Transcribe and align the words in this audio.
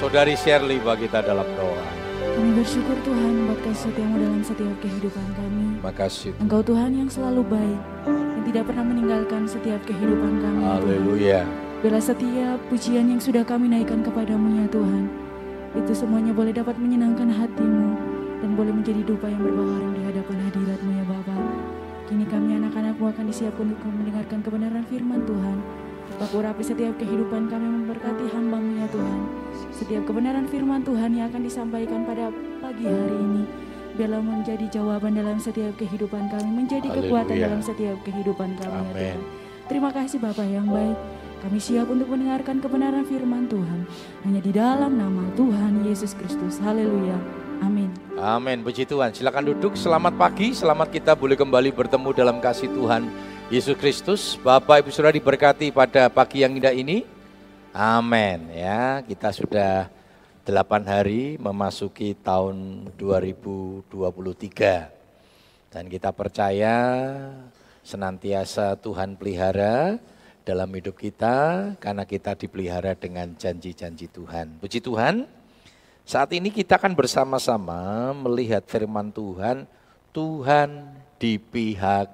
Saudari 0.00 0.32
Shirley 0.32 0.80
bagi 0.80 1.04
kita 1.04 1.20
dalam 1.20 1.44
doa. 1.60 1.84
Kami 2.32 2.56
bersyukur 2.56 2.96
Tuhan 3.04 3.44
buat 3.44 3.60
kasih 3.60 3.92
setiamu 3.92 4.16
dalam 4.16 4.40
setiap 4.40 4.72
kehidupan 4.80 5.26
kami. 5.36 5.76
Makasih. 5.84 6.32
Engkau 6.40 6.64
Tuhan 6.64 6.96
yang 6.96 7.04
selalu 7.12 7.44
baik, 7.44 7.80
yang 8.08 8.42
tidak 8.48 8.64
pernah 8.64 8.80
meninggalkan 8.88 9.44
setiap 9.44 9.76
kehidupan 9.84 10.40
kami. 10.40 10.64
ya. 10.64 10.72
Haleluya. 10.72 11.40
Bila 11.84 12.00
setiap 12.00 12.56
pujian 12.72 13.12
yang 13.12 13.20
sudah 13.20 13.44
kami 13.44 13.68
naikkan 13.68 14.00
kepadamu 14.00 14.64
ya 14.64 14.72
Tuhan, 14.72 15.04
itu 15.76 15.92
semuanya 15.92 16.32
boleh 16.32 16.56
dapat 16.56 16.80
menyenangkan 16.80 17.28
hatimu 17.28 17.92
dan 18.40 18.50
boleh 18.56 18.72
menjadi 18.72 19.04
dupa 19.04 19.28
yang 19.28 19.44
berbaharing 19.44 19.92
di 20.00 20.02
hadapan 20.08 20.36
hadiratmu 20.48 20.90
ya 20.96 21.04
Bapa. 21.12 21.36
Kini 22.08 22.24
kami 22.24 22.56
anak-anakmu 22.56 23.04
akan 23.04 23.24
disiapkan 23.28 23.68
untuk 23.76 23.92
mendengarkan 23.92 24.40
kebenaran 24.40 24.84
firman 24.88 25.28
Tuhan. 25.28 25.79
Bapa 26.18 26.34
urapi 26.34 26.62
setiap 26.66 26.98
kehidupan 26.98 27.46
kami 27.46 27.66
memberkati 27.70 28.24
hambamu 28.34 28.82
ya 28.82 28.86
Tuhan. 28.90 29.20
Setiap 29.70 30.02
kebenaran 30.10 30.46
firman 30.50 30.82
Tuhan 30.82 31.14
yang 31.14 31.30
akan 31.30 31.42
disampaikan 31.46 32.02
pada 32.02 32.34
pagi 32.58 32.84
hari 32.88 33.16
ini. 33.16 33.42
Biarlah 33.94 34.22
menjadi 34.22 34.66
jawaban 34.70 35.14
dalam 35.14 35.36
setiap 35.36 35.76
kehidupan 35.76 36.30
kami, 36.32 36.64
menjadi 36.64 36.88
kekuatan 36.88 37.36
Haleluya. 37.36 37.46
dalam 37.46 37.60
setiap 37.60 37.96
kehidupan 38.02 38.48
kami 38.58 38.70
ya 38.70 38.80
Amin. 38.80 38.94
Tuhan. 38.96 39.20
Terima 39.70 39.90
kasih 39.94 40.18
Bapak 40.18 40.46
yang 40.50 40.66
baik. 40.66 40.98
Kami 41.40 41.56
siap 41.56 41.88
untuk 41.88 42.08
mendengarkan 42.10 42.60
kebenaran 42.60 43.04
firman 43.06 43.48
Tuhan. 43.48 43.88
Hanya 44.26 44.40
di 44.44 44.52
dalam 44.52 44.92
nama 44.98 45.24
Tuhan 45.38 45.86
Yesus 45.88 46.12
Kristus. 46.12 46.60
Haleluya. 46.60 47.16
Amin. 47.64 47.88
Amin. 48.20 48.60
Puji 48.60 48.84
Tuhan. 48.84 49.12
Silakan 49.16 49.48
duduk. 49.48 49.72
Selamat 49.72 50.16
pagi. 50.20 50.52
Selamat 50.52 50.92
kita 50.92 51.16
boleh 51.16 51.40
kembali 51.40 51.72
bertemu 51.72 52.08
dalam 52.12 52.36
kasih 52.44 52.68
Tuhan 52.72 53.08
Yesus 53.50 53.74
Kristus. 53.82 54.38
Bapak 54.38 54.86
Ibu 54.86 54.94
Saudara 54.94 55.10
diberkati 55.10 55.74
pada 55.74 56.06
pagi 56.06 56.46
yang 56.46 56.54
indah 56.54 56.70
ini. 56.70 57.02
Amin. 57.74 58.46
Ya, 58.54 59.02
kita 59.02 59.34
sudah 59.34 59.90
8 60.46 60.86
hari 60.86 61.34
memasuki 61.34 62.14
tahun 62.14 62.86
2023. 62.94 64.86
Dan 65.66 65.90
kita 65.90 66.14
percaya 66.14 66.78
senantiasa 67.82 68.78
Tuhan 68.78 69.18
pelihara 69.18 69.98
dalam 70.46 70.70
hidup 70.70 70.94
kita 70.94 71.74
karena 71.82 72.06
kita 72.06 72.38
dipelihara 72.38 72.94
dengan 72.94 73.34
janji-janji 73.34 74.14
Tuhan. 74.14 74.62
Puji 74.62 74.78
Tuhan. 74.78 75.26
Saat 76.06 76.30
ini 76.38 76.54
kita 76.54 76.78
akan 76.78 76.94
bersama-sama 76.94 78.14
melihat 78.14 78.62
firman 78.70 79.10
Tuhan, 79.10 79.66
Tuhan 80.14 80.86
di 81.18 81.34
pihak 81.42 82.06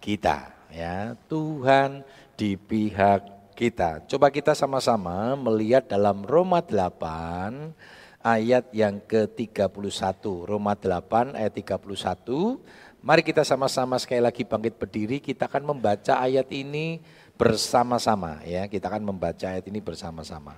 kita, 0.00 0.57
ya. 0.78 1.18
Tuhan 1.26 2.06
di 2.38 2.54
pihak 2.54 3.52
kita. 3.58 4.06
Coba 4.06 4.30
kita 4.30 4.54
sama-sama 4.54 5.34
melihat 5.34 5.90
dalam 5.90 6.22
Roma 6.22 6.62
8 6.62 7.74
ayat 8.22 8.70
yang 8.70 9.02
ke-31. 9.02 10.22
Roma 10.46 10.78
8 10.78 11.34
ayat 11.34 11.52
31. 11.58 12.62
Mari 13.02 13.22
kita 13.26 13.42
sama-sama 13.42 13.98
sekali 13.98 14.22
lagi 14.22 14.42
bangkit 14.46 14.74
berdiri, 14.78 15.18
kita 15.18 15.50
akan 15.50 15.74
membaca 15.74 16.18
ayat 16.18 16.46
ini 16.54 17.02
bersama-sama 17.38 18.42
ya. 18.46 18.66
Kita 18.70 18.90
akan 18.90 19.02
membaca 19.14 19.46
ayat 19.50 19.66
ini 19.66 19.82
bersama-sama. 19.82 20.54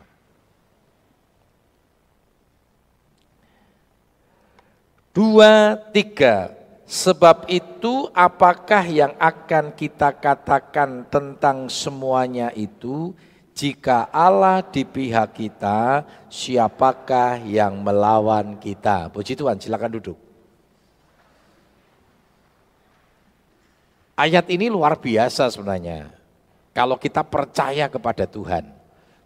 Dua, 5.10 5.74
tiga. 5.90 6.59
Sebab 6.90 7.46
itu 7.46 8.10
apakah 8.10 8.82
yang 8.82 9.14
akan 9.14 9.70
kita 9.78 10.10
katakan 10.10 11.06
tentang 11.06 11.70
semuanya 11.70 12.50
itu? 12.50 13.14
Jika 13.54 14.10
Allah 14.10 14.58
di 14.58 14.82
pihak 14.82 15.38
kita, 15.38 16.02
siapakah 16.26 17.38
yang 17.46 17.78
melawan 17.78 18.58
kita? 18.58 19.06
Puji 19.06 19.38
Tuhan, 19.38 19.62
silakan 19.62 20.02
duduk. 20.02 20.18
Ayat 24.18 24.50
ini 24.50 24.66
luar 24.66 24.98
biasa 24.98 25.46
sebenarnya. 25.46 26.10
Kalau 26.74 26.98
kita 26.98 27.22
percaya 27.22 27.86
kepada 27.86 28.26
Tuhan. 28.26 28.66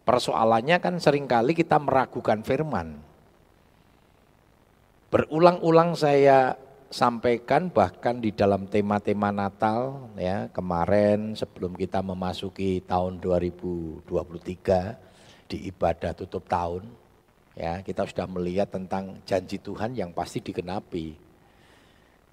Persoalannya 0.04 0.76
kan 0.84 1.00
sering 1.00 1.24
kali 1.24 1.56
kita 1.56 1.80
meragukan 1.80 2.44
firman. 2.44 3.00
Berulang-ulang 5.08 5.96
saya 5.96 6.60
sampaikan 6.94 7.74
bahkan 7.74 8.22
di 8.22 8.30
dalam 8.30 8.70
tema-tema 8.70 9.34
Natal 9.34 10.14
ya 10.14 10.46
kemarin 10.54 11.34
sebelum 11.34 11.74
kita 11.74 11.98
memasuki 12.06 12.78
tahun 12.86 13.18
2023 13.18 14.06
di 15.50 15.74
ibadah 15.74 16.14
tutup 16.14 16.46
tahun 16.46 16.86
ya 17.58 17.82
kita 17.82 18.06
sudah 18.06 18.30
melihat 18.30 18.70
tentang 18.70 19.18
janji 19.26 19.58
Tuhan 19.58 19.98
yang 19.98 20.14
pasti 20.14 20.38
digenapi. 20.38 21.18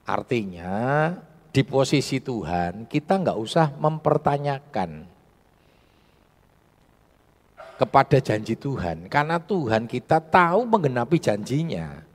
Artinya 0.06 1.10
di 1.50 1.66
posisi 1.66 2.22
Tuhan 2.22 2.86
kita 2.86 3.18
nggak 3.18 3.42
usah 3.42 3.74
mempertanyakan 3.82 5.10
kepada 7.82 8.22
janji 8.22 8.54
Tuhan 8.54 9.10
karena 9.10 9.42
Tuhan 9.42 9.90
kita 9.90 10.22
tahu 10.22 10.70
menggenapi 10.70 11.18
janjinya. 11.18 12.11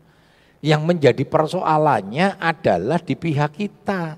Yang 0.65 0.83
menjadi 0.83 1.25
persoalannya 1.25 2.41
adalah 2.41 3.01
di 3.01 3.15
pihak 3.15 3.53
kita. 3.57 4.17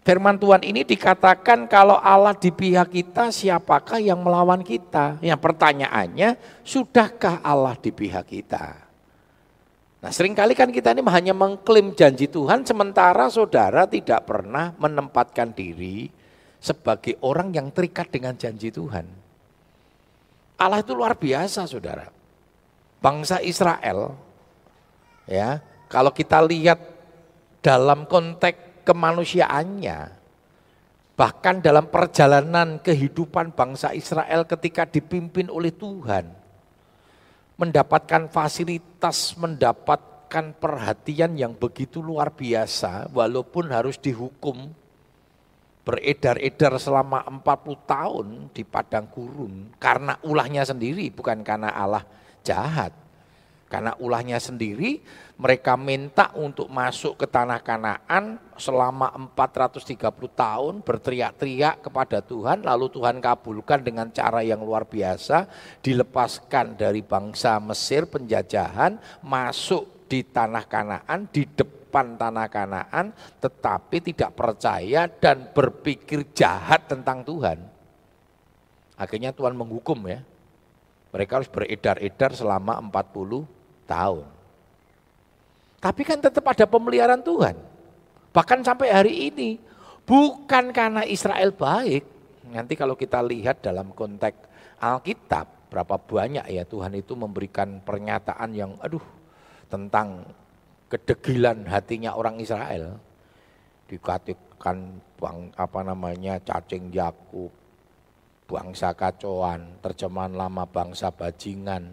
Firman 0.00 0.40
Tuhan 0.40 0.64
ini 0.64 0.80
dikatakan 0.80 1.68
kalau 1.68 2.00
Allah 2.00 2.32
di 2.32 2.48
pihak 2.48 2.88
kita 2.88 3.28
siapakah 3.28 4.00
yang 4.00 4.24
melawan 4.24 4.64
kita? 4.64 5.20
Yang 5.20 5.40
pertanyaannya, 5.44 6.40
sudahkah 6.64 7.44
Allah 7.44 7.76
di 7.76 7.92
pihak 7.92 8.24
kita? 8.24 8.90
Nah 10.00 10.08
sering 10.08 10.32
kali 10.32 10.56
kan 10.56 10.72
kita 10.72 10.96
ini 10.96 11.04
hanya 11.04 11.36
mengklaim 11.36 11.92
janji 11.92 12.24
Tuhan 12.24 12.64
sementara 12.64 13.28
saudara 13.28 13.84
tidak 13.84 14.24
pernah 14.24 14.72
menempatkan 14.80 15.52
diri 15.52 16.08
sebagai 16.56 17.20
orang 17.20 17.52
yang 17.52 17.68
terikat 17.68 18.08
dengan 18.08 18.32
janji 18.32 18.72
Tuhan. 18.72 19.04
Allah 20.56 20.80
itu 20.80 20.96
luar 20.96 21.16
biasa 21.16 21.68
saudara. 21.68 22.08
Bangsa 23.00 23.44
Israel 23.44 24.16
ya 25.30 25.62
kalau 25.86 26.10
kita 26.10 26.42
lihat 26.42 26.82
dalam 27.62 28.04
konteks 28.10 28.82
kemanusiaannya 28.82 30.18
bahkan 31.14 31.62
dalam 31.62 31.86
perjalanan 31.86 32.82
kehidupan 32.82 33.54
bangsa 33.54 33.94
Israel 33.94 34.48
ketika 34.48 34.88
dipimpin 34.88 35.46
oleh 35.46 35.70
Tuhan 35.70 36.26
mendapatkan 37.60 38.26
fasilitas 38.32 39.36
mendapatkan 39.36 40.56
perhatian 40.56 41.36
yang 41.36 41.52
begitu 41.54 42.00
luar 42.00 42.32
biasa 42.32 43.12
walaupun 43.12 43.68
harus 43.68 44.00
dihukum 44.00 44.72
beredar-edar 45.84 46.80
selama 46.80 47.20
40 47.28 47.44
tahun 47.84 48.26
di 48.56 48.62
padang 48.64 49.04
gurun 49.12 49.76
karena 49.76 50.16
ulahnya 50.24 50.64
sendiri 50.64 51.12
bukan 51.12 51.44
karena 51.44 51.68
Allah 51.68 52.04
jahat 52.40 52.96
karena 53.70 53.94
ulahnya 54.02 54.42
sendiri 54.42 54.98
mereka 55.38 55.78
minta 55.78 56.34
untuk 56.34 56.66
masuk 56.66 57.22
ke 57.22 57.26
tanah 57.30 57.62
Kanaan 57.62 58.42
selama 58.58 59.14
430 59.30 59.94
tahun 60.34 60.74
berteriak-teriak 60.82 61.86
kepada 61.86 62.18
Tuhan 62.18 62.66
lalu 62.66 62.90
Tuhan 62.90 63.22
kabulkan 63.22 63.80
dengan 63.86 64.10
cara 64.10 64.42
yang 64.42 64.58
luar 64.60 64.84
biasa 64.84 65.46
dilepaskan 65.86 66.74
dari 66.74 67.00
bangsa 67.00 67.62
Mesir 67.62 68.10
penjajahan 68.10 68.98
masuk 69.22 70.10
di 70.10 70.26
tanah 70.26 70.66
Kanaan 70.66 71.30
di 71.30 71.46
depan 71.46 72.18
tanah 72.18 72.50
Kanaan 72.50 73.14
tetapi 73.38 74.02
tidak 74.02 74.34
percaya 74.34 75.06
dan 75.06 75.54
berpikir 75.54 76.26
jahat 76.34 76.90
tentang 76.90 77.22
Tuhan. 77.22 77.62
Akhirnya 78.98 79.30
Tuhan 79.30 79.54
menghukum 79.54 80.10
ya. 80.10 80.26
Mereka 81.14 81.42
harus 81.42 81.50
beredar-edar 81.50 82.34
selama 82.34 82.78
40 82.78 83.59
tahun. 83.90 84.26
Tapi 85.82 86.02
kan 86.06 86.22
tetap 86.22 86.46
ada 86.46 86.68
pemeliharaan 86.68 87.24
Tuhan. 87.24 87.58
Bahkan 88.30 88.62
sampai 88.62 88.94
hari 88.94 89.34
ini. 89.34 89.58
Bukan 90.06 90.70
karena 90.70 91.02
Israel 91.02 91.50
baik. 91.50 92.06
Nanti 92.52 92.78
kalau 92.78 92.94
kita 92.94 93.18
lihat 93.24 93.66
dalam 93.66 93.90
konteks 93.90 94.46
Alkitab. 94.78 95.58
Berapa 95.70 95.96
banyak 96.02 96.50
ya 96.50 96.66
Tuhan 96.66 96.98
itu 96.98 97.14
memberikan 97.16 97.80
pernyataan 97.82 98.50
yang 98.54 98.76
aduh. 98.78 99.02
Tentang 99.72 100.26
kedegilan 100.92 101.64
hatinya 101.66 102.12
orang 102.14 102.36
Israel. 102.42 103.00
Dikatakan 103.88 105.00
bang, 105.16 105.38
apa 105.56 105.80
namanya 105.80 106.38
cacing 106.44 106.92
Yakub. 106.92 107.50
Bangsa 108.50 108.90
kacauan, 108.98 109.78
terjemahan 109.78 110.34
lama 110.34 110.66
bangsa 110.66 111.14
bajingan, 111.14 111.86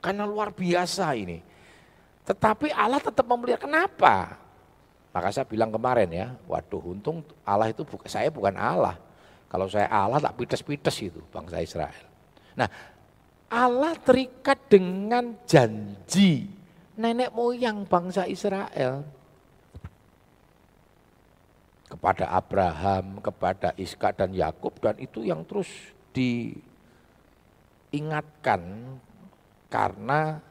karena 0.00 0.24
luar 0.24 0.52
biasa 0.52 1.12
ini. 1.14 1.40
Tetapi 2.24 2.72
Allah 2.72 3.00
tetap 3.00 3.24
memelihara. 3.24 3.60
Kenapa? 3.60 4.36
Maka 5.10 5.34
saya 5.34 5.46
bilang 5.46 5.74
kemarin 5.74 6.10
ya, 6.10 6.34
waduh 6.46 6.94
untung 6.94 7.24
Allah 7.42 7.70
itu 7.70 7.82
bukan 7.82 8.08
saya 8.08 8.30
bukan 8.30 8.54
Allah. 8.56 8.96
Kalau 9.50 9.66
saya 9.66 9.90
Allah 9.90 10.22
tak 10.22 10.38
pites-pites 10.38 10.96
itu 11.02 11.18
bangsa 11.34 11.58
Israel. 11.58 12.06
Nah, 12.54 12.70
Allah 13.50 13.98
terikat 13.98 14.70
dengan 14.70 15.34
janji 15.42 16.46
nenek 16.94 17.34
moyang 17.34 17.82
bangsa 17.82 18.30
Israel. 18.30 19.02
Kepada 21.90 22.30
Abraham, 22.30 23.18
kepada 23.18 23.74
Iska 23.74 24.14
dan 24.14 24.30
Yakub 24.30 24.78
dan 24.78 24.94
itu 25.02 25.26
yang 25.26 25.42
terus 25.42 25.66
diingatkan 26.14 28.62
karena 29.70 30.42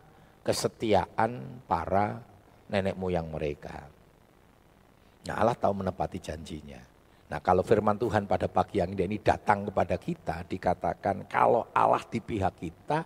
kesetiaan 0.41 1.61
para 1.67 2.23
nenek 2.71 2.95
moyang 2.95 3.27
mereka. 3.27 3.85
Nah 5.27 5.35
Allah 5.35 5.53
tahu 5.53 5.83
menepati 5.83 6.17
janjinya. 6.23 6.79
Nah 7.29 7.37
kalau 7.43 7.61
firman 7.61 7.99
Tuhan 7.99 8.25
pada 8.25 8.49
pagi 8.49 8.81
yang 8.81 8.95
ini 8.95 9.21
datang 9.21 9.69
kepada 9.69 9.99
kita 9.99 10.47
dikatakan 10.49 11.29
kalau 11.29 11.67
Allah 11.75 12.01
di 12.09 12.17
pihak 12.17 12.57
kita, 12.57 13.05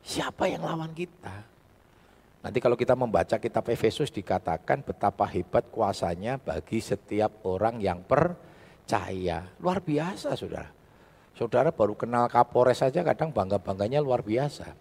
siapa 0.00 0.48
yang 0.48 0.64
lawan 0.64 0.94
kita? 0.96 1.50
Nanti 2.40 2.56
kalau 2.56 2.72
kita 2.72 2.96
membaca 2.96 3.36
kitab 3.36 3.68
Efesus 3.68 4.08
dikatakan 4.08 4.80
betapa 4.80 5.28
hebat 5.28 5.68
kuasanya 5.68 6.40
bagi 6.40 6.80
setiap 6.80 7.44
orang 7.44 7.76
yang 7.84 8.00
percaya. 8.00 9.44
Luar 9.60 9.84
biasa 9.84 10.32
saudara. 10.40 10.72
Saudara 11.36 11.68
baru 11.68 11.92
kenal 11.92 12.32
Kapolres 12.32 12.80
saja 12.80 13.04
kadang 13.04 13.28
bangga-bangganya 13.28 14.00
luar 14.00 14.24
biasa. 14.24 14.72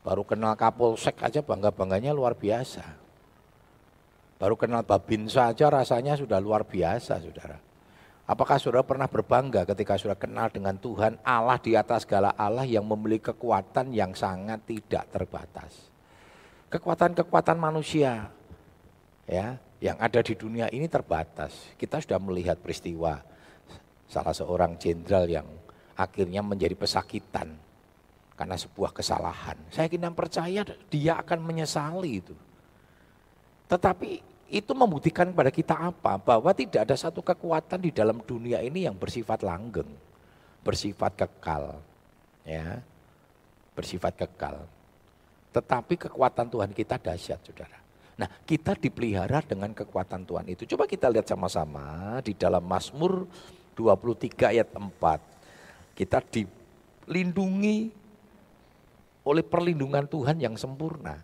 Baru 0.00 0.24
kenal 0.24 0.56
Kapolsek 0.56 1.20
aja 1.20 1.44
bangga-bangganya 1.44 2.16
luar 2.16 2.32
biasa. 2.32 2.84
Baru 4.40 4.56
kenal 4.56 4.80
Babinsa 4.88 5.52
saja 5.52 5.68
rasanya 5.68 6.16
sudah 6.16 6.40
luar 6.40 6.64
biasa 6.64 7.20
saudara. 7.20 7.60
Apakah 8.24 8.56
saudara 8.56 8.86
pernah 8.86 9.10
berbangga 9.10 9.68
ketika 9.68 10.00
saudara 10.00 10.16
kenal 10.16 10.48
dengan 10.48 10.78
Tuhan 10.80 11.20
Allah 11.20 11.60
di 11.60 11.76
atas 11.76 12.08
segala 12.08 12.32
Allah 12.38 12.64
yang 12.64 12.86
memiliki 12.88 13.34
kekuatan 13.34 13.92
yang 13.92 14.16
sangat 14.16 14.64
tidak 14.64 15.12
terbatas 15.12 15.90
kekuatan-kekuatan 16.70 17.58
manusia 17.58 18.30
ya 19.26 19.58
yang 19.82 19.98
ada 19.98 20.22
di 20.22 20.38
dunia 20.38 20.70
ini 20.70 20.86
terbatas. 20.86 21.74
Kita 21.74 21.98
sudah 21.98 22.22
melihat 22.22 22.56
peristiwa 22.62 23.18
salah 24.06 24.34
seorang 24.34 24.78
jenderal 24.78 25.26
yang 25.26 25.48
akhirnya 25.98 26.40
menjadi 26.40 26.78
pesakitan 26.78 27.58
karena 28.40 28.56
sebuah 28.56 28.96
kesalahan. 28.96 29.60
Saya 29.68 29.84
kira 29.92 30.08
percaya 30.16 30.64
dia 30.88 31.12
akan 31.20 31.44
menyesali 31.44 32.24
itu. 32.24 32.32
Tetapi 33.68 34.24
itu 34.48 34.72
membuktikan 34.72 35.28
kepada 35.28 35.52
kita 35.52 35.76
apa? 35.76 36.16
Bahwa 36.16 36.48
tidak 36.56 36.88
ada 36.88 36.96
satu 36.96 37.20
kekuatan 37.20 37.84
di 37.84 37.92
dalam 37.92 38.24
dunia 38.24 38.64
ini 38.64 38.88
yang 38.88 38.96
bersifat 38.96 39.44
langgeng, 39.44 39.92
bersifat 40.64 41.20
kekal. 41.20 41.84
Ya, 42.48 42.80
bersifat 43.76 44.16
kekal. 44.16 44.64
Tetapi 45.52 46.08
kekuatan 46.08 46.48
Tuhan 46.48 46.72
kita 46.72 46.96
dahsyat, 46.96 47.44
saudara. 47.44 47.76
Nah, 48.16 48.28
kita 48.48 48.72
dipelihara 48.72 49.44
dengan 49.44 49.76
kekuatan 49.76 50.24
Tuhan 50.24 50.48
itu. 50.48 50.64
Coba 50.64 50.88
kita 50.88 51.12
lihat 51.12 51.28
sama-sama 51.28 52.16
di 52.24 52.32
dalam 52.32 52.64
Mazmur 52.64 53.28
23 53.76 54.56
ayat 54.56 54.72
4. 54.72 55.92
Kita 55.92 56.24
dilindungi 56.24 57.99
oleh 59.30 59.46
perlindungan 59.46 60.10
Tuhan 60.10 60.42
yang 60.42 60.58
sempurna. 60.58 61.22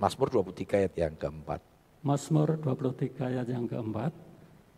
Mazmur 0.00 0.32
23 0.32 0.80
ayat 0.80 0.94
yang 0.96 1.14
keempat. 1.20 1.60
Mazmur 2.00 2.56
23 2.56 3.20
ayat 3.20 3.46
yang 3.52 3.68
keempat. 3.68 4.16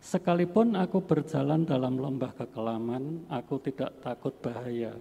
Sekalipun 0.03 0.75
aku 0.75 0.99
berjalan 0.99 1.63
dalam 1.63 1.95
lembah 1.95 2.35
kekelaman, 2.35 3.23
aku 3.31 3.55
tidak 3.63 4.03
takut 4.03 4.35
bahaya 4.43 4.91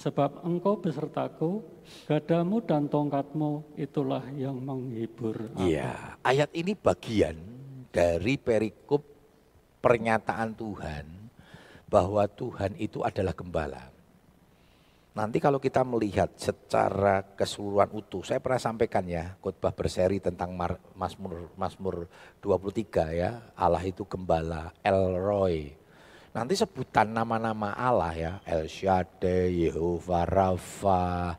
Sebab 0.00 0.48
engkau 0.48 0.80
besertaku, 0.80 1.60
gadamu 2.08 2.64
dan 2.64 2.88
tongkatmu 2.88 3.76
itulah 3.76 4.24
yang 4.32 4.56
menghibur 4.56 5.52
aku. 5.52 5.66
Iya, 5.66 6.16
ayat 6.24 6.48
ini 6.56 6.72
bagian 6.72 7.36
dari 7.92 8.40
perikop 8.40 9.04
pernyataan 9.84 10.56
Tuhan 10.56 11.04
bahwa 11.90 12.24
Tuhan 12.32 12.80
itu 12.80 13.04
adalah 13.04 13.36
gembala. 13.36 13.92
Nanti 15.10 15.42
kalau 15.42 15.58
kita 15.58 15.82
melihat 15.82 16.30
secara 16.38 17.26
keseluruhan 17.34 17.90
utuh, 17.90 18.22
saya 18.22 18.38
pernah 18.38 18.62
sampaikan 18.62 19.02
ya 19.10 19.34
khotbah 19.42 19.74
berseri 19.74 20.22
tentang 20.22 20.54
Mazmur 20.94 21.50
Mazmur 21.58 22.06
23 22.38 23.18
ya, 23.18 23.42
Allah 23.58 23.82
itu 23.82 24.06
gembala, 24.06 24.70
El 24.86 25.18
Roy, 25.18 25.80
Nanti 26.30 26.54
sebutan 26.54 27.10
nama-nama 27.10 27.74
Allah 27.74 28.14
ya, 28.14 28.32
El 28.46 28.70
Shaddai, 28.70 29.66
Yehova 29.66 30.22
Rafa, 30.22 31.34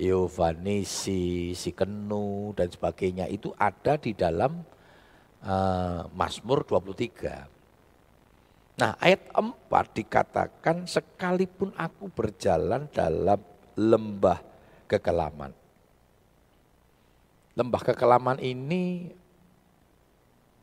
Yehova 0.00 0.56
Nisi, 0.56 1.52
Sikenu 1.52 2.56
dan 2.56 2.72
sebagainya 2.72 3.28
itu 3.28 3.52
ada 3.60 4.00
di 4.00 4.16
dalam 4.16 4.64
uh, 5.44 6.08
Mazmur 6.16 6.64
23. 6.64 7.59
Nah 8.78 8.94
ayat 9.02 9.32
4 9.34 9.98
dikatakan 9.98 10.86
sekalipun 10.86 11.74
aku 11.74 12.12
berjalan 12.12 12.86
dalam 12.92 13.40
lembah 13.74 14.38
kekelaman. 14.86 15.52
Lembah 17.58 17.82
kekelaman 17.82 18.38
ini 18.38 19.10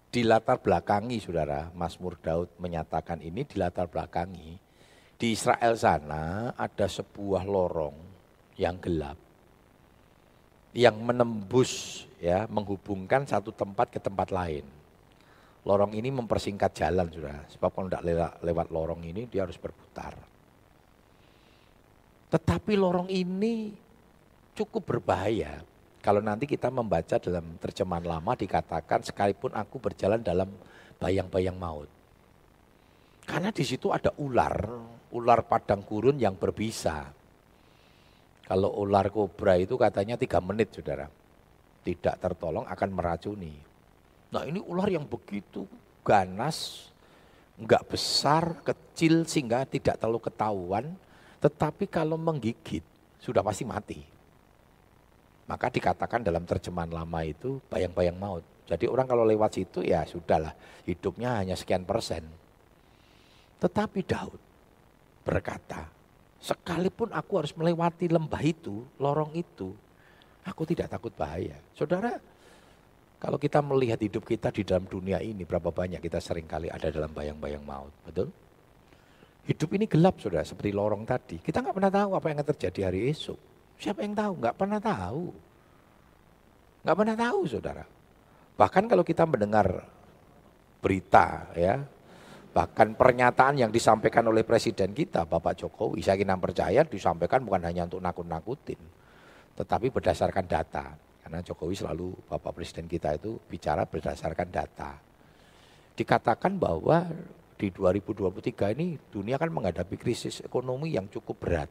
dilatar 0.08 0.64
belakangi 0.64 1.20
saudara, 1.20 1.70
Mazmur 1.76 2.16
Daud 2.22 2.56
menyatakan 2.58 3.20
ini 3.20 3.44
dilatar 3.44 3.92
belakangi. 3.92 4.56
Di 5.18 5.34
Israel 5.34 5.74
sana 5.76 6.54
ada 6.54 6.86
sebuah 6.86 7.44
lorong 7.44 7.98
yang 8.58 8.78
gelap 8.78 9.28
yang 10.78 11.02
menembus 11.02 12.06
ya 12.22 12.46
menghubungkan 12.46 13.26
satu 13.26 13.50
tempat 13.50 13.90
ke 13.90 13.98
tempat 13.98 14.30
lain. 14.30 14.77
Lorong 15.68 15.92
ini 15.92 16.08
mempersingkat 16.08 16.72
jalan 16.80 17.12
saudara, 17.12 17.44
sebab 17.52 17.70
kalau 17.76 17.92
tidak 17.92 18.08
lewat, 18.08 18.32
lewat 18.40 18.68
lorong 18.72 19.04
ini 19.04 19.28
dia 19.28 19.44
harus 19.44 19.60
berputar. 19.60 20.16
Tetapi 22.32 22.74
lorong 22.80 23.12
ini 23.12 23.76
cukup 24.56 24.96
berbahaya 24.96 25.60
kalau 26.00 26.24
nanti 26.24 26.48
kita 26.48 26.72
membaca 26.72 27.20
dalam 27.20 27.60
terjemahan 27.60 28.08
lama 28.08 28.32
dikatakan 28.32 29.04
sekalipun 29.04 29.52
aku 29.52 29.76
berjalan 29.76 30.24
dalam 30.24 30.48
bayang-bayang 31.04 31.60
maut. 31.60 31.92
Karena 33.28 33.52
di 33.52 33.68
situ 33.68 33.92
ada 33.92 34.16
ular, 34.24 34.56
ular 35.12 35.44
padang 35.44 35.84
gurun 35.84 36.16
yang 36.16 36.40
berbisa. 36.40 37.12
Kalau 38.48 38.72
ular 38.80 39.12
kobra 39.12 39.60
itu 39.60 39.76
katanya 39.76 40.16
tiga 40.16 40.40
menit 40.40 40.72
saudara. 40.72 41.12
Tidak 41.84 42.16
tertolong 42.24 42.64
akan 42.64 42.90
meracuni. 42.96 43.67
Nah 44.32 44.44
ini 44.44 44.60
ular 44.60 44.92
yang 44.92 45.08
begitu 45.08 45.64
ganas, 46.04 46.90
enggak 47.56 47.84
besar, 47.88 48.60
kecil 48.64 49.24
sehingga 49.24 49.64
tidak 49.64 50.00
terlalu 50.00 50.24
ketahuan. 50.28 50.86
Tetapi 51.38 51.86
kalau 51.88 52.18
menggigit 52.18 52.84
sudah 53.22 53.46
pasti 53.46 53.64
mati. 53.64 54.00
Maka 55.48 55.72
dikatakan 55.72 56.28
dalam 56.28 56.44
terjemahan 56.44 56.92
lama 56.92 57.24
itu 57.24 57.64
bayang-bayang 57.72 58.20
maut. 58.20 58.44
Jadi 58.68 58.84
orang 58.84 59.08
kalau 59.08 59.24
lewat 59.24 59.56
situ 59.56 59.80
ya 59.80 60.04
sudahlah 60.04 60.52
hidupnya 60.84 61.40
hanya 61.40 61.56
sekian 61.56 61.88
persen. 61.88 62.28
Tetapi 63.64 64.04
Daud 64.04 64.42
berkata, 65.24 65.88
sekalipun 66.44 67.16
aku 67.16 67.40
harus 67.40 67.56
melewati 67.56 68.12
lembah 68.12 68.44
itu, 68.44 68.84
lorong 69.00 69.34
itu, 69.40 69.72
aku 70.44 70.68
tidak 70.68 70.92
takut 70.92 71.16
bahaya. 71.16 71.56
Saudara, 71.74 72.20
kalau 73.18 73.42
kita 73.42 73.66
melihat 73.66 73.98
hidup 73.98 74.30
kita 74.30 74.54
di 74.54 74.62
dalam 74.62 74.86
dunia 74.86 75.18
ini, 75.18 75.42
berapa 75.42 75.74
banyak 75.74 75.98
kita 75.98 76.22
sering 76.22 76.46
kali 76.46 76.70
ada 76.70 76.94
dalam 76.94 77.10
bayang-bayang 77.10 77.66
maut, 77.66 77.90
betul? 78.06 78.30
Hidup 79.50 79.70
ini 79.74 79.90
gelap 79.90 80.22
saudara, 80.22 80.46
seperti 80.46 80.70
lorong 80.70 81.02
tadi. 81.02 81.42
Kita 81.42 81.66
nggak 81.66 81.76
pernah 81.76 81.90
tahu 81.90 82.10
apa 82.14 82.26
yang 82.30 82.38
akan 82.44 82.50
terjadi 82.54 82.80
hari 82.92 83.10
esok. 83.10 83.40
Siapa 83.82 84.06
yang 84.06 84.14
tahu? 84.14 84.34
Nggak 84.44 84.56
pernah 84.60 84.80
tahu. 84.84 85.26
Nggak 86.86 86.98
pernah 87.00 87.16
tahu 87.18 87.40
saudara. 87.50 87.86
Bahkan 88.58 88.84
kalau 88.86 89.02
kita 89.02 89.24
mendengar 89.26 89.68
berita 90.78 91.48
ya, 91.58 91.82
bahkan 92.54 92.94
pernyataan 92.94 93.66
yang 93.66 93.72
disampaikan 93.74 94.30
oleh 94.30 94.46
presiden 94.46 94.94
kita 94.94 95.26
Bapak 95.26 95.58
Jokowi, 95.58 96.06
saya 96.06 96.22
kira 96.22 96.38
percaya 96.38 96.86
disampaikan 96.86 97.42
bukan 97.42 97.66
hanya 97.66 97.90
untuk 97.90 98.02
nakut-nakutin, 98.02 98.82
tetapi 99.58 99.90
berdasarkan 99.90 100.46
data. 100.46 101.07
Karena 101.28 101.44
Jokowi 101.44 101.76
selalu 101.76 102.16
Bapak 102.32 102.56
Presiden 102.56 102.88
kita 102.88 103.20
itu 103.20 103.36
bicara 103.52 103.84
berdasarkan 103.84 104.48
data. 104.48 104.96
Dikatakan 105.92 106.56
bahwa 106.56 107.04
di 107.60 107.68
2023 107.68 108.72
ini 108.80 108.96
dunia 109.12 109.36
kan 109.36 109.52
menghadapi 109.52 110.00
krisis 110.00 110.40
ekonomi 110.40 110.96
yang 110.96 111.12
cukup 111.12 111.36
berat 111.36 111.68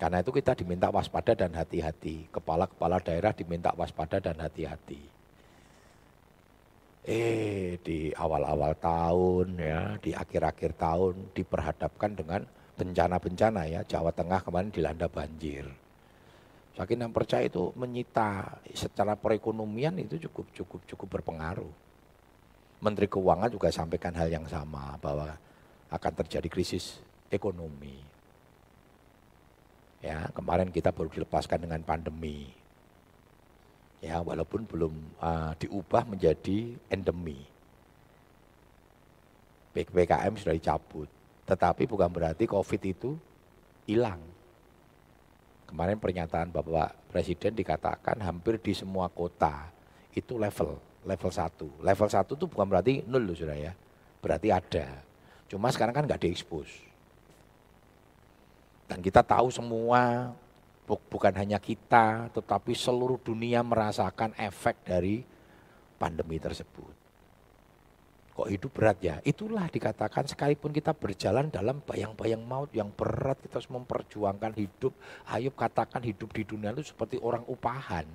karena 0.00 0.24
itu 0.24 0.32
kita 0.32 0.56
diminta 0.56 0.88
waspada 0.88 1.36
dan 1.36 1.52
hati-hati. 1.52 2.32
Kepala-kepala 2.32 3.04
daerah 3.04 3.36
diminta 3.36 3.68
waspada 3.76 4.16
dan 4.16 4.40
hati-hati. 4.40 4.96
Eh 7.04 7.76
di 7.84 8.08
awal-awal 8.16 8.80
tahun 8.80 9.60
ya, 9.60 10.00
di 10.00 10.16
akhir-akhir 10.16 10.80
tahun 10.80 11.36
diperhadapkan 11.36 12.16
dengan 12.16 12.40
bencana-bencana 12.80 13.68
ya, 13.68 13.80
Jawa 13.84 14.08
Tengah 14.16 14.40
kemarin 14.40 14.72
dilanda 14.72 15.04
banjir. 15.04 15.68
Saking 16.78 17.02
yang 17.02 17.14
percaya 17.14 17.44
itu 17.44 17.74
menyita 17.74 18.62
secara 18.72 19.18
perekonomian 19.18 19.98
itu 19.98 20.22
cukup 20.30 20.46
cukup 20.54 20.80
cukup 20.86 21.08
berpengaruh. 21.18 21.72
Menteri 22.80 23.10
Keuangan 23.10 23.52
juga 23.52 23.68
sampaikan 23.68 24.14
hal 24.16 24.32
yang 24.32 24.46
sama 24.48 24.96
bahwa 25.02 25.36
akan 25.90 26.12
terjadi 26.24 26.48
krisis 26.48 27.02
ekonomi. 27.28 27.98
Ya, 30.00 30.32
kemarin 30.32 30.72
kita 30.72 30.88
baru 30.94 31.12
dilepaskan 31.12 31.60
dengan 31.60 31.84
pandemi. 31.84 32.48
Ya, 34.00 34.24
walaupun 34.24 34.64
belum 34.64 34.94
uh, 35.20 35.52
diubah 35.60 36.08
menjadi 36.08 36.72
endemi. 36.88 37.44
PKM 39.76 40.34
sudah 40.40 40.56
dicabut, 40.56 41.06
tetapi 41.44 41.84
bukan 41.84 42.08
berarti 42.08 42.48
COVID 42.48 42.82
itu 42.88 43.14
hilang. 43.84 44.18
Kemarin 45.70 46.02
pernyataan 46.02 46.50
Bapak 46.50 47.14
Presiden 47.14 47.54
dikatakan 47.54 48.18
hampir 48.18 48.58
di 48.58 48.74
semua 48.74 49.06
kota 49.06 49.70
itu 50.10 50.34
level, 50.34 50.82
level 51.06 51.30
1. 51.30 51.86
Level 51.86 52.08
1 52.10 52.26
itu 52.26 52.46
bukan 52.50 52.66
berarti 52.66 53.06
nol 53.06 53.22
loh 53.22 53.38
sudah 53.38 53.54
ya, 53.54 53.72
berarti 54.18 54.50
ada. 54.50 54.98
Cuma 55.46 55.70
sekarang 55.70 55.94
kan 55.94 56.04
nggak 56.10 56.26
diekspos. 56.26 56.66
Dan 58.90 58.98
kita 58.98 59.22
tahu 59.22 59.54
semua, 59.54 60.34
bukan 60.90 61.30
hanya 61.38 61.62
kita, 61.62 62.26
tetapi 62.34 62.74
seluruh 62.74 63.22
dunia 63.22 63.62
merasakan 63.62 64.34
efek 64.34 64.82
dari 64.82 65.22
pandemi 66.02 66.42
tersebut. 66.42 66.99
Kok 68.40 68.48
hidup 68.48 68.72
berat 68.72 68.96
ya? 69.04 69.20
Itulah 69.20 69.68
dikatakan 69.68 70.24
sekalipun 70.24 70.72
kita 70.72 70.96
berjalan 70.96 71.52
dalam 71.52 71.84
bayang-bayang 71.84 72.40
maut 72.40 72.72
yang 72.72 72.88
berat, 72.88 73.36
kita 73.44 73.60
harus 73.60 73.68
memperjuangkan 73.68 74.56
hidup. 74.56 74.96
Ayub 75.28 75.52
katakan 75.52 76.00
hidup 76.00 76.32
di 76.32 76.48
dunia 76.48 76.72
itu 76.72 76.88
seperti 76.88 77.20
orang 77.20 77.44
upahan 77.44 78.08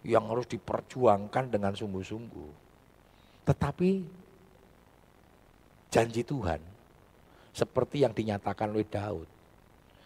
yang 0.00 0.24
harus 0.32 0.48
diperjuangkan 0.48 1.52
dengan 1.52 1.76
sungguh-sungguh. 1.76 2.50
Tetapi 3.44 3.90
janji 5.92 6.24
Tuhan 6.24 6.64
seperti 7.52 8.00
yang 8.00 8.16
dinyatakan 8.16 8.72
oleh 8.72 8.88
Daud. 8.88 9.28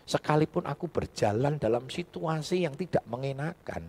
Sekalipun 0.02 0.66
aku 0.66 0.90
berjalan 0.90 1.62
dalam 1.62 1.87
situasi 1.87 2.66
yang 2.66 2.75
tidak 2.75 3.07
mengenakan, 3.07 3.87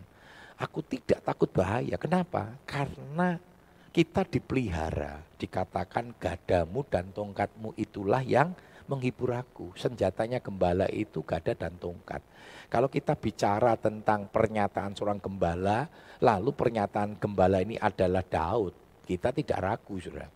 aku 0.62 0.86
tidak 0.86 1.26
takut 1.26 1.50
bahaya. 1.50 1.98
Kenapa? 1.98 2.54
Karena 2.70 3.49
kita 3.90 4.22
dipelihara, 4.22 5.26
dikatakan 5.42 6.14
gadamu 6.22 6.86
dan 6.86 7.10
tongkatmu 7.10 7.74
itulah 7.74 8.22
yang 8.22 8.54
menghibur 8.86 9.34
aku. 9.34 9.74
Senjatanya 9.78 10.42
gembala 10.42 10.86
itu 10.90 11.26
gada 11.26 11.54
dan 11.58 11.74
tongkat. 11.78 12.22
Kalau 12.70 12.86
kita 12.86 13.18
bicara 13.18 13.74
tentang 13.78 14.30
pernyataan 14.30 14.94
seorang 14.94 15.18
gembala, 15.18 15.90
lalu 16.22 16.54
pernyataan 16.54 17.18
gembala 17.18 17.66
ini 17.66 17.82
adalah 17.82 18.22
Daud, 18.22 18.74
kita 19.10 19.34
tidak 19.34 19.58
ragu, 19.58 19.98
saudara. 19.98 20.30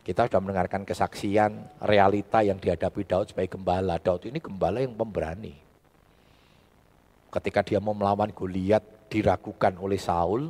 Kita 0.00 0.24
sudah 0.24 0.40
mendengarkan 0.40 0.88
kesaksian 0.88 1.84
realita 1.84 2.40
yang 2.40 2.56
dihadapi 2.56 3.04
Daud 3.04 3.28
sebagai 3.28 3.60
gembala. 3.60 4.00
Daud 4.00 4.24
ini 4.24 4.40
gembala 4.40 4.80
yang 4.80 4.96
pemberani. 4.96 5.52
Ketika 7.28 7.60
dia 7.60 7.76
mau 7.76 7.92
melawan 7.92 8.32
Goliat 8.32 8.80
diragukan 9.12 9.76
oleh 9.76 10.00
Saul, 10.00 10.48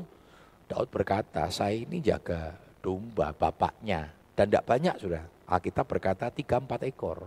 Daud 0.69 0.89
berkata, 0.93 1.49
saya 1.49 1.75
ini 1.75 2.05
jaga 2.05 2.53
domba 2.85 3.33
bapaknya. 3.33 4.13
Dan 4.37 4.53
tidak 4.53 4.69
banyak 4.69 4.95
sudah. 5.01 5.25
Alkitab 5.49 5.89
berkata 5.89 6.29
tiga 6.29 6.61
empat 6.61 6.85
ekor. 6.85 7.25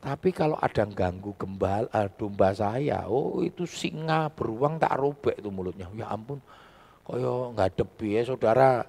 Tapi 0.00 0.32
kalau 0.32 0.56
ada 0.56 0.84
yang 0.84 0.92
ganggu 0.92 1.32
gembal, 1.36 1.88
uh, 1.92 2.08
domba 2.16 2.52
saya, 2.56 3.04
oh 3.08 3.40
itu 3.44 3.68
singa 3.68 4.32
beruang 4.32 4.80
tak 4.80 4.96
robek 4.96 5.40
itu 5.40 5.48
mulutnya. 5.52 5.88
Ya 5.92 6.08
ampun, 6.08 6.40
koyo 7.04 7.50
nggak 7.52 7.74
debi 7.74 8.16
ya 8.16 8.22
saudara 8.22 8.86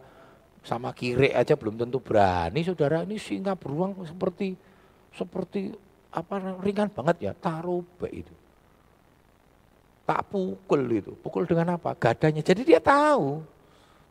sama 0.61 0.93
kiri 0.93 1.33
aja 1.33 1.57
belum 1.57 1.73
tentu 1.73 1.97
berani 1.97 2.61
saudara 2.61 3.01
ini 3.01 3.17
singa 3.17 3.57
beruang 3.57 3.97
seperti 4.05 4.53
seperti 5.17 5.73
apa 6.13 6.59
ringan 6.61 6.93
banget 6.93 7.31
ya 7.31 7.33
taruh 7.33 7.81
itu 8.13 8.33
tak 10.05 10.21
pukul 10.29 10.81
itu 10.91 11.17
pukul 11.17 11.49
dengan 11.49 11.81
apa 11.81 11.97
gadanya 11.97 12.45
jadi 12.45 12.61
dia 12.61 12.79
tahu 12.83 13.41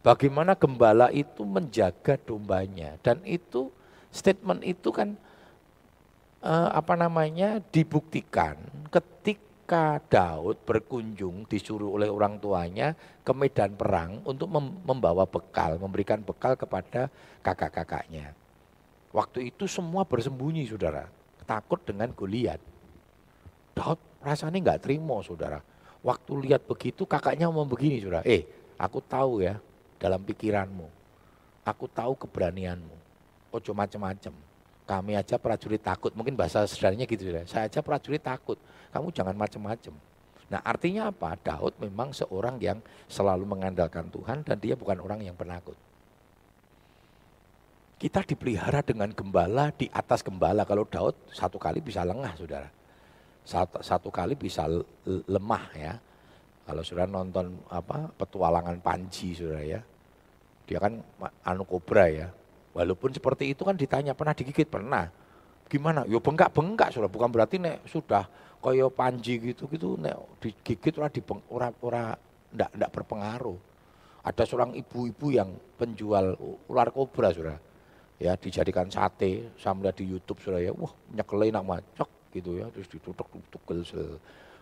bagaimana 0.01 0.57
gembala 0.57 1.13
itu 1.13 1.45
menjaga 1.45 2.17
dombanya 2.17 2.97
dan 3.05 3.21
itu 3.25 3.69
statement 4.09 4.65
itu 4.65 4.89
kan 4.91 5.15
eh, 6.45 6.71
apa 6.73 6.97
namanya 6.97 7.61
dibuktikan 7.71 8.57
ketika 8.89 10.01
Daud 10.11 10.59
berkunjung 10.67 11.47
disuruh 11.47 11.95
oleh 11.95 12.09
orang 12.11 12.41
tuanya 12.41 12.97
ke 13.23 13.31
medan 13.31 13.79
perang 13.79 14.19
untuk 14.27 14.51
membawa 14.83 15.23
bekal, 15.29 15.79
memberikan 15.79 16.19
bekal 16.19 16.59
kepada 16.59 17.07
kakak-kakaknya. 17.47 18.35
Waktu 19.15 19.55
itu 19.55 19.71
semua 19.71 20.03
bersembunyi 20.03 20.67
saudara, 20.67 21.07
takut 21.47 21.79
dengan 21.87 22.11
Goliat. 22.11 22.59
Daud 23.79 23.99
rasanya 24.19 24.59
nggak 24.59 24.83
terima 24.83 25.23
saudara. 25.23 25.63
Waktu 26.03 26.51
lihat 26.51 26.67
begitu 26.67 27.07
kakaknya 27.07 27.47
mau 27.47 27.63
begini 27.63 28.03
saudara, 28.03 28.27
eh 28.27 28.43
aku 28.75 28.99
tahu 29.05 29.45
ya 29.45 29.61
dalam 30.01 30.25
pikiranmu, 30.25 30.89
aku 31.63 31.85
tahu 31.93 32.17
keberanianmu, 32.17 32.97
ojo 33.53 33.71
macem-macem 33.77 34.33
kami 34.91 35.15
aja 35.15 35.39
prajurit 35.39 35.79
takut, 35.79 36.11
mungkin 36.19 36.35
bahasa 36.35 36.67
sederhananya 36.67 37.07
gitu 37.07 37.23
ya. 37.31 37.47
Saya 37.47 37.71
aja 37.71 37.79
prajurit 37.79 38.19
takut, 38.19 38.59
kamu 38.91 39.15
jangan 39.15 39.39
macam-macam. 39.39 39.95
Nah 40.51 40.59
artinya 40.67 41.15
apa? 41.15 41.39
Daud 41.39 41.79
memang 41.79 42.11
seorang 42.11 42.59
yang 42.59 42.83
selalu 43.07 43.47
mengandalkan 43.47 44.11
Tuhan 44.11 44.43
dan 44.43 44.59
dia 44.59 44.75
bukan 44.75 44.99
orang 44.99 45.23
yang 45.23 45.39
penakut. 45.39 45.79
Kita 48.03 48.27
dipelihara 48.27 48.83
dengan 48.83 49.15
gembala 49.15 49.71
di 49.71 49.87
atas 49.95 50.27
gembala. 50.27 50.67
Kalau 50.67 50.83
Daud 50.83 51.15
satu 51.31 51.55
kali 51.55 51.79
bisa 51.79 52.03
lengah, 52.03 52.35
saudara. 52.35 52.67
Satu, 53.47 53.79
satu 53.79 54.11
kali 54.11 54.35
bisa 54.35 54.67
lemah 55.07 55.65
ya. 55.79 55.95
Kalau 56.67 56.83
saudara 56.83 57.07
nonton 57.07 57.63
apa 57.71 58.11
petualangan 58.19 58.83
Panji, 58.83 59.39
saudara 59.39 59.63
ya. 59.63 59.81
Dia 60.71 60.79
kan 60.79 61.03
anu 61.43 61.67
kobra 61.67 62.07
ya. 62.07 62.31
Walaupun 62.71 63.11
seperti 63.11 63.51
itu 63.51 63.67
kan 63.67 63.75
ditanya 63.75 64.15
pernah 64.15 64.31
digigit? 64.31 64.71
Pernah. 64.71 65.11
Gimana? 65.67 66.07
Yo 66.07 66.23
bengkak-bengkak 66.23 66.95
sudah. 66.95 67.11
Bukan 67.11 67.35
berarti 67.35 67.59
nek 67.59 67.83
sudah 67.91 68.31
kaya 68.63 68.87
panji 68.87 69.43
gitu 69.43 69.67
gitu 69.67 69.99
nek 69.99 70.15
digigit 70.39 70.95
ora 71.03 71.11
di 71.11 71.19
ora 71.51 71.75
ora 71.83 72.15
ndak 72.55 72.71
ndak 72.79 72.91
berpengaruh. 72.95 73.59
Ada 74.23 74.47
seorang 74.47 74.79
ibu-ibu 74.79 75.35
yang 75.35 75.51
penjual 75.75 76.39
ular 76.71 76.95
kobra 76.95 77.35
sudah 77.35 77.59
ya 78.21 78.37
dijadikan 78.39 78.87
sate 78.87 79.51
melihat 79.59 79.97
di 79.99 80.07
YouTube 80.07 80.39
sudah 80.39 80.63
ya. 80.63 80.71
Wah 80.71 80.95
nyekelin 81.11 81.51
nak 81.51 81.67
macok 81.67 82.31
gitu 82.31 82.63
ya. 82.63 82.71
Terus 82.71 82.87
ditutup-tutup 82.87 83.67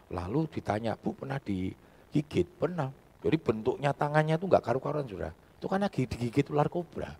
lalu 0.08 0.40
ditanya 0.48 0.96
bu 0.96 1.12
pernah 1.12 1.36
digigit? 1.36 2.48
Pernah. 2.56 2.88
Jadi 3.20 3.36
bentuknya 3.36 3.92
tangannya 3.92 4.40
tuh 4.40 4.48
nggak 4.48 4.64
karu-karuan 4.64 5.04
sudah 5.04 5.36
itu 5.58 5.66
kan 5.66 5.82
lagi 5.82 6.06
digigit 6.06 6.46
ular 6.54 6.70
kobra 6.70 7.10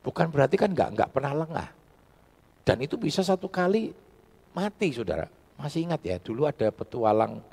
Bukan 0.00 0.32
berarti 0.32 0.56
kan 0.56 0.72
nggak 0.72 0.90
nggak 0.96 1.10
pernah 1.12 1.32
lengah. 1.36 1.68
Dan 2.64 2.80
itu 2.80 2.96
bisa 2.96 3.20
satu 3.20 3.52
kali 3.52 3.92
mati, 4.56 4.88
saudara. 4.96 5.28
Masih 5.60 5.84
ingat 5.84 6.00
ya, 6.00 6.16
dulu 6.16 6.48
ada 6.48 6.72
petualang 6.72 7.44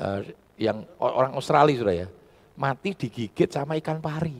uh, 0.00 0.20
yang 0.56 0.80
orang 0.96 1.36
Australia, 1.36 1.76
saudara 1.76 1.96
ya, 2.04 2.08
mati 2.56 2.96
digigit 2.96 3.52
sama 3.52 3.76
ikan 3.76 4.00
pari. 4.00 4.36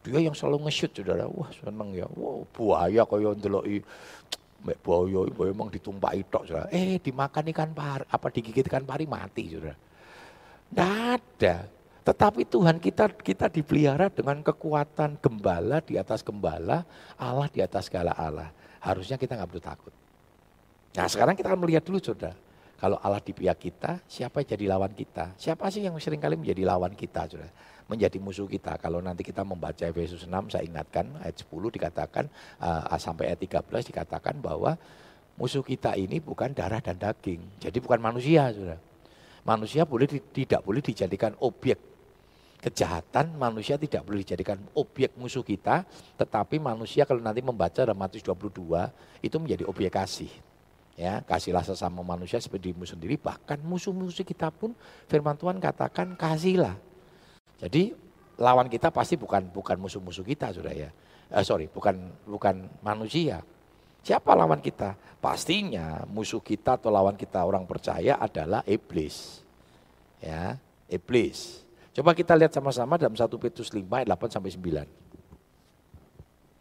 Dia 0.00 0.16
yang 0.24 0.32
selalu 0.32 0.64
nge-shoot, 0.64 0.96
saudara. 0.96 1.28
Wah 1.28 1.52
seneng 1.52 1.92
ya, 1.92 2.08
wah 2.16 2.40
buaya 2.56 3.04
kaya 3.04 3.36
ndeloki 3.36 3.84
Mbak 4.60 4.76
boyo, 4.84 5.24
boyo 5.32 5.56
emang 5.56 5.72
ditumpah 5.72 6.12
tok, 6.28 6.44
saudara. 6.48 6.68
Eh 6.72 7.00
dimakan 7.00 7.52
ikan 7.52 7.72
pari, 7.76 8.04
apa 8.08 8.26
digigit 8.32 8.64
ikan 8.64 8.84
pari 8.88 9.04
mati, 9.04 9.44
saudara. 9.52 9.76
Tidak. 10.72 11.79
Tetapi 12.00 12.48
Tuhan 12.48 12.80
kita 12.80 13.12
kita 13.12 13.46
dipelihara 13.52 14.08
dengan 14.08 14.40
kekuatan 14.40 15.20
gembala 15.20 15.84
di 15.84 16.00
atas 16.00 16.24
gembala, 16.24 16.88
Allah 17.20 17.48
di 17.52 17.60
atas 17.60 17.92
segala 17.92 18.16
Allah. 18.16 18.48
Harusnya 18.80 19.20
kita 19.20 19.36
nggak 19.36 19.48
perlu 19.52 19.64
takut. 19.64 19.92
Nah 20.96 21.06
sekarang 21.06 21.36
kita 21.36 21.52
akan 21.52 21.60
melihat 21.60 21.84
dulu 21.84 22.00
saudara. 22.00 22.34
Kalau 22.80 22.96
Allah 23.04 23.20
di 23.20 23.36
pihak 23.36 23.60
kita, 23.60 24.00
siapa 24.08 24.40
yang 24.40 24.48
jadi 24.56 24.64
lawan 24.72 24.92
kita? 24.96 25.36
Siapa 25.36 25.68
sih 25.68 25.84
yang 25.84 25.92
sering 26.00 26.16
kali 26.16 26.40
menjadi 26.40 26.64
lawan 26.64 26.96
kita 26.96 27.28
saudara? 27.28 27.52
Menjadi 27.84 28.16
musuh 28.16 28.48
kita. 28.48 28.80
Kalau 28.80 29.04
nanti 29.04 29.20
kita 29.20 29.44
membaca 29.44 29.84
Efesus 29.84 30.24
6, 30.24 30.32
saya 30.48 30.64
ingatkan 30.64 31.12
ayat 31.20 31.36
10 31.44 31.68
dikatakan, 31.76 32.24
uh, 32.56 32.96
sampai 32.96 33.36
ayat 33.36 33.44
13 33.44 33.84
dikatakan 33.84 34.40
bahwa 34.40 34.80
musuh 35.36 35.60
kita 35.60 35.92
ini 36.00 36.24
bukan 36.24 36.56
darah 36.56 36.80
dan 36.80 36.96
daging. 36.96 37.60
Jadi 37.60 37.84
bukan 37.84 38.00
manusia 38.00 38.48
saudara. 38.48 38.80
Manusia 39.44 39.84
boleh 39.84 40.08
tidak 40.32 40.64
boleh 40.64 40.80
dijadikan 40.80 41.36
objek 41.44 41.89
kejahatan 42.60 43.34
manusia 43.40 43.80
tidak 43.80 44.04
boleh 44.04 44.20
dijadikan 44.20 44.60
objek 44.76 45.16
musuh 45.16 45.40
kita, 45.40 45.88
tetapi 46.20 46.60
manusia 46.60 47.08
kalau 47.08 47.24
nanti 47.24 47.40
membaca 47.40 47.80
dalam 47.80 47.96
Matius 47.96 48.20
22 48.22 49.24
itu 49.24 49.36
menjadi 49.40 49.64
objek 49.64 49.90
kasih. 49.96 50.32
Ya, 51.00 51.24
kasihlah 51.24 51.64
sesama 51.64 52.04
manusia 52.04 52.36
seperti 52.36 52.68
dirimu 52.68 52.84
sendiri, 52.84 53.16
bahkan 53.16 53.56
musuh-musuh 53.64 54.20
kita 54.20 54.52
pun 54.52 54.76
firman 55.08 55.32
Tuhan 55.32 55.56
katakan 55.56 56.12
kasihlah. 56.12 56.76
Jadi 57.56 57.96
lawan 58.36 58.68
kita 58.68 58.92
pasti 58.92 59.16
bukan 59.16 59.48
bukan 59.48 59.80
musuh-musuh 59.80 60.20
kita, 60.20 60.52
Saudara 60.52 60.76
ya. 60.76 60.92
Eh, 61.32 61.44
sorry, 61.46 61.72
bukan 61.72 61.96
bukan 62.28 62.68
manusia. 62.84 63.40
Siapa 64.04 64.36
lawan 64.36 64.60
kita? 64.60 64.96
Pastinya 65.20 66.04
musuh 66.08 66.44
kita 66.44 66.76
atau 66.76 66.92
lawan 66.92 67.16
kita 67.16 67.40
orang 67.44 67.64
percaya 67.64 68.20
adalah 68.20 68.60
iblis. 68.68 69.40
Ya, 70.20 70.60
iblis. 70.88 71.64
Coba 71.90 72.14
kita 72.14 72.38
lihat 72.38 72.54
sama-sama 72.54 72.94
dalam 72.94 73.18
1 73.18 73.26
Petrus 73.34 73.74
5 73.74 73.82
ayat 73.82 74.06
8 74.14 74.30
sampai 74.30 74.50
9. 74.54 74.86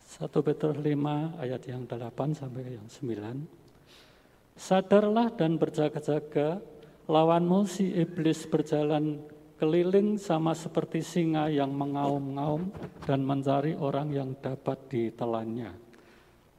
1 0.09 0.25
Petrus 0.41 0.77
5 0.81 0.89
ayat 1.38 1.62
yang 1.69 1.86
8 1.86 2.33
sampai 2.33 2.81
yang 2.81 2.88
9. 2.89 4.57
Sadarlah 4.57 5.29
dan 5.38 5.62
berjaga-jaga, 5.62 6.57
lawanmu 7.05 7.69
si 7.69 7.93
iblis 7.93 8.50
berjalan 8.50 9.21
keliling 9.62 10.17
sama 10.17 10.57
seperti 10.57 11.05
singa 11.05 11.45
yang 11.53 11.77
mengaum-ngaum 11.77 12.74
dan 13.05 13.21
mencari 13.21 13.77
orang 13.77 14.09
yang 14.09 14.33
dapat 14.41 14.81
ditelannya. 14.89 15.77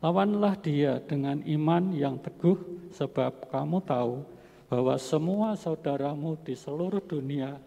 Lawanlah 0.01 0.57
dia 0.63 1.03
dengan 1.03 1.43
iman 1.45 1.91
yang 1.93 2.23
teguh 2.23 2.57
sebab 2.95 3.51
kamu 3.51 3.83
tahu 3.85 4.25
bahwa 4.71 4.95
semua 4.97 5.59
saudaramu 5.59 6.39
di 6.41 6.55
seluruh 6.57 7.03
dunia 7.05 7.59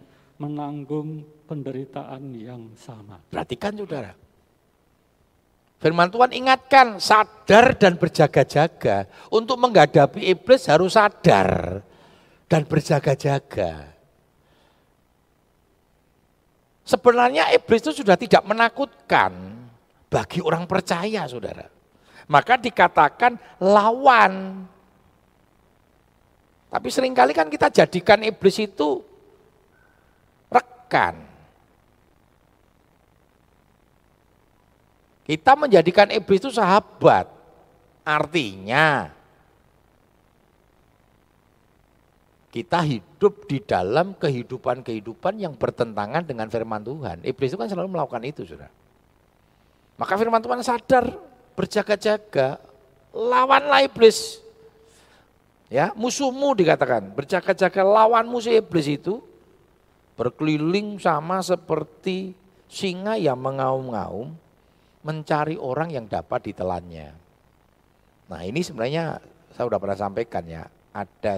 menanggung 0.43 1.23
penderitaan 1.47 2.35
yang 2.35 2.75
sama. 2.75 3.23
Perhatikan 3.31 3.79
saudara, 3.79 4.11
Firman 5.83 6.07
Tuhan 6.07 6.31
ingatkan, 6.31 6.95
sadar 6.95 7.75
dan 7.75 7.99
berjaga-jaga. 7.99 9.03
Untuk 9.27 9.59
menghadapi 9.59 10.31
iblis 10.31 10.71
harus 10.71 10.95
sadar 10.95 11.83
dan 12.47 12.63
berjaga-jaga. 12.63 13.91
Sebenarnya 16.87 17.51
iblis 17.51 17.83
itu 17.83 17.99
sudah 17.99 18.15
tidak 18.15 18.47
menakutkan 18.47 19.59
bagi 20.07 20.39
orang 20.39 20.63
percaya, 20.71 21.27
saudara. 21.27 21.67
Maka 22.31 22.55
dikatakan 22.55 23.35
lawan. 23.59 24.63
Tapi 26.71 26.87
sering 26.87 27.11
kali 27.11 27.35
kan 27.35 27.51
kita 27.51 27.67
jadikan 27.67 28.23
iblis 28.23 28.55
itu 28.55 29.03
Kita 35.23 35.55
menjadikan 35.55 36.11
iblis 36.11 36.43
itu 36.43 36.51
sahabat. 36.51 37.31
Artinya 38.03 39.07
kita 42.53 42.85
hidup 42.85 43.49
di 43.49 43.57
dalam 43.65 44.13
kehidupan-kehidupan 44.13 45.41
yang 45.41 45.57
bertentangan 45.57 46.21
dengan 46.21 46.45
firman 46.53 46.85
Tuhan. 46.85 47.25
Iblis 47.25 47.49
itu 47.49 47.57
kan 47.57 47.65
selalu 47.65 47.97
melakukan 47.97 48.21
itu, 48.21 48.45
Saudara. 48.45 48.69
Maka 49.97 50.13
firman 50.21 50.37
Tuhan 50.37 50.61
sadar, 50.61 51.17
berjaga-jaga, 51.57 52.61
lawanlah 53.09 53.81
iblis. 53.81 54.37
Ya, 55.73 55.89
musuhmu 55.97 56.53
dikatakan, 56.53 57.09
berjaga-jaga 57.17 57.81
lawanmu 57.81 58.37
si 58.37 58.53
iblis 58.53 58.85
itu 58.85 59.32
berkeliling 60.13 61.01
sama 61.01 61.41
seperti 61.41 62.33
singa 62.69 63.17
yang 63.17 63.41
mengaum-ngaum 63.41 64.33
mencari 65.03 65.59
orang 65.59 65.91
yang 65.91 66.05
dapat 66.07 66.53
ditelannya. 66.53 67.11
Nah 68.31 68.41
ini 68.41 68.63
sebenarnya 68.63 69.19
saya 69.53 69.69
sudah 69.69 69.79
pernah 69.81 69.97
sampaikan 69.99 70.43
ya, 70.47 70.63
ada 70.95 71.35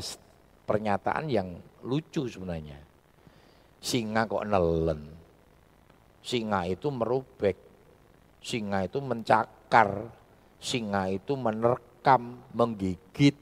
pernyataan 0.63 1.25
yang 1.27 1.59
lucu 1.83 2.29
sebenarnya. 2.29 2.79
Singa 3.81 4.25
kok 4.25 4.45
nelen, 4.47 5.01
singa 6.23 6.65
itu 6.65 6.87
merubek, 6.89 7.57
singa 8.41 8.85
itu 8.85 8.97
mencakar, 9.01 10.09
singa 10.61 11.09
itu 11.11 11.33
menerkam, 11.37 12.41
menggigit. 12.53 13.37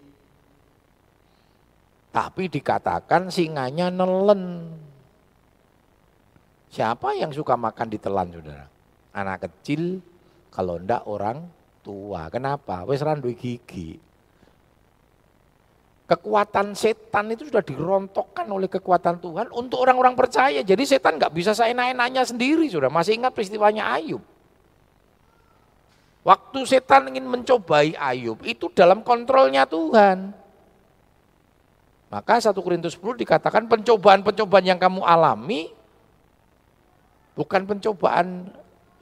Tapi 2.14 2.44
dikatakan 2.46 3.32
singanya 3.34 3.90
nelen. 3.90 4.70
Siapa 6.74 7.14
yang 7.14 7.30
suka 7.30 7.54
makan 7.54 7.86
ditelan 7.86 8.34
saudara? 8.34 8.66
Anak 9.14 9.46
kecil, 9.46 10.02
kalau 10.50 10.82
ndak 10.82 11.06
orang 11.06 11.46
tua. 11.86 12.34
Kenapa? 12.34 12.82
Wes 12.90 13.06
randu 13.06 13.30
gigi. 13.30 14.02
Kekuatan 16.10 16.74
setan 16.74 17.30
itu 17.30 17.46
sudah 17.46 17.62
dirontokkan 17.62 18.50
oleh 18.50 18.66
kekuatan 18.66 19.22
Tuhan 19.22 19.54
untuk 19.54 19.86
orang-orang 19.86 20.18
percaya. 20.18 20.66
Jadi 20.66 20.82
setan 20.82 21.22
nggak 21.22 21.30
bisa 21.30 21.54
saya 21.54 21.78
enaknya 21.78 22.26
sendiri, 22.26 22.66
sudah 22.66 22.90
masih 22.90 23.22
ingat 23.22 23.38
peristiwanya 23.38 23.94
Ayub. 23.94 24.26
Waktu 26.26 26.60
setan 26.66 27.14
ingin 27.14 27.30
mencobai 27.30 27.94
Ayub, 28.02 28.42
itu 28.50 28.74
dalam 28.74 29.06
kontrolnya 29.06 29.70
Tuhan. 29.70 30.34
Maka 32.10 32.42
1 32.42 32.50
Korintus 32.66 32.98
10 32.98 33.22
dikatakan 33.22 33.70
pencobaan-pencobaan 33.70 34.66
yang 34.66 34.82
kamu 34.82 35.06
alami 35.06 35.83
bukan 37.34 37.62
pencobaan 37.66 38.50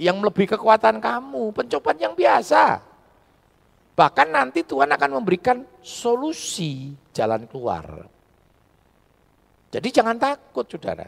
yang 0.02 0.18
melebihi 0.18 0.58
kekuatan 0.58 0.98
kamu, 0.98 1.54
pencobaan 1.54 2.00
yang 2.02 2.14
biasa. 2.18 2.82
Bahkan 3.94 4.28
nanti 4.34 4.66
Tuhan 4.66 4.90
akan 4.90 5.22
memberikan 5.22 5.62
solusi 5.84 6.96
jalan 7.14 7.46
keluar. 7.46 8.08
Jadi 9.72 9.88
jangan 9.94 10.18
takut 10.18 10.66
saudara. 10.68 11.08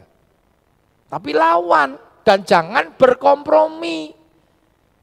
Tapi 1.10 1.30
lawan 1.36 1.98
dan 2.24 2.46
jangan 2.46 2.96
berkompromi. 2.96 4.14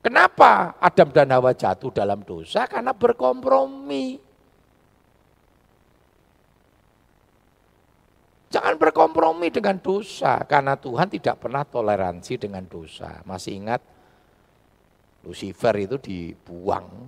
Kenapa 0.02 0.82
Adam 0.82 1.14
dan 1.14 1.30
Hawa 1.30 1.54
jatuh 1.54 1.94
dalam 1.94 2.26
dosa? 2.26 2.66
Karena 2.66 2.96
berkompromi. 2.96 4.31
Jangan 8.52 8.76
berkompromi 8.76 9.48
dengan 9.48 9.80
dosa, 9.80 10.44
karena 10.44 10.76
Tuhan 10.76 11.08
tidak 11.08 11.40
pernah 11.40 11.64
toleransi 11.64 12.36
dengan 12.36 12.68
dosa. 12.68 13.24
Masih 13.24 13.64
ingat 13.64 13.80
Lucifer 15.24 15.72
itu 15.80 15.96
dibuang, 16.02 17.08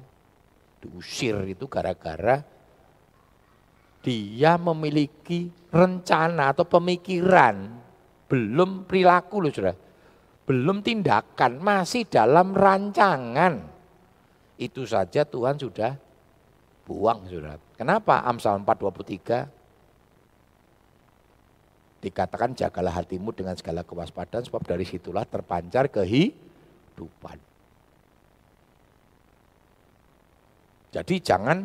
diusir 0.79 1.35
itu 1.49 1.67
gara-gara 1.67 2.53
dia 4.03 4.59
memiliki 4.59 5.47
rencana 5.71 6.51
atau 6.51 6.67
pemikiran, 6.67 7.71
belum 8.27 8.83
perilaku 8.83 9.39
loh 9.39 9.51
sudah, 9.55 9.75
belum 10.43 10.83
tindakan, 10.83 11.63
masih 11.63 12.03
dalam 12.11 12.51
rancangan. 12.51 13.63
Itu 14.59 14.83
saja 14.83 15.23
Tuhan 15.23 15.55
sudah 15.55 15.95
buang 16.83 17.31
sudah. 17.31 17.55
Kenapa? 17.79 18.27
Amsal 18.27 18.59
423 18.59 19.62
Dikatakan 22.03 22.51
jagalah 22.51 22.99
hatimu 22.99 23.31
dengan 23.31 23.55
segala 23.55 23.87
kewaspadaan 23.87 24.43
sebab 24.43 24.59
dari 24.67 24.83
situlah 24.83 25.23
terpancar 25.23 25.87
kehidupan. 25.87 27.39
Jadi 30.91 31.15
jangan 31.23 31.63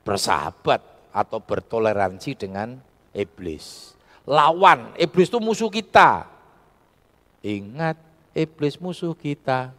bersahabat 0.00 0.80
atau 1.12 1.38
bertoleransi 1.44 2.40
dengan 2.40 2.80
iblis. 3.12 3.92
Lawan, 4.24 4.96
iblis 4.96 5.28
itu 5.28 5.38
musuh 5.44 5.68
kita. 5.68 6.24
Ingat, 7.44 8.00
iblis 8.32 8.80
musuh 8.80 9.12
kita. 9.12 9.76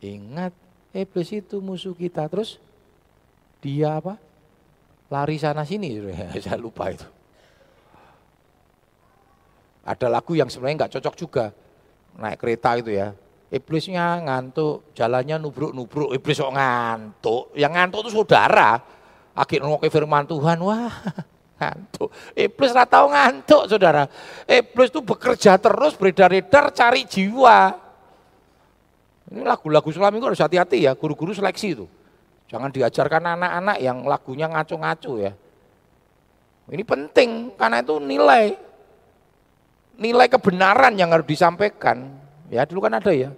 Ingat, 0.00 0.56
iblis 0.96 1.30
itu 1.36 1.60
musuh 1.60 1.92
kita. 1.92 2.26
Terus 2.32 2.56
dia 3.60 4.00
apa? 4.00 4.16
Lari 5.12 5.36
sana 5.36 5.62
sini, 5.68 6.00
saya 6.42 6.56
lupa 6.56 6.88
itu. 6.88 7.04
Ada 9.82 10.06
lagu 10.06 10.38
yang 10.38 10.46
sebenarnya 10.46 10.86
nggak 10.86 10.92
cocok 10.98 11.14
juga. 11.18 11.44
Naik 12.18 12.38
kereta 12.38 12.78
itu 12.78 12.94
ya. 12.94 13.10
Iblisnya 13.52 14.24
ngantuk, 14.24 14.96
jalannya 14.96 15.36
nubruk-nubruk, 15.36 16.16
iblis 16.16 16.40
kok 16.40 16.56
ngantuk. 16.56 17.52
Yang 17.52 17.72
ngantuk 17.76 18.00
itu 18.08 18.10
saudara. 18.16 18.80
Akhir 19.36 19.60
ngoke 19.60 19.92
firman 19.92 20.24
Tuhan, 20.24 20.56
wah 20.64 20.92
ngantuk. 21.60 22.08
Iblis 22.32 22.72
nggak 22.72 22.88
tahu 22.88 23.06
ngantuk 23.12 23.62
saudara. 23.68 24.08
Iblis 24.48 24.88
itu 24.88 25.04
bekerja 25.04 25.60
terus, 25.60 25.92
beredar-edar 26.00 26.72
cari 26.72 27.04
jiwa. 27.04 27.76
Ini 29.32 29.44
lagu-lagu 29.44 29.88
Islam 29.88 30.16
itu 30.16 30.24
harus 30.28 30.40
hati-hati 30.40 30.88
ya, 30.88 30.96
guru-guru 30.96 31.36
seleksi 31.36 31.76
itu. 31.76 31.84
Jangan 32.48 32.68
diajarkan 32.68 33.36
anak-anak 33.36 33.76
yang 33.80 34.04
lagunya 34.04 34.48
ngaco-ngaco 34.48 35.12
ya. 35.20 35.32
Ini 36.72 36.84
penting 36.88 37.52
karena 37.56 37.84
itu 37.84 37.96
nilai 38.00 38.56
nilai 39.96 40.28
kebenaran 40.28 40.96
yang 40.96 41.12
harus 41.12 41.28
disampaikan. 41.28 42.20
Ya 42.52 42.64
dulu 42.68 42.84
kan 42.84 42.96
ada 42.96 43.12
ya. 43.12 43.32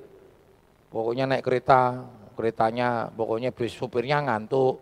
Pokoknya 0.91 1.27
naik 1.27 1.43
kereta, 1.43 2.07
keretanya 2.39 3.11
pokoknya 3.15 3.51
supirnya 3.71 4.23
ngantuk, 4.23 4.79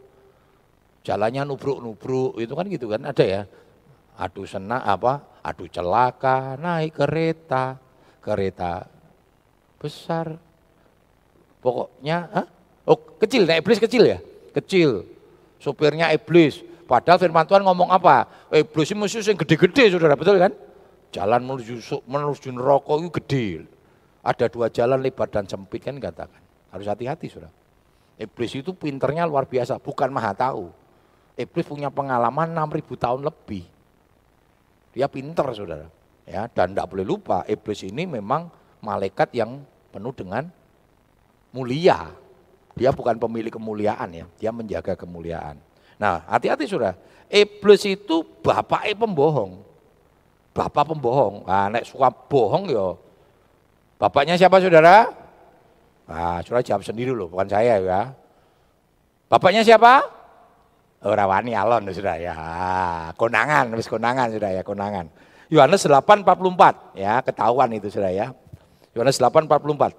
jalannya 1.04 1.48
nubruk-nubruk, 1.48 2.36
itu 2.40 2.52
kan 2.52 2.66
gitu 2.68 2.86
kan 2.88 3.02
ada 3.08 3.24
ya. 3.24 3.42
Aduh 4.20 4.44
senang 4.44 4.84
apa? 4.84 5.24
Aduh 5.40 5.68
celaka 5.68 6.60
naik 6.60 6.96
kereta, 6.96 7.80
kereta 8.20 8.86
besar. 9.80 10.36
Pokoknya, 11.62 12.28
hah? 12.30 12.46
oh 12.84 12.98
kecil, 13.22 13.46
naik 13.46 13.62
iblis 13.62 13.80
kecil 13.80 14.02
ya? 14.04 14.18
Kecil, 14.52 15.06
supirnya 15.62 16.10
iblis. 16.12 16.60
Padahal 16.84 17.16
firman 17.16 17.46
Tuhan 17.46 17.62
ngomong 17.64 17.88
apa? 17.88 18.28
Iblis 18.52 18.90
ini 18.92 19.06
mesti 19.06 19.22
yang 19.22 19.38
gede-gede 19.38 19.94
saudara, 19.94 20.18
betul 20.18 20.36
kan? 20.36 20.52
Jalan 21.12 21.44
menuju 21.44 21.78
menuju 22.08 22.48
neraka 22.56 22.92
itu 22.96 23.10
gede. 23.20 23.46
Ada 24.24 24.48
dua 24.48 24.72
jalan 24.72 24.98
lebar 25.02 25.28
dan 25.28 25.44
sempit 25.44 25.84
kan 25.84 26.00
katakan. 26.00 26.40
Harus 26.72 26.88
hati-hati 26.88 27.28
sudah. 27.28 27.52
Iblis 28.16 28.52
itu 28.56 28.72
pinternya 28.72 29.28
luar 29.28 29.44
biasa, 29.44 29.76
bukan 29.76 30.08
maha 30.08 30.32
tahu. 30.32 30.72
Iblis 31.36 31.68
punya 31.68 31.92
pengalaman 31.92 32.54
6000 32.54 32.96
tahun 32.96 33.20
lebih. 33.24 33.64
Dia 34.92 35.08
pinter 35.08 35.48
saudara. 35.52 35.88
Ya, 36.22 36.46
dan 36.46 36.70
tidak 36.72 36.86
boleh 36.86 37.02
lupa, 37.02 37.42
iblis 37.50 37.82
ini 37.82 38.06
memang 38.06 38.46
malaikat 38.78 39.34
yang 39.34 39.66
penuh 39.90 40.14
dengan 40.14 40.46
mulia. 41.50 42.14
Dia 42.78 42.94
bukan 42.94 43.18
pemilik 43.18 43.50
kemuliaan 43.50 44.08
ya, 44.14 44.24
dia 44.38 44.54
menjaga 44.54 44.94
kemuliaan. 44.94 45.58
Nah, 45.98 46.22
hati-hati 46.30 46.64
sudah. 46.70 46.94
Iblis 47.26 47.82
itu 47.90 48.22
bapak 48.44 48.86
pembohong. 48.94 49.71
Bapak 50.52 50.84
pembohong. 50.92 51.48
Nah, 51.48 51.72
nek 51.72 51.88
suka 51.88 52.12
bohong 52.12 52.68
ya. 52.68 52.92
Bapaknya 53.96 54.36
siapa 54.36 54.60
saudara? 54.60 55.08
Nah, 56.04 56.44
saudara 56.44 56.60
jawab 56.60 56.84
sendiri 56.84 57.14
loh, 57.14 57.32
bukan 57.32 57.48
saya 57.48 57.80
ya. 57.80 58.12
Bapaknya 59.32 59.64
siapa? 59.64 60.04
Oh, 61.02 61.16
Rawani 61.16 61.56
Alon 61.56 61.88
sudah 61.88 62.20
ya. 62.20 62.34
Konangan, 63.16 63.72
habis 63.72 63.88
konangan 63.88 64.28
sudah 64.28 64.50
ya, 64.52 64.62
konangan. 64.62 65.08
Yohanes 65.48 65.84
8:44 65.88 66.96
ya, 66.96 67.20
ketahuan 67.24 67.72
itu 67.72 67.88
sudah 67.88 68.12
ya. 68.12 68.36
Yohanes 68.92 69.16
8:44. 69.16 69.96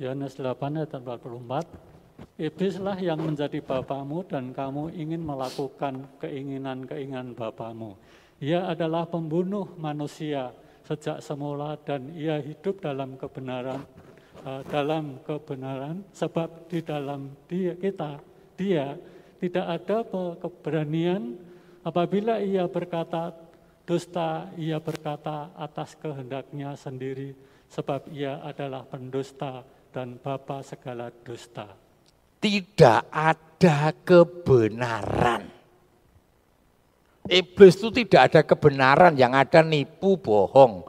Yohanes 0.00 0.32
8 0.32 0.80
ayat 0.80 0.92
44 0.96 1.89
Iblislah 2.40 2.96
yang 3.00 3.20
menjadi 3.20 3.60
bapamu 3.60 4.24
dan 4.24 4.56
kamu 4.56 4.96
ingin 4.96 5.20
melakukan 5.20 6.08
keinginan-keinginan 6.24 7.36
bapamu. 7.36 8.00
Ia 8.40 8.72
adalah 8.72 9.04
pembunuh 9.04 9.68
manusia 9.76 10.48
sejak 10.88 11.20
semula 11.20 11.76
dan 11.84 12.08
ia 12.16 12.40
hidup 12.40 12.80
dalam 12.80 13.20
kebenaran 13.20 13.84
uh, 14.42 14.62
dalam 14.66 15.20
kebenaran 15.22 16.02
sebab 16.10 16.66
di 16.66 16.80
dalam 16.80 17.30
dia 17.46 17.76
kita 17.76 18.18
dia 18.56 18.96
tidak 19.40 19.66
ada 19.80 19.98
keberanian 20.40 21.36
apabila 21.84 22.40
ia 22.40 22.66
berkata 22.68 23.32
dusta 23.84 24.50
ia 24.56 24.80
berkata 24.80 25.52
atas 25.56 25.96
kehendaknya 25.96 26.76
sendiri 26.76 27.36
sebab 27.70 28.10
ia 28.10 28.42
adalah 28.42 28.82
pendusta 28.82 29.62
dan 29.94 30.18
bapa 30.18 30.62
segala 30.64 31.12
dusta 31.24 31.89
tidak 32.40 33.06
ada 33.12 33.92
kebenaran. 34.02 35.44
Iblis 37.30 37.78
itu 37.78 37.88
tidak 38.02 38.32
ada 38.32 38.40
kebenaran, 38.42 39.14
yang 39.14 39.36
ada 39.36 39.62
nipu, 39.62 40.18
bohong. 40.18 40.82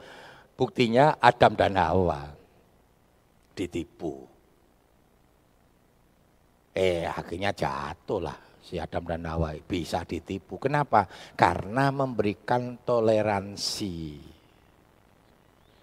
Buktinya 0.58 1.20
Adam 1.20 1.54
dan 1.54 1.78
Hawa 1.78 2.32
ditipu. 3.54 4.26
Eh 6.72 7.04
akhirnya 7.04 7.52
jatuh 7.52 8.20
lah 8.24 8.38
si 8.64 8.80
Adam 8.80 9.04
dan 9.04 9.28
Hawa 9.28 9.52
bisa 9.60 10.02
ditipu. 10.08 10.56
Kenapa? 10.56 11.04
Karena 11.36 11.92
memberikan 11.92 12.80
toleransi. 12.80 14.18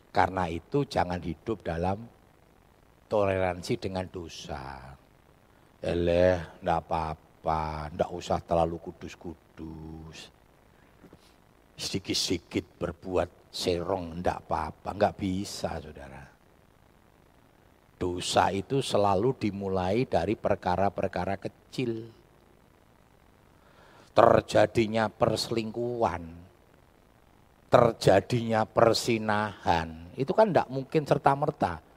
Karena 0.10 0.50
itu 0.50 0.90
jangan 0.90 1.22
hidup 1.22 1.62
dalam 1.62 2.02
toleransi 3.06 3.74
dengan 3.78 4.10
dosa. 4.10 4.99
Eleh, 5.80 6.60
ndak 6.60 6.78
apa-apa, 6.84 7.88
ndak 7.96 8.12
usah 8.12 8.44
terlalu 8.44 8.84
kudus-kudus. 8.84 10.28
Sedikit-sedikit 11.80 12.68
berbuat 12.76 13.48
serong 13.48 14.20
ndak 14.20 14.44
apa-apa, 14.44 14.90
nggak 14.92 15.16
bisa 15.16 15.80
saudara. 15.80 16.24
Dosa 17.96 18.52
itu 18.52 18.84
selalu 18.84 19.40
dimulai 19.40 20.04
dari 20.04 20.36
perkara-perkara 20.36 21.40
kecil. 21.40 22.12
Terjadinya 24.12 25.08
perselingkuhan, 25.08 26.24
terjadinya 27.72 28.68
persinahan, 28.68 30.12
itu 30.20 30.36
kan 30.36 30.52
tidak 30.52 30.68
mungkin 30.68 31.08
serta-merta 31.08 31.89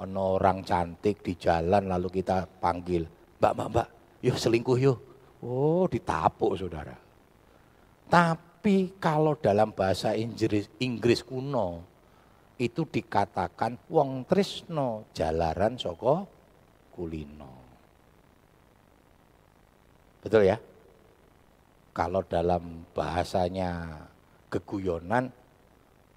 ono 0.00 0.38
orang 0.40 0.66
cantik 0.66 1.22
di 1.22 1.38
jalan 1.38 1.86
lalu 1.86 2.08
kita 2.10 2.46
panggil, 2.58 3.06
mbak, 3.38 3.52
mbak, 3.54 3.68
mbak, 3.70 3.88
yuk 4.26 4.38
selingkuh 4.38 4.78
yuk. 4.80 4.98
Oh 5.44 5.84
ditapuk 5.86 6.56
saudara. 6.56 6.96
Tapi 8.08 8.96
kalau 8.96 9.36
dalam 9.36 9.76
bahasa 9.76 10.16
Inggris, 10.16 10.72
Inggris 10.80 11.20
kuno, 11.20 11.84
itu 12.58 12.86
dikatakan 12.86 13.90
wong 13.90 14.24
trisno 14.24 15.10
jalaran 15.12 15.74
soko 15.76 16.24
kulino. 16.94 17.52
Betul 20.24 20.48
ya? 20.48 20.56
Kalau 21.94 22.24
dalam 22.26 22.88
bahasanya 22.96 24.02
keguyonan, 24.48 25.30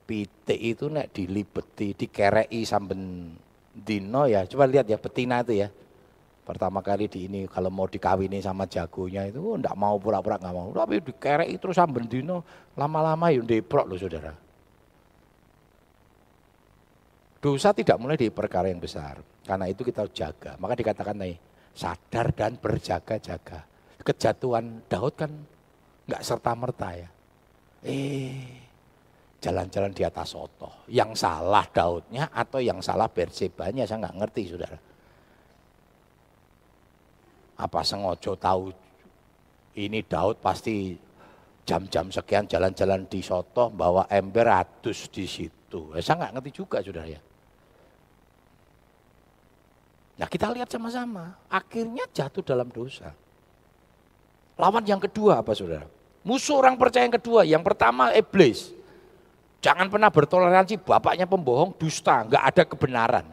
pitik 0.08 0.58
itu 0.58 0.88
nek 0.88 1.12
dilibeti, 1.12 1.94
dikerei 1.94 2.64
samben 2.64 3.34
dino 3.78 4.26
ya, 4.26 4.46
coba 4.50 4.66
lihat 4.66 4.90
ya 4.90 4.98
betina 4.98 5.46
itu 5.46 5.62
ya. 5.62 5.70
Pertama 6.48 6.80
kali 6.80 7.12
di 7.12 7.28
ini 7.28 7.44
kalau 7.44 7.68
mau 7.68 7.92
dikawini 7.92 8.40
sama 8.40 8.64
jagonya 8.64 9.28
itu 9.28 9.44
oh, 9.44 9.60
enggak 9.60 9.76
mau 9.76 10.00
pura-pura 10.00 10.40
enggak 10.40 10.56
mau. 10.56 10.72
Tapi 10.72 11.04
dikerek 11.04 11.48
terus 11.60 11.76
sambil 11.76 12.08
dino 12.08 12.42
lama-lama 12.80 13.28
ya 13.30 13.44
deprok 13.44 13.86
loh 13.92 14.00
saudara. 14.00 14.32
Dosa 17.38 17.70
tidak 17.76 18.00
mulai 18.02 18.18
di 18.18 18.32
perkara 18.32 18.72
yang 18.72 18.80
besar. 18.82 19.20
Karena 19.46 19.68
itu 19.68 19.84
kita 19.84 20.08
jaga. 20.10 20.56
Maka 20.60 20.74
dikatakan 20.76 21.16
nih, 21.20 21.36
sadar 21.76 22.34
dan 22.34 22.56
berjaga-jaga. 22.58 23.64
Kejatuhan 24.02 24.88
Daud 24.88 25.14
kan 25.20 25.32
enggak 26.08 26.24
serta-merta 26.24 26.90
ya. 26.96 27.10
Eh, 27.84 28.67
jalan-jalan 29.38 29.94
di 29.94 30.04
atas 30.04 30.34
soto. 30.34 30.86
Yang 30.90 31.22
salah 31.22 31.66
Daudnya 31.70 32.30
atau 32.34 32.60
yang 32.62 32.82
salah 32.82 33.10
Bersebanya 33.10 33.86
saya 33.86 34.06
nggak 34.06 34.18
ngerti 34.18 34.44
saudara. 34.50 34.78
Apa 37.58 37.82
sengojo 37.82 38.38
tahu 38.38 38.70
ini 39.78 40.06
Daud 40.06 40.42
pasti 40.42 40.94
jam-jam 41.68 42.08
sekian 42.14 42.46
jalan-jalan 42.48 43.10
di 43.10 43.20
soto 43.22 43.70
bawa 43.74 44.06
ember 44.10 44.46
ratus 44.46 45.10
di 45.10 45.26
situ. 45.26 45.94
Ya, 45.94 46.02
saya 46.02 46.26
nggak 46.26 46.34
ngerti 46.38 46.52
juga 46.54 46.78
saudara 46.82 47.10
ya. 47.10 47.22
Nah 50.18 50.26
kita 50.26 50.50
lihat 50.50 50.66
sama-sama, 50.70 51.38
akhirnya 51.46 52.10
jatuh 52.10 52.42
dalam 52.42 52.74
dosa. 52.74 53.14
Lawan 54.58 54.82
yang 54.82 54.98
kedua 54.98 55.46
apa 55.46 55.54
saudara? 55.54 55.86
Musuh 56.26 56.58
orang 56.58 56.74
percaya 56.74 57.06
yang 57.06 57.16
kedua, 57.22 57.46
yang 57.46 57.62
pertama 57.62 58.10
iblis. 58.18 58.74
Jangan 59.58 59.90
pernah 59.90 60.14
bertoleransi 60.14 60.78
bapaknya 60.80 61.26
pembohong, 61.26 61.74
dusta, 61.76 62.24
nggak 62.24 62.44
ada 62.44 62.64
kebenaran. 62.64 63.26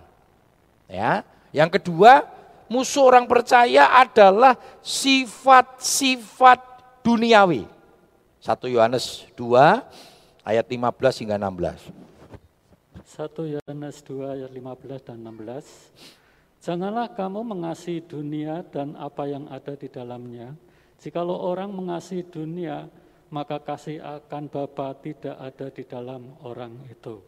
Ya. 0.88 1.24
Yang 1.52 1.80
kedua, 1.80 2.24
musuh 2.66 3.06
orang 3.06 3.28
percaya 3.28 3.92
adalah 3.92 4.56
sifat-sifat 4.80 6.58
duniawi. 7.04 7.68
1 8.40 8.72
Yohanes 8.72 9.24
2 9.36 10.44
ayat 10.44 10.66
15 10.68 11.20
hingga 11.24 11.36
16. 11.40 11.92
1 13.04 13.54
Yohanes 13.56 13.96
2 14.04 14.34
ayat 14.36 14.50
15 14.50 15.06
dan 15.06 15.18
16. 15.22 16.64
Janganlah 16.64 17.12
kamu 17.12 17.44
mengasihi 17.44 18.00
dunia 18.00 18.64
dan 18.72 18.96
apa 18.96 19.28
yang 19.28 19.44
ada 19.52 19.76
di 19.76 19.88
dalamnya. 19.88 20.56
Jikalau 20.96 21.36
orang 21.36 21.68
mengasihi 21.68 22.24
dunia, 22.24 22.88
maka 23.34 23.58
kasih 23.58 23.98
akan 23.98 24.46
Bapa 24.46 24.94
tidak 25.02 25.34
ada 25.34 25.66
di 25.74 25.82
dalam 25.82 26.38
orang 26.46 26.86
itu. 26.86 27.18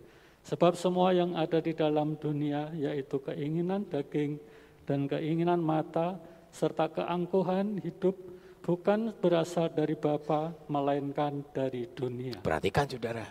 Sebab 0.46 0.78
semua 0.78 1.10
yang 1.10 1.34
ada 1.34 1.58
di 1.58 1.74
dalam 1.74 2.14
dunia 2.14 2.70
yaitu 2.78 3.18
keinginan 3.18 3.82
daging 3.90 4.38
dan 4.86 5.10
keinginan 5.10 5.58
mata 5.58 6.14
serta 6.54 6.86
keangkuhan 6.94 7.82
hidup 7.82 8.14
bukan 8.62 9.10
berasal 9.18 9.66
dari 9.74 9.98
Bapa, 9.98 10.54
melainkan 10.70 11.42
dari 11.50 11.90
dunia. 11.90 12.38
Perhatikan 12.38 12.86
saudara, 12.86 13.26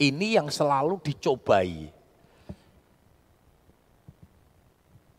ini 0.00 0.40
yang 0.40 0.48
selalu 0.48 1.04
dicobai. 1.04 1.92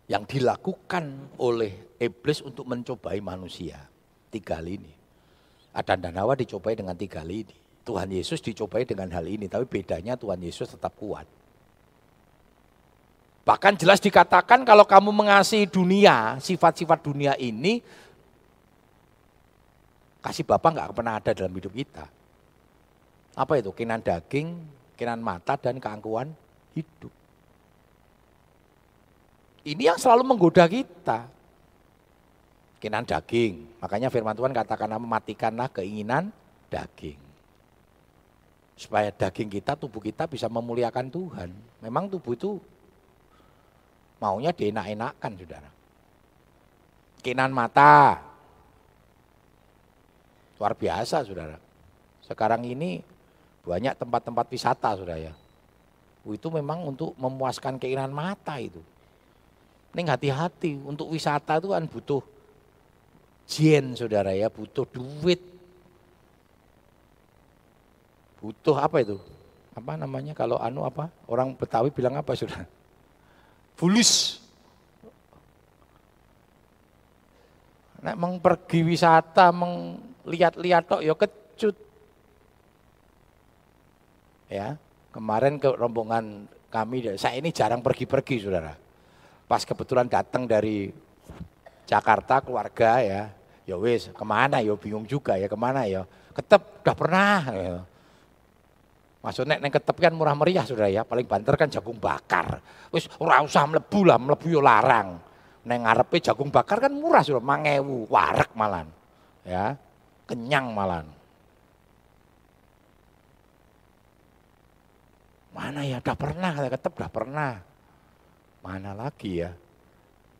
Yang 0.09 0.23
dilakukan 0.33 1.37
oleh 1.37 1.93
iblis 2.01 2.41
untuk 2.41 2.65
mencobai 2.65 3.21
manusia. 3.21 3.77
Tiga 4.33 4.57
hal 4.57 4.65
ini. 4.65 4.98
Adan 5.79 6.03
dan 6.03 6.19
Hawa 6.19 6.35
dicobai 6.35 6.75
dengan 6.75 6.93
tiga 6.99 7.23
hal 7.23 7.31
ini. 7.31 7.55
Tuhan 7.87 8.11
Yesus 8.11 8.43
dicobai 8.43 8.83
dengan 8.83 9.07
hal 9.15 9.25
ini, 9.25 9.47
tapi 9.47 9.65
bedanya 9.65 10.19
Tuhan 10.19 10.37
Yesus 10.43 10.75
tetap 10.75 10.93
kuat. 10.99 11.25
Bahkan 13.47 13.81
jelas 13.81 13.97
dikatakan 13.97 14.61
kalau 14.61 14.85
kamu 14.85 15.09
mengasihi 15.09 15.65
dunia, 15.65 16.37
sifat-sifat 16.37 17.01
dunia 17.01 17.33
ini, 17.39 17.81
kasih 20.21 20.45
Bapak 20.45 20.69
nggak 20.75 20.91
pernah 20.93 21.17
ada 21.17 21.31
dalam 21.33 21.55
hidup 21.55 21.73
kita. 21.73 22.05
Apa 23.33 23.57
itu? 23.57 23.73
Kinan 23.73 24.03
daging, 24.03 24.53
kinan 24.99 25.23
mata, 25.23 25.57
dan 25.57 25.81
keangkuhan 25.81 26.29
hidup. 26.77 27.09
Ini 29.65 29.95
yang 29.95 29.97
selalu 29.97 30.27
menggoda 30.27 30.69
kita. 30.69 31.38
Kinan 32.79 33.03
daging. 33.03 33.83
Makanya 33.83 34.07
firman 34.07 34.33
Tuhan 34.33 34.55
katakan 34.55 34.95
matikanlah 35.03 35.67
keinginan 35.67 36.31
daging. 36.71 37.19
Supaya 38.79 39.11
daging 39.11 39.51
kita, 39.51 39.75
tubuh 39.75 39.99
kita 39.99 40.23
bisa 40.31 40.47
memuliakan 40.47 41.11
Tuhan. 41.11 41.51
Memang 41.83 42.07
tubuh 42.07 42.31
itu 42.31 42.55
maunya 44.23 44.55
dienak-enakan, 44.55 45.31
saudara. 45.35 45.69
Kinan 47.19 47.51
mata. 47.51 48.23
Luar 50.55 50.71
biasa, 50.71 51.27
saudara. 51.27 51.59
Sekarang 52.23 52.63
ini 52.63 53.03
banyak 53.67 53.99
tempat-tempat 53.99 54.47
wisata, 54.47 54.95
saudara 54.95 55.19
ya. 55.19 55.33
Itu 56.23 56.47
memang 56.47 56.87
untuk 56.87 57.11
memuaskan 57.19 57.75
keinginan 57.75 58.15
mata 58.15 58.55
itu. 58.63 58.79
Ini 59.91 60.07
hati-hati, 60.07 60.79
untuk 60.87 61.11
wisata 61.11 61.59
itu 61.59 61.75
kan 61.75 61.83
butuh 61.83 62.23
jen 63.49 63.97
saudara 63.97 64.31
ya, 64.37 64.47
butuh 64.47 64.85
duit. 64.85 65.41
Butuh 68.37 68.77
apa 68.77 69.01
itu? 69.01 69.17
Apa 69.73 69.97
namanya 69.97 70.37
kalau 70.37 70.61
anu 70.61 70.85
apa? 70.85 71.09
Orang 71.25 71.57
Betawi 71.57 71.89
bilang 71.89 72.13
apa 72.15 72.37
saudara? 72.37 72.69
Fulus. 73.73 74.37
Nek 77.99 78.15
meng 78.15 78.39
pergi 78.39 78.79
wisata, 78.85 79.51
menglihat-lihat 79.51 80.83
tok 80.87 81.03
ya 81.03 81.17
kecut. 81.17 81.75
Ya, 84.47 84.79
kemarin 85.11 85.59
ke 85.59 85.67
rombongan 85.73 86.47
kami, 86.71 87.17
saya 87.17 87.35
ini 87.41 87.51
jarang 87.51 87.81
pergi-pergi 87.83 88.45
saudara 88.45 88.73
pas 89.49 89.65
kebetulan 89.65 90.05
datang 90.05 90.45
dari 90.45 90.93
Jakarta 91.89 92.37
keluarga 92.45 93.01
ya, 93.01 93.33
ya 93.69 93.77
wis 93.77 94.09
ke 94.09 94.25
mana 94.25 94.65
ya 94.65 94.73
bingung 94.73 95.05
juga 95.05 95.37
ya 95.37 95.45
ke 95.45 95.53
mana 95.53 95.85
ya, 95.85 96.09
ketep 96.33 96.81
udah 96.81 96.95
pernah. 96.97 97.39
Ya. 97.53 97.77
Maksudnya 99.19 99.59
neng 99.59 99.69
ketep 99.69 99.99
kan 99.99 100.15
murah 100.15 100.33
meriah 100.33 100.63
sudah 100.63 100.87
ya, 100.87 101.03
paling 101.03 101.27
banter 101.27 101.53
kan 101.53 101.67
jagung 101.69 101.99
bakar. 102.01 102.63
Wis 102.89 103.05
ora 103.19 103.43
usah 103.43 103.67
mlebu 103.67 104.07
lah, 104.07 104.17
mlebu 104.17 104.47
yo 104.47 104.63
larang. 104.63 105.19
Neng 105.67 105.83
ngarepe 105.83 106.23
jagung 106.23 106.49
bakar 106.49 106.79
kan 106.79 106.89
murah 106.95 107.19
sudah, 107.19 107.43
mangewu, 107.43 108.07
warek 108.07 108.55
malan. 108.55 108.87
Ya, 109.43 109.75
kenyang 110.23 110.71
malan. 110.71 111.05
Mana 115.51 115.83
ya, 115.83 115.99
udah 115.99 116.15
pernah, 116.15 116.51
ketep 116.71 116.93
udah 116.95 117.11
pernah. 117.11 117.51
Mana 118.63 118.95
lagi 118.95 119.43
ya? 119.43 119.51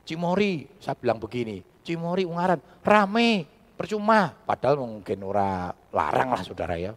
Cimori, 0.08 0.64
saya 0.80 0.96
bilang 0.96 1.20
begini, 1.20 1.60
Cimori 1.90 2.22
Ungaran, 2.22 2.62
rame, 2.86 3.50
percuma. 3.74 4.30
Padahal 4.46 4.78
mungkin 4.78 5.26
ora 5.26 5.74
larang 5.90 6.38
lah 6.38 6.46
saudara 6.46 6.78
ya. 6.78 6.94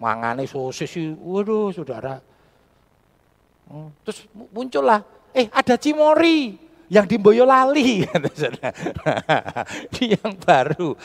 Mangane 0.00 0.48
sosis, 0.48 0.88
waduh 1.20 1.68
saudara. 1.68 2.16
Hmm, 3.68 3.92
terus 4.00 4.24
muncullah, 4.32 5.04
eh 5.36 5.52
ada 5.52 5.76
Cimori 5.76 6.56
yang 6.88 7.04
di 7.04 7.20
Boyolali. 7.20 8.08
yang 10.16 10.32
baru. 10.40 10.96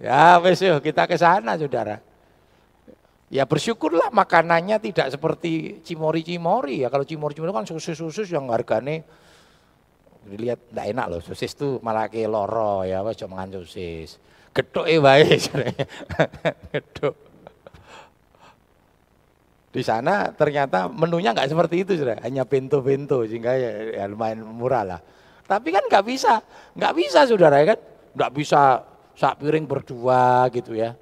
Ya 0.00 0.40
wes 0.40 0.64
kita 0.80 1.04
ke 1.04 1.20
sana 1.20 1.60
saudara. 1.60 2.00
Ya 3.28 3.44
bersyukurlah 3.44 4.08
makanannya 4.08 4.80
tidak 4.80 5.12
seperti 5.12 5.84
cimori-cimori 5.84 6.82
ya. 6.82 6.88
Kalau 6.88 7.04
cimori-cimori 7.04 7.52
kan 7.52 7.68
susus-susus 7.68 8.32
yang 8.32 8.48
harganya 8.48 9.04
dilihat 10.30 10.70
tidak 10.70 10.86
enak 10.94 11.06
loh. 11.10 11.20
Sosis 11.20 11.50
itu 11.58 11.82
malah 11.82 12.06
ke 12.06 12.22
loro 12.30 12.86
ya, 12.86 13.02
wes 13.02 13.18
cuma 13.18 13.42
mangan 13.42 13.60
sosis. 13.60 14.22
Gedok 14.54 14.86
eh 14.86 15.02
baik, 15.02 15.50
gedok. 16.70 17.14
Di 19.70 19.82
sana 19.86 20.34
ternyata 20.34 20.90
menunya 20.90 21.30
nggak 21.30 21.46
seperti 21.46 21.86
itu 21.86 21.94
sudah, 21.94 22.18
hanya 22.26 22.42
bento-bento 22.42 23.22
sehingga 23.22 23.54
ya, 23.54 24.02
ya 24.02 24.04
lumayan 24.10 24.42
murah 24.42 24.82
lah. 24.82 25.00
Tapi 25.46 25.70
kan 25.70 25.86
nggak 25.86 26.04
bisa, 26.06 26.42
nggak 26.74 26.94
bisa 26.94 27.26
saudara 27.26 27.62
ya 27.62 27.74
kan, 27.74 27.78
nggak 28.14 28.32
bisa 28.34 28.82
sak 29.14 29.38
piring 29.38 29.66
berdua 29.66 30.50
gitu 30.50 30.74
ya. 30.74 30.98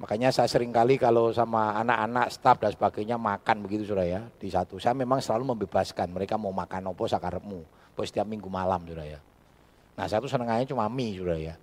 Makanya 0.00 0.32
saya 0.32 0.48
sering 0.48 0.72
kali 0.72 0.96
kalau 0.96 1.28
sama 1.28 1.76
anak-anak, 1.76 2.32
staf 2.32 2.56
dan 2.56 2.72
sebagainya 2.72 3.20
makan 3.20 3.60
begitu 3.60 3.92
sudah 3.92 4.08
ya 4.08 4.20
di 4.40 4.48
satu. 4.48 4.80
Saya 4.80 4.96
memang 4.96 5.20
selalu 5.20 5.52
membebaskan 5.52 6.08
mereka 6.08 6.40
mau 6.40 6.48
makan 6.56 6.88
opo 6.88 7.04
sakarepmu. 7.04 7.60
Pokoknya 7.92 8.08
setiap 8.08 8.26
minggu 8.26 8.48
malam 8.48 8.80
sudah 8.88 9.04
ya. 9.04 9.20
Nah 10.00 10.08
saya 10.08 10.24
tuh 10.24 10.32
senengnya 10.32 10.64
cuma 10.64 10.88
mie 10.88 11.20
sudah 11.20 11.36
ya. 11.36 11.54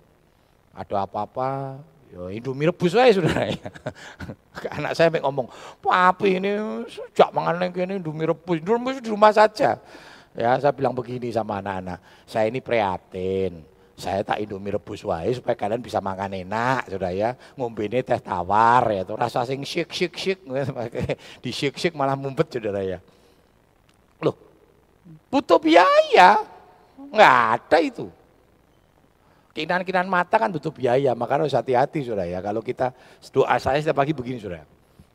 Ada 0.70 1.02
apa-apa, 1.02 1.82
ya 2.14 2.30
Indomie 2.30 2.70
rebus 2.70 2.94
aja 2.94 3.10
sudah 3.18 3.50
ya. 3.50 3.68
Anak 4.78 4.94
saya 4.94 5.10
ngomong, 5.18 5.50
papi 5.82 6.38
ini 6.38 6.54
sejak 6.86 7.34
mangan 7.34 7.58
lagi 7.58 7.82
ini 7.82 7.98
Indomie 7.98 8.30
rebus, 8.30 8.62
Indomie 8.62 9.02
di 9.02 9.10
rumah 9.10 9.34
saja. 9.34 9.82
Ya 10.38 10.54
saya 10.62 10.70
bilang 10.70 10.94
begini 10.94 11.34
sama 11.34 11.58
anak-anak, 11.58 11.98
saya 12.22 12.46
ini 12.46 12.62
prihatin 12.62 13.77
saya 13.98 14.22
tak 14.22 14.38
indomie 14.38 14.70
rebus 14.70 15.02
wae 15.02 15.34
supaya 15.34 15.58
kalian 15.58 15.82
bisa 15.82 15.98
makan 15.98 16.46
enak 16.46 16.86
sudah 16.86 17.10
ya. 17.10 17.34
Ngombe 17.58 17.90
ini 17.90 17.98
teh 18.06 18.22
tawar 18.22 18.86
ya 18.94 19.02
tuh. 19.02 19.18
Rasa 19.18 19.42
sing 19.42 19.66
syik 19.66 19.90
syik 19.90 20.46
di 21.42 21.50
syik 21.50 21.74
syik 21.74 21.98
malah 21.98 22.14
mumpet 22.14 22.46
saudara 22.46 22.78
ya. 22.86 23.02
Loh 24.22 24.38
butuh 25.26 25.58
biaya? 25.58 26.46
Nggak 27.10 27.36
ada 27.58 27.78
itu. 27.82 28.06
Kinan-kinan 29.50 30.06
mata 30.06 30.38
kan 30.38 30.54
butuh 30.54 30.70
biaya 30.70 31.18
maka 31.18 31.42
harus 31.42 31.50
hati-hati 31.50 32.06
sudah 32.06 32.22
ya. 32.22 32.38
Kalau 32.38 32.62
kita 32.62 32.94
doa 33.34 33.58
saya 33.58 33.82
setiap 33.82 33.98
pagi 33.98 34.14
begini 34.14 34.38
sudah 34.38 34.62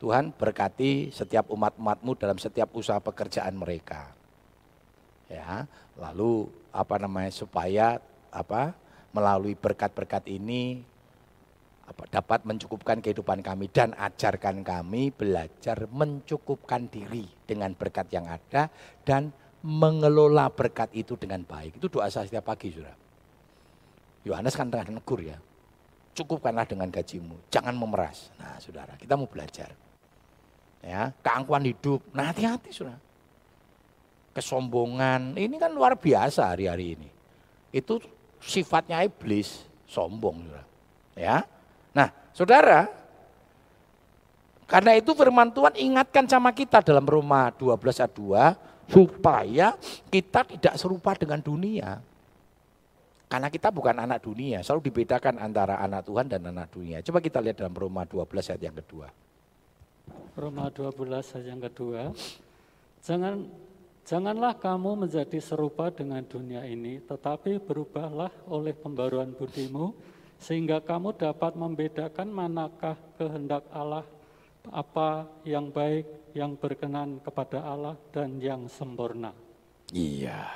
Tuhan 0.03 0.35
berkati 0.35 1.15
setiap 1.15 1.47
umat-umatmu 1.47 2.19
dalam 2.19 2.35
setiap 2.35 2.67
usaha 2.75 2.99
pekerjaan 2.99 3.55
mereka. 3.55 4.11
Ya 5.31 5.71
lalu 5.95 6.51
apa 6.75 6.99
namanya 6.99 7.31
supaya 7.31 8.03
apa 8.33 8.73
melalui 9.13 9.53
berkat-berkat 9.53 10.25
ini 10.27 10.81
apa, 11.83 12.03
dapat 12.07 12.47
mencukupkan 12.47 13.03
kehidupan 13.03 13.43
kami 13.43 13.67
dan 13.69 13.91
ajarkan 13.93 14.63
kami 14.63 15.11
belajar 15.11 15.85
mencukupkan 15.91 16.87
diri 16.87 17.27
dengan 17.43 17.75
berkat 17.75 18.07
yang 18.09 18.25
ada 18.25 18.71
dan 19.03 19.35
mengelola 19.63 20.51
berkat 20.51 20.91
itu 20.91 21.15
dengan 21.15 21.43
baik. 21.47 21.79
Itu 21.79 21.87
doa 21.87 22.11
saya 22.11 22.27
setiap 22.27 22.51
pagi, 22.51 22.71
Saudara. 22.71 22.99
Yohanes 24.23 24.55
kan 24.55 24.67
tengah 24.71 24.91
negur 24.91 25.19
ya. 25.23 25.39
Cukupkanlah 26.13 26.67
dengan 26.67 26.87
gajimu, 26.93 27.49
jangan 27.49 27.73
memeras. 27.73 28.29
Nah, 28.37 28.59
Saudara, 28.59 28.93
kita 28.99 29.17
mau 29.19 29.25
belajar. 29.25 29.71
Ya, 30.83 31.15
keangkuhan 31.23 31.63
hidup. 31.63 32.03
Nah, 32.11 32.31
hati-hati, 32.31 32.69
Saudara. 32.75 32.99
Kesombongan, 34.35 35.35
ini 35.39 35.55
kan 35.55 35.71
luar 35.71 35.95
biasa 35.95 36.53
hari-hari 36.53 36.99
ini. 36.99 37.09
Itu 37.73 38.03
sifatnya 38.43 39.01
iblis, 39.03 39.63
sombong. 39.87 40.43
Ya. 41.15 41.47
Nah, 41.95 42.11
saudara, 42.35 42.91
karena 44.67 44.97
itu 44.97 45.11
firman 45.13 45.53
Tuhan 45.53 45.73
ingatkan 45.77 46.25
sama 46.27 46.51
kita 46.51 46.83
dalam 46.83 47.05
Roma 47.07 47.53
12 47.55 48.03
ayat 48.03 48.13
2, 48.13 48.91
supaya 48.91 49.67
kita 50.11 50.41
tidak 50.47 50.75
serupa 50.75 51.15
dengan 51.15 51.39
dunia. 51.39 52.01
Karena 53.29 53.49
kita 53.49 53.73
bukan 53.73 53.97
anak 53.97 54.21
dunia, 54.21 54.61
selalu 54.61 54.93
dibedakan 54.93 55.41
antara 55.41 55.81
anak 55.81 56.05
Tuhan 56.05 56.29
dan 56.29 56.45
anak 56.53 56.69
dunia. 56.69 57.01
Coba 57.01 57.17
kita 57.17 57.41
lihat 57.41 57.57
dalam 57.57 57.73
Roma 57.73 58.05
12 58.05 58.29
ayat 58.29 58.61
yang 58.61 58.77
kedua. 58.77 59.09
Roma 60.37 60.69
12 60.69 60.93
ayat 61.09 61.47
yang 61.49 61.61
kedua. 61.61 62.13
Jangan 63.01 63.41
Janganlah 64.03 64.59
kamu 64.59 65.07
menjadi 65.07 65.39
serupa 65.39 65.87
dengan 65.87 66.19
dunia 66.27 66.67
ini, 66.67 66.99
tetapi 66.99 67.63
berubahlah 67.63 68.35
oleh 68.51 68.75
pembaruan 68.75 69.31
budimu, 69.31 69.95
sehingga 70.35 70.83
kamu 70.83 71.15
dapat 71.15 71.55
membedakan 71.55 72.27
manakah 72.27 72.99
kehendak 73.15 73.63
Allah, 73.71 74.03
apa 74.67 75.31
yang 75.47 75.71
baik, 75.71 76.35
yang 76.35 76.59
berkenan 76.59 77.23
kepada 77.23 77.63
Allah, 77.63 77.95
dan 78.11 78.43
yang 78.43 78.67
sempurna. 78.67 79.31
Iya, 79.95 80.51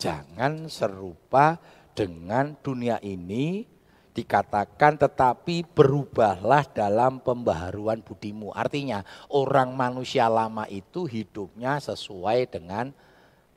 jangan 0.00 0.72
serupa 0.72 1.60
dengan 1.92 2.56
dunia 2.64 2.96
ini 3.04 3.75
dikatakan 4.16 4.96
tetapi 4.96 5.68
berubahlah 5.76 6.64
dalam 6.72 7.20
pembaharuan 7.20 8.00
budimu. 8.00 8.48
Artinya 8.56 9.04
orang 9.28 9.76
manusia 9.76 10.24
lama 10.32 10.64
itu 10.72 11.04
hidupnya 11.04 11.76
sesuai 11.76 12.48
dengan 12.48 12.88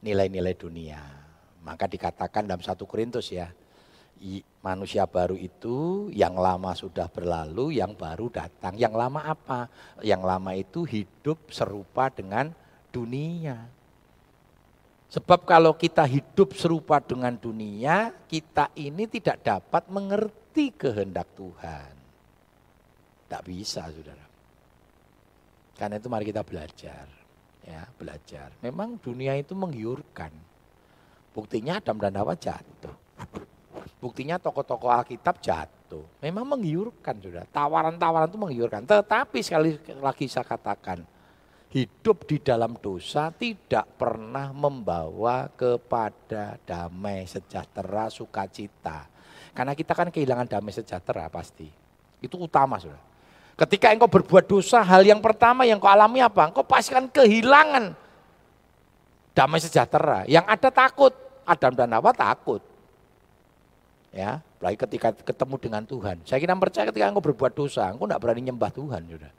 nilai-nilai 0.03 0.59
dunia. 0.59 0.99
Maka 1.63 1.87
dikatakan 1.87 2.43
dalam 2.43 2.59
satu 2.59 2.83
Korintus 2.83 3.31
ya, 3.31 3.47
manusia 4.59 5.07
baru 5.07 5.39
itu 5.39 6.11
yang 6.11 6.35
lama 6.35 6.75
sudah 6.75 7.07
berlalu, 7.07 7.79
yang 7.79 7.95
baru 7.95 8.27
datang. 8.27 8.75
Yang 8.75 8.99
lama 8.99 9.19
apa? 9.23 9.71
Yang 10.03 10.21
lama 10.27 10.51
itu 10.59 10.83
hidup 10.83 11.39
serupa 11.55 12.11
dengan 12.11 12.51
dunia. 12.91 13.79
Sebab 15.09 15.41
kalau 15.41 15.73
kita 15.73 16.05
hidup 16.05 16.53
serupa 16.53 17.01
dengan 17.01 17.33
dunia, 17.33 18.13
kita 18.29 18.69
ini 18.77 19.09
tidak 19.09 19.41
dapat 19.41 19.89
mengerti 19.89 20.38
kehendak 20.67 21.31
Tuhan. 21.39 21.93
Tidak 23.23 23.43
bisa, 23.47 23.87
saudara. 23.87 24.25
Karena 25.79 25.95
itu 25.95 26.11
mari 26.11 26.27
kita 26.27 26.43
belajar. 26.43 27.07
Ya, 27.63 27.87
belajar. 27.95 28.51
Memang 28.59 28.99
dunia 28.99 29.39
itu 29.39 29.55
menggiurkan. 29.55 30.33
Buktinya 31.31 31.79
Adam 31.79 31.95
dan 32.01 32.19
Hawa 32.19 32.35
jatuh. 32.35 32.95
Buktinya 34.03 34.35
tokoh-tokoh 34.35 34.91
Alkitab 34.91 35.39
jatuh. 35.39 36.03
Memang 36.19 36.43
menggiurkan, 36.43 37.15
saudara. 37.19 37.47
Tawaran-tawaran 37.47 38.27
itu 38.27 38.39
menggiurkan. 38.39 38.83
Tetapi 38.83 39.39
sekali 39.39 39.79
lagi 40.03 40.25
saya 40.27 40.47
katakan, 40.47 41.03
hidup 41.69 42.25
di 42.25 42.41
dalam 42.41 42.73
dosa 42.81 43.29
tidak 43.29 43.85
pernah 43.93 44.49
membawa 44.49 45.51
kepada 45.53 46.57
damai 46.65 47.29
sejahtera 47.29 48.09
sukacita. 48.09 49.05
Karena 49.53 49.73
kita 49.75 49.91
kan 49.97 50.07
kehilangan 50.13 50.47
damai 50.47 50.73
sejahtera 50.73 51.27
pasti. 51.27 51.67
Itu 52.19 52.39
utama 52.39 52.79
sudah. 52.79 52.99
Ketika 53.59 53.91
engkau 53.91 54.07
berbuat 54.07 54.47
dosa, 54.47 54.79
hal 54.79 55.03
yang 55.03 55.19
pertama 55.19 55.67
yang 55.67 55.83
kau 55.83 55.91
alami 55.91 56.23
apa? 56.23 56.47
Engkau 56.47 56.63
pasti 56.63 56.95
kan 56.95 57.11
kehilangan 57.11 57.91
damai 59.35 59.59
sejahtera. 59.59 60.23
Yang 60.31 60.45
ada 60.47 60.69
takut. 60.71 61.13
Adam 61.43 61.73
dan 61.73 61.89
Hawa 61.91 62.13
takut. 62.13 62.61
Ya, 64.13 64.41
baik 64.61 64.85
ketika 64.85 65.11
ketemu 65.11 65.55
dengan 65.57 65.83
Tuhan. 65.85 66.21
Saya 66.25 66.39
kira 66.41 66.55
percaya 66.57 66.87
ketika 66.87 67.09
engkau 67.09 67.25
berbuat 67.25 67.53
dosa, 67.53 67.89
engkau 67.89 68.07
tidak 68.07 68.21
berani 68.21 68.41
nyembah 68.47 68.71
Tuhan, 68.73 69.01
sudah. 69.05 69.33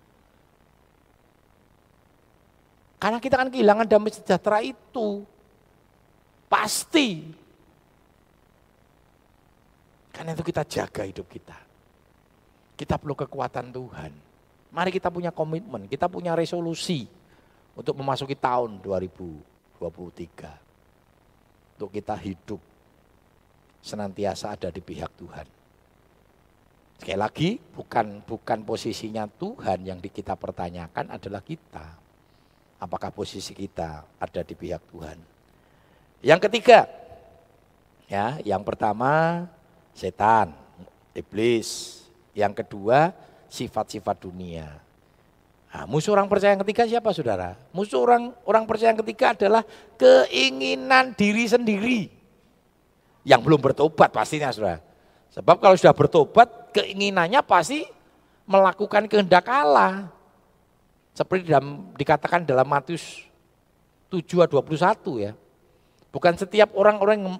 Karena 3.00 3.18
kita 3.18 3.34
kan 3.40 3.48
kehilangan 3.48 3.88
damai 3.88 4.12
sejahtera 4.12 4.60
itu. 4.60 5.24
Pasti. 6.50 7.24
Karena 10.20 10.36
itu 10.36 10.44
kita 10.44 10.68
jaga 10.68 11.08
hidup 11.08 11.32
kita. 11.32 11.56
Kita 12.76 13.00
perlu 13.00 13.16
kekuatan 13.16 13.72
Tuhan. 13.72 14.12
Mari 14.68 14.92
kita 14.92 15.08
punya 15.08 15.32
komitmen, 15.32 15.88
kita 15.88 16.12
punya 16.12 16.36
resolusi 16.36 17.08
untuk 17.72 17.96
memasuki 17.96 18.36
tahun 18.36 18.84
2023. 18.84 19.80
Untuk 21.80 21.88
kita 21.88 22.12
hidup 22.20 22.60
senantiasa 23.80 24.52
ada 24.60 24.68
di 24.68 24.84
pihak 24.84 25.08
Tuhan. 25.16 25.48
Sekali 27.00 27.16
lagi, 27.16 27.56
bukan 27.56 28.20
bukan 28.20 28.60
posisinya 28.68 29.24
Tuhan 29.24 29.88
yang 29.88 30.04
kita 30.04 30.36
pertanyakan 30.36 31.16
adalah 31.16 31.40
kita 31.40 31.96
apakah 32.76 33.08
posisi 33.08 33.56
kita 33.56 34.04
ada 34.20 34.44
di 34.44 34.52
pihak 34.52 34.84
Tuhan. 34.84 35.16
Yang 36.20 36.40
ketiga, 36.44 36.84
ya, 38.04 38.36
yang 38.44 38.60
pertama 38.60 39.48
setan, 40.00 40.56
iblis. 41.12 42.00
Yang 42.32 42.64
kedua, 42.64 43.12
sifat-sifat 43.52 44.16
dunia. 44.24 44.80
Nah, 45.70 45.84
musuh 45.86 46.16
orang 46.16 46.26
percaya 46.26 46.56
yang 46.56 46.62
ketiga 46.64 46.88
siapa 46.88 47.12
saudara? 47.12 47.54
Musuh 47.70 48.00
orang 48.00 48.32
orang 48.48 48.64
percaya 48.64 48.90
yang 48.90 49.00
ketiga 49.04 49.36
adalah 49.36 49.62
keinginan 50.00 51.12
diri 51.14 51.44
sendiri. 51.46 52.00
Yang 53.22 53.40
belum 53.44 53.60
bertobat 53.60 54.08
pastinya 54.10 54.50
saudara. 54.50 54.80
Sebab 55.30 55.62
kalau 55.62 55.76
sudah 55.78 55.94
bertobat, 55.94 56.74
keinginannya 56.74 57.38
pasti 57.46 57.86
melakukan 58.48 59.06
kehendak 59.06 59.46
Allah. 59.46 60.10
Seperti 61.14 61.46
dalam, 61.46 61.94
dikatakan 61.94 62.42
dalam 62.42 62.66
Matius 62.66 63.22
7 64.10 64.50
21 64.50 65.22
ya. 65.22 65.32
Bukan 66.10 66.34
setiap 66.34 66.74
orang-orang 66.74 67.22
yang 67.22 67.36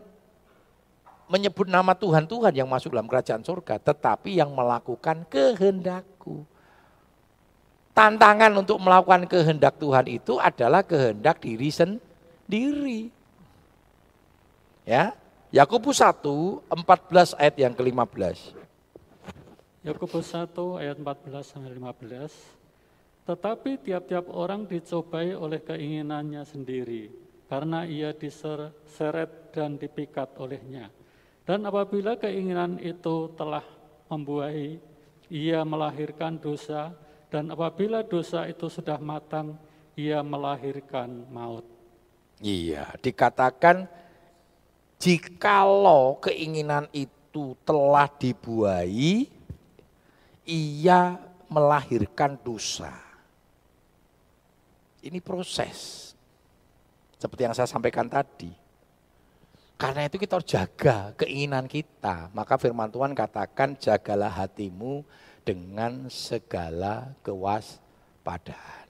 menyebut 1.30 1.70
nama 1.70 1.94
Tuhan 1.94 2.26
Tuhan 2.26 2.50
yang 2.50 2.66
masuk 2.66 2.90
dalam 2.90 3.06
kerajaan 3.06 3.46
surga, 3.46 3.78
tetapi 3.78 4.42
yang 4.42 4.50
melakukan 4.50 5.22
kehendakku. 5.30 6.42
Tantangan 7.94 8.50
untuk 8.58 8.82
melakukan 8.82 9.30
kehendak 9.30 9.78
Tuhan 9.78 10.06
itu 10.10 10.42
adalah 10.42 10.82
kehendak 10.82 11.38
diri 11.38 11.70
sendiri. 11.70 13.14
Ya, 14.82 15.14
Yakobus 15.54 16.02
1 16.02 16.66
14 16.66 17.38
ayat 17.38 17.54
yang 17.54 17.74
ke-15. 17.78 18.58
Yakobus 19.86 20.34
1 20.34 20.82
ayat 20.82 20.98
14 20.98 21.46
sampai 21.46 21.70
15. 21.78 22.58
Tetapi 23.30 23.70
tiap-tiap 23.86 24.26
orang 24.34 24.66
dicobai 24.66 25.30
oleh 25.38 25.62
keinginannya 25.62 26.42
sendiri, 26.42 27.14
karena 27.46 27.86
ia 27.86 28.10
diseret 28.10 29.54
dan 29.54 29.78
dipikat 29.78 30.34
olehnya. 30.34 30.90
Dan 31.50 31.66
apabila 31.66 32.14
keinginan 32.14 32.78
itu 32.78 33.26
telah 33.34 33.66
membuahi, 34.06 34.78
ia 35.26 35.66
melahirkan 35.66 36.38
dosa, 36.38 36.94
dan 37.26 37.50
apabila 37.50 38.06
dosa 38.06 38.46
itu 38.46 38.70
sudah 38.70 39.02
matang, 39.02 39.58
ia 39.98 40.22
melahirkan 40.22 41.26
maut. 41.26 41.66
Iya, 42.38 42.94
dikatakan 43.02 43.90
jikalau 45.02 46.22
keinginan 46.22 46.86
itu 46.94 47.58
telah 47.66 48.06
dibuahi, 48.06 49.26
ia 50.46 51.18
melahirkan 51.50 52.38
dosa. 52.38 52.94
Ini 55.02 55.18
proses. 55.18 56.14
Seperti 57.18 57.42
yang 57.42 57.58
saya 57.58 57.66
sampaikan 57.66 58.06
tadi. 58.06 58.60
Karena 59.80 60.04
itu 60.04 60.20
kita 60.20 60.36
harus 60.36 60.44
jaga 60.44 61.16
keinginan 61.16 61.64
kita. 61.64 62.28
Maka 62.36 62.60
firman 62.60 62.92
Tuhan 62.92 63.16
katakan 63.16 63.80
jagalah 63.80 64.28
hatimu 64.28 65.00
dengan 65.40 66.12
segala 66.12 67.16
kewaspadaan. 67.24 68.86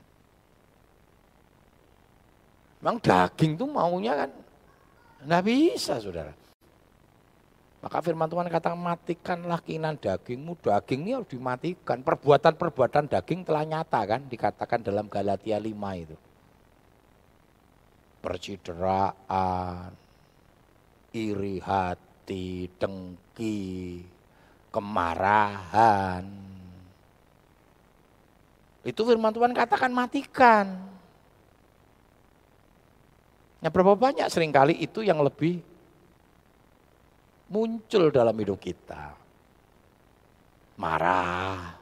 Memang 2.83 2.98
daging 2.98 3.55
tuh 3.55 3.70
maunya 3.70 4.26
kan 4.26 4.31
nggak 5.22 5.44
bisa 5.46 6.03
saudara. 6.03 6.35
Maka 7.81 8.03
firman 8.03 8.26
Tuhan 8.26 8.50
kata 8.50 8.74
matikanlah 8.74 9.62
keinginan 9.62 9.94
dagingmu, 9.94 10.59
daging 10.59 11.00
ini 11.07 11.12
harus 11.14 11.31
dimatikan. 11.31 12.03
Perbuatan-perbuatan 12.03 13.09
daging 13.09 13.46
telah 13.46 13.62
nyata 13.62 14.00
kan, 14.05 14.20
dikatakan 14.26 14.85
dalam 14.85 15.09
Galatia 15.09 15.57
5 15.57 15.70
itu. 15.96 16.16
Percideraan, 18.20 19.96
iri 21.11 21.59
hati, 21.62 22.70
dengki, 22.79 24.03
kemarahan. 24.70 26.25
Itu 28.81 29.05
firman 29.05 29.35
Tuhan 29.35 29.53
katakan 29.53 29.92
matikan. 29.92 30.66
Ya 33.61 33.68
berapa 33.68 33.93
banyak 33.93 34.24
sering 34.32 34.57
kali 34.57 34.72
itu 34.80 35.05
yang 35.05 35.20
lebih 35.20 35.61
muncul 37.53 38.09
dalam 38.09 38.32
hidup 38.41 38.57
kita. 38.57 39.12
Marah. 40.80 41.76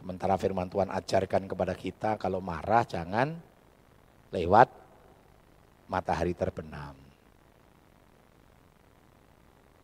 Sementara 0.00 0.40
firman 0.40 0.72
Tuhan 0.72 0.88
ajarkan 0.88 1.44
kepada 1.44 1.76
kita 1.76 2.16
kalau 2.16 2.40
marah 2.40 2.80
jangan 2.88 3.36
lewat 4.32 4.72
matahari 5.84 6.32
terbenam. 6.32 7.09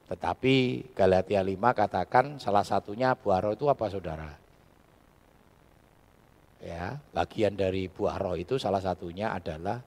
Tetapi 0.07 0.86
Galatia 0.94 1.42
5 1.42 1.59
katakan 1.74 2.24
salah 2.38 2.62
satunya 2.62 3.18
buah 3.18 3.42
roh 3.42 3.54
itu 3.59 3.66
apa 3.66 3.90
saudara? 3.90 4.30
Ya, 6.62 6.98
bagian 7.11 7.59
dari 7.59 7.90
buah 7.90 8.18
roh 8.18 8.38
itu 8.38 8.59
salah 8.59 8.78
satunya 8.78 9.34
adalah 9.34 9.82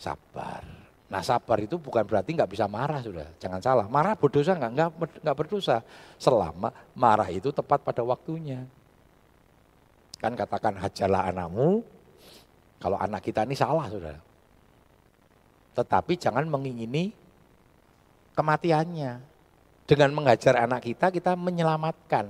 sabar. 0.00 0.64
Nah 1.12 1.20
sabar 1.20 1.60
itu 1.60 1.76
bukan 1.76 2.02
berarti 2.08 2.32
nggak 2.32 2.48
bisa 2.48 2.64
marah 2.64 3.04
sudah, 3.04 3.28
jangan 3.36 3.60
salah. 3.60 3.86
Marah 3.86 4.16
berdosa 4.16 4.56
nggak? 4.56 4.72
Nggak, 4.72 4.90
nggak 5.20 5.36
berdosa. 5.36 5.84
Selama 6.16 6.72
marah 6.96 7.28
itu 7.28 7.52
tepat 7.52 7.84
pada 7.84 8.00
waktunya. 8.00 8.64
Kan 10.16 10.32
katakan 10.32 10.80
hajalah 10.80 11.28
anakmu, 11.28 11.84
kalau 12.80 12.96
anak 12.96 13.20
kita 13.20 13.44
ini 13.44 13.52
salah 13.52 13.86
sudah. 13.92 14.16
Tetapi 15.76 16.16
jangan 16.16 16.48
mengingini 16.48 17.23
kematiannya. 18.34 19.32
Dengan 19.84 20.10
mengajar 20.16 20.56
anak 20.56 20.84
kita, 20.88 21.12
kita 21.12 21.36
menyelamatkan. 21.36 22.24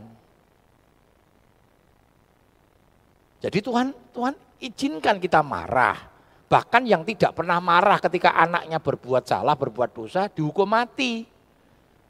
Jadi 3.44 3.59
Tuhan, 3.61 3.94
Tuhan 4.11 4.34
izinkan 4.59 5.22
kita 5.22 5.44
marah. 5.44 5.94
Bahkan 6.50 6.82
yang 6.88 7.07
tidak 7.07 7.36
pernah 7.36 7.62
marah 7.62 8.00
ketika 8.02 8.34
anaknya 8.34 8.82
berbuat 8.82 9.22
salah, 9.28 9.55
berbuat 9.55 9.90
dosa, 9.94 10.26
dihukum 10.32 10.66
mati. 10.66 11.28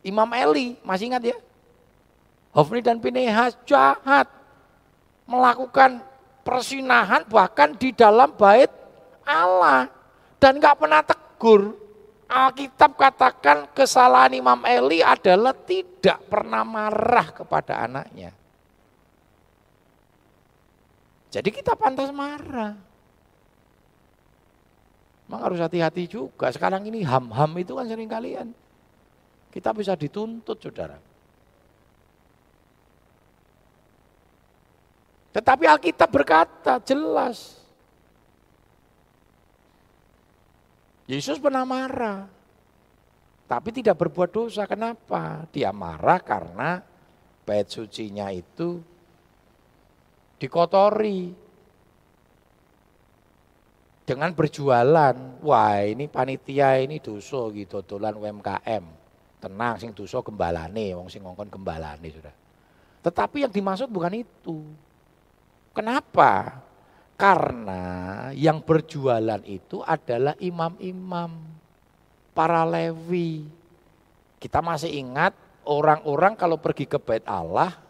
Imam 0.05 0.29
Eli, 0.33 0.81
masih 0.81 1.13
ingat 1.13 1.23
ya? 1.29 1.37
Hofni 2.55 2.81
dan 2.81 3.03
Pinehas 3.03 3.59
jahat. 3.69 4.31
Melakukan 5.25 6.05
persinahan 6.45 7.25
bahkan 7.27 7.73
di 7.75 7.91
dalam 7.91 8.31
bait 8.33 8.71
Allah. 9.29 9.91
Dan 10.41 10.57
nggak 10.61 10.77
pernah 10.77 11.03
tegur. 11.03 11.84
Alkitab 12.25 12.97
katakan 12.97 13.71
kesalahan 13.77 14.35
Imam 14.35 14.61
Eli 14.65 15.05
adalah 15.05 15.53
tidak 15.53 16.25
pernah 16.27 16.65
marah 16.65 17.29
kepada 17.31 17.85
anaknya. 17.85 18.33
Jadi 21.35 21.51
kita 21.51 21.75
pantas 21.75 22.15
marah. 22.15 22.79
Memang 25.27 25.41
harus 25.41 25.59
hati-hati 25.59 26.07
juga. 26.07 26.53
Sekarang 26.53 26.87
ini 26.87 27.03
ham-ham 27.03 27.51
itu 27.59 27.75
kan 27.75 27.89
sering 27.89 28.07
kalian. 28.07 28.55
Kita 29.51 29.75
bisa 29.75 29.99
dituntut 29.99 30.61
saudara. 30.63 30.95
Tetapi 35.35 35.65
Alkitab 35.67 36.11
berkata 36.15 36.79
jelas. 36.87 37.64
Yesus 41.05 41.37
pernah 41.37 41.69
marah. 41.69 42.25
Tapi 43.45 43.69
tidak 43.77 44.01
berbuat 44.01 44.31
dosa. 44.33 44.65
Kenapa? 44.65 45.45
Dia 45.53 45.69
marah 45.69 46.17
karena 46.25 46.81
bait 47.45 47.69
sucinya 47.69 48.33
itu 48.33 48.81
dikotori 50.41 51.37
dengan 54.09 54.33
berjualan. 54.33 55.17
Wah, 55.45 55.85
ini 55.85 56.09
panitia 56.09 56.81
ini 56.81 57.01
dosa 57.05 57.53
gitu, 57.53 57.85
dolan 57.85 58.17
UMKM. 58.17 58.85
Tenang 59.45 59.77
sing 59.77 59.93
dosa 59.93 60.25
gembalane, 60.25 60.97
wong 60.97 61.13
sing 61.13 61.21
ngongkon 61.21 61.53
gembalane 61.53 62.09
sudah. 62.09 62.33
Tetapi 63.05 63.45
yang 63.45 63.53
dimaksud 63.53 63.93
bukan 63.93 64.25
itu. 64.25 64.65
Kenapa? 65.77 66.64
Karena 67.25 68.29
yang 68.37 68.61
berjualan 68.61 69.41
itu 69.49 69.81
adalah 69.81 70.37
imam-imam, 70.37 71.33
para 72.37 72.69
lewi. 72.69 73.49
Kita 74.37 74.61
masih 74.61 74.93
ingat 74.93 75.33
orang-orang 75.65 76.37
kalau 76.37 76.61
pergi 76.61 76.85
ke 76.85 77.01
bait 77.01 77.25
Allah, 77.25 77.81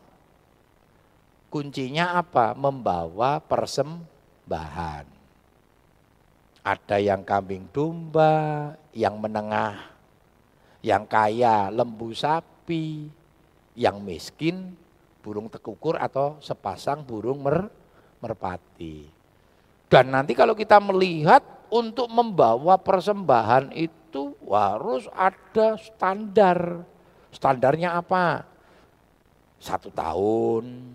kuncinya 1.50 2.14
apa? 2.14 2.54
Membawa 2.54 3.42
persembahan. 3.42 5.02
Ada 6.62 7.02
yang 7.02 7.26
kambing 7.26 7.66
domba, 7.74 8.70
yang 8.94 9.18
menengah, 9.18 9.82
yang 10.78 11.10
kaya 11.10 11.74
lembu 11.74 12.14
sapi, 12.14 13.10
yang 13.74 13.98
miskin 13.98 14.78
burung 15.26 15.50
tekukur 15.50 15.98
atau 15.98 16.38
sepasang 16.38 17.02
burung 17.02 17.42
mer, 17.42 17.66
merpati. 18.22 19.13
Dan 19.88 20.10
nanti 20.10 20.32
kalau 20.32 20.56
kita 20.56 20.80
melihat 20.80 21.44
untuk 21.70 22.06
membawa 22.10 22.78
persembahan 22.78 23.74
itu 23.74 24.34
harus 24.46 25.10
ada 25.10 25.74
standar. 25.78 26.86
Standarnya 27.34 27.98
apa? 27.98 28.46
Satu 29.58 29.90
tahun, 29.90 30.94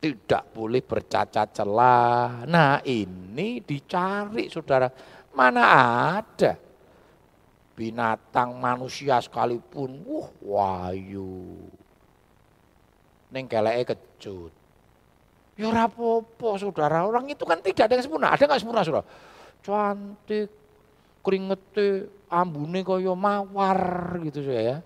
tidak 0.00 0.54
boleh 0.54 0.82
bercacat 0.82 1.54
celah. 1.54 2.46
Nah 2.46 2.82
ini 2.82 3.62
dicari 3.62 4.50
saudara, 4.50 4.90
mana 5.34 5.62
ada 6.18 6.58
binatang 7.76 8.56
manusia 8.56 9.20
sekalipun, 9.20 10.02
wah 10.08 10.30
wayu. 10.40 11.68
Neng 13.30 13.46
kecut. 13.50 14.65
Ya 15.56 15.72
rapopo 15.72 16.60
saudara, 16.60 17.08
orang 17.08 17.32
itu 17.32 17.48
kan 17.48 17.56
tidak 17.64 17.88
ada 17.88 17.96
yang 17.96 18.04
sempurna. 18.04 18.28
Ada 18.36 18.44
nggak 18.44 18.60
sempurna 18.60 18.84
saudara? 18.84 19.08
Cantik, 19.64 20.52
keringete, 21.24 22.12
ambune 22.28 22.84
kaya 22.84 23.16
mawar 23.16 23.80
gitu 24.20 24.44
ya. 24.44 24.84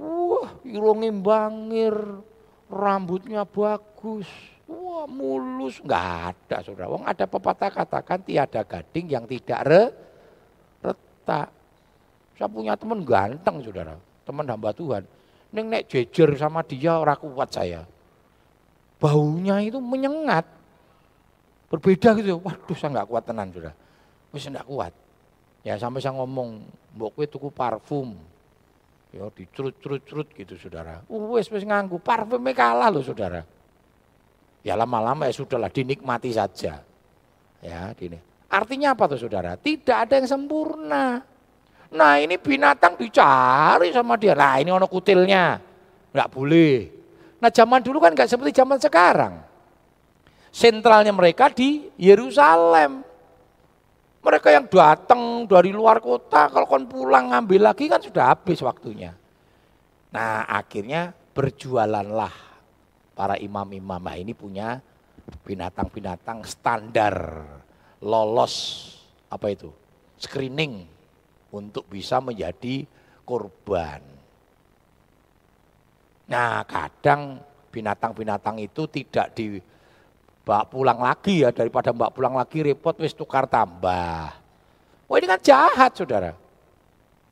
Wah, 0.00 0.56
irunge 0.64 1.12
bangir, 1.20 1.92
rambutnya 2.72 3.44
bagus, 3.44 4.26
wah 4.64 5.04
mulus, 5.04 5.84
nggak 5.84 6.06
ada 6.32 6.56
saudara. 6.64 6.88
Wong 6.88 7.04
ada 7.04 7.28
pepatah 7.28 7.68
katakan 7.68 8.24
tiada 8.24 8.64
gading 8.64 9.06
yang 9.12 9.28
tidak 9.28 9.60
re, 9.68 9.82
retak. 10.80 11.52
Saya 12.40 12.48
punya 12.48 12.72
teman 12.72 13.04
ganteng 13.04 13.60
saudara, 13.60 14.00
teman 14.24 14.48
hamba 14.48 14.72
Tuhan. 14.72 15.04
Neng 15.52 15.68
nek 15.68 15.92
jejer 15.92 16.32
sama 16.40 16.64
dia 16.64 16.96
orang 16.96 17.20
kuat 17.20 17.52
saya. 17.52 17.84
Baunya 19.00 19.64
itu 19.64 19.80
menyengat. 19.80 20.44
Berbeda 21.72 22.12
gitu. 22.20 22.38
Waduh 22.44 22.76
saya 22.76 23.00
nggak 23.00 23.08
kuat 23.08 23.24
tenan 23.24 23.48
saudara. 23.48 23.74
Wis 24.30 24.44
nggak 24.44 24.68
kuat. 24.68 24.92
Ya 25.64 25.76
sampai 25.76 26.00
saya 26.00 26.16
ngomong, 26.16 26.64
mbok 26.96 27.20
kowe 27.20 27.24
tuku 27.28 27.48
parfum, 27.52 28.16
Ya 29.10 29.26
dicurut-curut-curut 29.26 30.30
gitu 30.38 30.54
saudara. 30.54 31.02
Wes 31.10 31.50
wes 31.50 31.66
nganggu 31.66 31.98
parfumnya 31.98 32.54
kalah 32.54 32.88
loh 32.94 33.02
saudara. 33.02 33.42
Ya 34.62 34.76
lama-lama 34.76 35.26
ya 35.26 35.34
sudahlah 35.34 35.72
dinikmati 35.72 36.30
saja. 36.36 36.84
Ya, 37.60 37.80
gini. 37.96 38.20
Artinya 38.50 38.92
apa 38.92 39.08
tuh 39.08 39.20
saudara? 39.20 39.56
Tidak 39.56 39.94
ada 39.94 40.14
yang 40.20 40.28
sempurna. 40.28 41.22
Nah 41.90 42.12
ini 42.22 42.38
binatang 42.38 42.94
dicari 42.94 43.90
sama 43.90 44.14
dia. 44.20 44.36
Nah 44.36 44.60
ini 44.60 44.70
ono 44.70 44.86
kutilnya. 44.86 45.58
Enggak 46.12 46.28
boleh. 46.30 46.99
Nah 47.40 47.48
zaman 47.48 47.80
dulu 47.80 47.98
kan 47.98 48.12
enggak 48.12 48.28
seperti 48.28 48.60
zaman 48.60 48.76
sekarang. 48.76 49.40
Sentralnya 50.52 51.10
mereka 51.16 51.48
di 51.48 51.88
Yerusalem. 51.96 53.02
Mereka 54.20 54.52
yang 54.52 54.68
datang 54.68 55.48
dari 55.48 55.72
luar 55.72 56.04
kota, 56.04 56.52
kalau 56.52 56.68
kon 56.68 56.84
pulang 56.84 57.32
ngambil 57.32 57.72
lagi 57.72 57.88
kan 57.88 58.04
sudah 58.04 58.36
habis 58.36 58.60
waktunya. 58.60 59.16
Nah 60.12 60.44
akhirnya 60.44 61.16
berjualanlah 61.32 62.34
para 63.16 63.40
imam-imam. 63.40 63.96
Nah 63.96 64.20
ini 64.20 64.36
punya 64.36 64.76
binatang-binatang 65.48 66.44
standar, 66.44 67.16
lolos 68.04 68.54
apa 69.32 69.48
itu, 69.48 69.72
screening 70.20 70.84
untuk 71.48 71.88
bisa 71.88 72.20
menjadi 72.20 72.84
korban. 73.24 74.19
Nah 76.30 76.62
kadang 76.62 77.42
binatang-binatang 77.74 78.62
itu 78.62 78.86
tidak 78.86 79.34
di 79.34 79.58
mbak 80.46 80.70
pulang 80.70 80.98
lagi 81.02 81.42
ya 81.42 81.50
daripada 81.50 81.90
mbak 81.90 82.14
pulang 82.14 82.38
lagi 82.38 82.62
repot 82.62 82.94
wis 83.02 83.14
tukar 83.14 83.50
tambah. 83.50 84.30
Wah 85.10 85.16
ini 85.18 85.26
kan 85.26 85.42
jahat 85.42 85.90
saudara. 85.98 86.38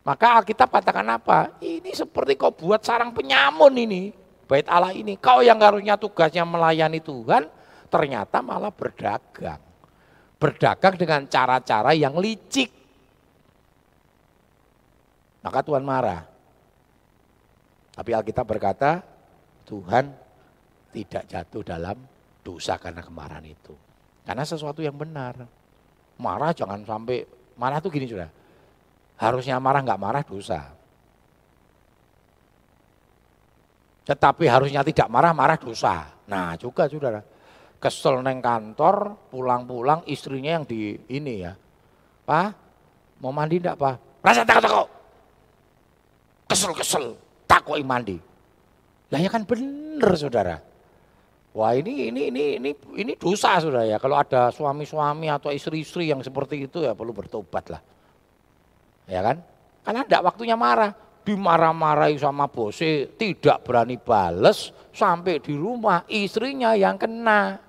Maka 0.03 0.40
Alkitab 0.42 0.72
katakan 0.72 1.05
apa? 1.05 1.53
Ini 1.62 1.94
seperti 1.94 2.34
kau 2.34 2.51
buat 2.51 2.82
sarang 2.82 3.14
penyamun 3.14 3.76
ini. 3.76 4.11
Bait 4.49 4.64
Allah 4.64 4.96
ini. 4.96 5.20
Kau 5.20 5.44
yang 5.44 5.61
harusnya 5.61 6.01
tugasnya 6.01 6.49
melayani 6.49 6.96
Tuhan, 7.05 7.44
ternyata 7.92 8.40
malah 8.40 8.72
berdagang. 8.72 9.61
Berdagang 10.40 10.94
dengan 10.96 11.28
cara-cara 11.28 11.92
yang 11.92 12.16
licik. 12.16 12.72
Maka 15.44 15.61
Tuhan 15.61 15.84
marah. 15.84 16.24
Tapi 17.99 18.11
Alkitab 18.14 18.46
berkata, 18.46 19.03
Tuhan 19.66 20.14
tidak 20.94 21.26
jatuh 21.26 21.66
dalam 21.66 21.99
dosa 22.46 22.78
karena 22.78 23.03
kemarahan 23.03 23.42
itu. 23.42 23.74
Karena 24.22 24.46
sesuatu 24.46 24.78
yang 24.78 24.94
benar. 24.94 25.42
Marah 26.22 26.55
jangan 26.55 26.86
sampai, 26.86 27.26
marah 27.59 27.82
tuh 27.82 27.90
gini 27.90 28.07
sudah. 28.07 28.30
Harusnya 29.18 29.59
marah 29.59 29.82
nggak 29.82 29.99
marah 29.99 30.22
dosa. 30.22 30.70
Tetapi 34.07 34.44
harusnya 34.46 34.86
tidak 34.86 35.11
marah, 35.11 35.34
marah 35.34 35.59
dosa. 35.59 36.14
Nah 36.30 36.55
juga 36.55 36.86
saudara. 36.86 37.20
Kesel 37.78 38.22
neng 38.22 38.38
kantor, 38.38 39.28
pulang-pulang 39.30 40.07
istrinya 40.07 40.59
yang 40.59 40.66
di 40.66 40.99
ini 41.11 41.34
ya. 41.42 41.55
Pak, 42.26 42.68
Mau 43.18 43.34
mandi 43.34 43.59
enggak, 43.59 43.74
Pak? 43.78 44.22
Rasa 44.22 44.46
takut-takut. 44.46 44.88
Kesel-kesel, 46.49 47.07
takut 47.49 47.80
mandi. 47.80 48.20
Lah 49.09 49.18
ya 49.18 49.32
kan 49.32 49.49
bener, 49.49 50.12
Saudara. 50.20 50.61
Wah 51.57 51.72
ini 51.74 52.12
ini 52.12 52.28
ini 52.28 52.44
ini 52.61 52.70
ini 52.94 53.12
dosa 53.16 53.57
sudah 53.59 53.82
ya. 53.88 53.96
Kalau 53.96 54.20
ada 54.20 54.53
suami-suami 54.53 55.32
atau 55.32 55.49
istri-istri 55.49 56.12
yang 56.12 56.20
seperti 56.20 56.68
itu 56.68 56.84
ya 56.84 56.92
perlu 56.92 57.16
bertobat 57.16 57.72
lah. 57.72 57.82
Ya 59.09 59.24
kan? 59.24 59.40
Karena 59.82 60.05
tidak 60.05 60.22
waktunya 60.28 60.55
marah. 60.55 60.92
Dimarah-marahi 61.28 62.16
sama 62.16 62.49
bose, 62.49 63.12
tidak 63.20 63.61
berani 63.61 64.01
bales, 64.01 64.72
sampai 64.96 65.36
di 65.44 65.53
rumah 65.53 66.01
istrinya 66.09 66.72
yang 66.72 66.96
kena. 66.96 67.61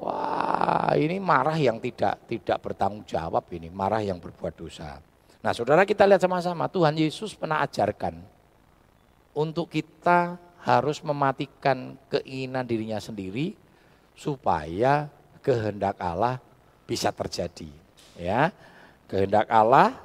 Wah, 0.00 0.96
ini 0.96 1.20
marah 1.20 1.52
yang 1.60 1.76
tidak 1.84 2.24
tidak 2.24 2.64
bertanggung 2.64 3.04
jawab 3.04 3.44
ini, 3.52 3.68
marah 3.68 4.00
yang 4.00 4.16
berbuat 4.16 4.56
dosa. 4.56 5.04
Nah, 5.42 5.50
Saudara 5.50 5.82
kita 5.82 6.06
lihat 6.06 6.22
sama-sama, 6.22 6.70
Tuhan 6.70 6.94
Yesus 6.94 7.34
pernah 7.34 7.58
ajarkan 7.66 8.14
untuk 9.34 9.66
kita 9.74 10.38
harus 10.62 11.02
mematikan 11.02 11.98
keinginan 12.06 12.62
dirinya 12.62 13.02
sendiri 13.02 13.58
supaya 14.14 15.10
kehendak 15.42 15.98
Allah 15.98 16.38
bisa 16.86 17.10
terjadi. 17.10 17.66
Ya, 18.14 18.54
kehendak 19.10 19.50
Allah 19.50 19.98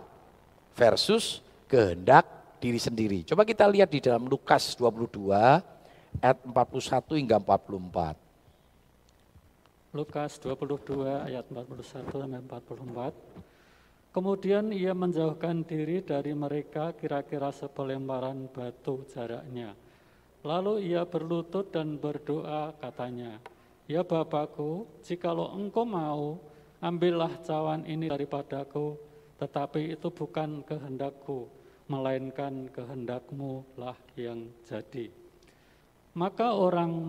versus 0.73 1.45
kehendak 1.69 2.25
diri 2.57 2.81
sendiri. 2.81 3.21
Coba 3.21 3.45
kita 3.45 3.69
lihat 3.69 3.93
di 3.93 4.01
dalam 4.01 4.25
Lukas 4.25 4.73
22 4.73 5.29
ayat 6.17 6.37
41 6.41 7.21
hingga 7.21 7.37
44. 7.37 8.17
Lukas 9.93 10.41
22 10.41 11.29
ayat 11.29 11.45
41 11.45 11.85
sampai 11.85 12.41
44. 12.41 13.46
Kemudian 14.17 14.73
ia 14.73 14.97
menjauhkan 14.97 15.61
diri 15.61 16.01
dari 16.01 16.33
mereka 16.33 16.97
kira-kira 16.97 17.53
sepelemparan 17.53 18.49
batu 18.49 19.05
jaraknya 19.05 19.77
Lalu 20.41 20.89
ia 20.89 21.03
berlutut 21.03 21.69
dan 21.75 21.99
berdoa 22.01 22.71
katanya, 22.79 23.35
Ya 23.83 24.01
Bapakku, 24.01 24.87
jikalau 25.03 25.51
engkau 25.51 25.83
mau, 25.83 26.39
ambillah 26.79 27.43
cawan 27.43 27.83
ini 27.83 28.07
daripadaku, 28.07 28.95
tetapi 29.35 29.91
itu 29.97 30.07
bukan 30.07 30.63
kehendakku, 30.63 31.51
melainkan 31.91 32.71
kehendakmu 32.71 33.67
lah 33.75 33.99
yang 34.15 34.47
jadi. 34.63 35.11
Maka 36.15 36.55
orang 36.55 37.05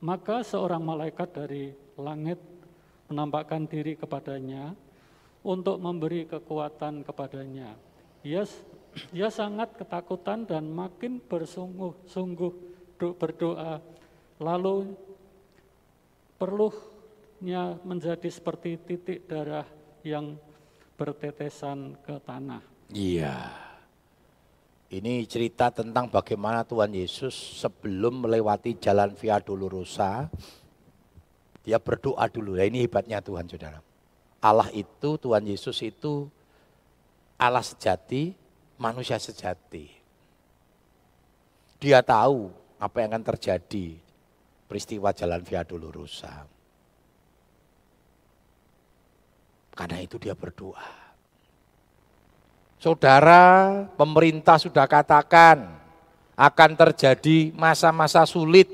maka 0.00 0.40
seorang 0.40 0.82
malaikat 0.82 1.30
dari 1.30 1.70
langit 2.00 2.40
menampakkan 3.12 3.68
diri 3.68 3.94
kepadanya 3.94 4.72
untuk 5.40 5.80
memberi 5.80 6.28
kekuatan 6.28 7.04
kepadanya. 7.04 7.72
Ia, 8.20 8.44
ia 9.14 9.28
sangat 9.32 9.76
ketakutan 9.80 10.44
dan 10.44 10.68
makin 10.68 11.20
bersungguh-sungguh 11.24 12.52
berdoa, 13.16 13.80
lalu 14.36 14.92
perlunya 16.36 17.80
menjadi 17.80 18.28
seperti 18.28 18.76
titik 18.76 19.24
darah 19.24 19.64
yang 20.04 20.36
bertetesan 21.00 21.96
ke 22.04 22.20
tanah. 22.20 22.60
Iya. 22.92 23.36
Ini 24.90 25.22
cerita 25.24 25.70
tentang 25.70 26.10
bagaimana 26.10 26.66
Tuhan 26.66 26.90
Yesus 26.92 27.32
sebelum 27.62 28.26
melewati 28.26 28.74
jalan 28.76 29.14
Via 29.14 29.38
Dolorosa, 29.38 30.26
dia 31.62 31.78
berdoa 31.78 32.26
dulu. 32.26 32.58
Nah, 32.58 32.66
ini 32.66 32.82
hebatnya 32.82 33.22
Tuhan 33.22 33.46
Saudara. 33.46 33.89
Allah 34.40 34.72
itu, 34.72 35.20
Tuhan 35.20 35.44
Yesus 35.44 35.76
itu 35.84 36.32
Allah 37.36 37.64
sejati, 37.64 38.32
manusia 38.80 39.20
sejati. 39.20 39.92
Dia 41.80 42.00
tahu 42.00 42.52
apa 42.80 42.96
yang 43.00 43.16
akan 43.16 43.24
terjadi 43.36 43.96
peristiwa 44.68 45.12
jalan 45.12 45.40
Via 45.44 45.64
Dolorosa. 45.64 46.44
Karena 49.76 50.00
itu 50.04 50.20
dia 50.20 50.36
berdoa. 50.36 51.00
Saudara, 52.80 53.84
pemerintah 53.96 54.56
sudah 54.56 54.88
katakan 54.88 55.68
akan 56.36 56.70
terjadi 56.76 57.52
masa-masa 57.52 58.24
sulit. 58.24 58.68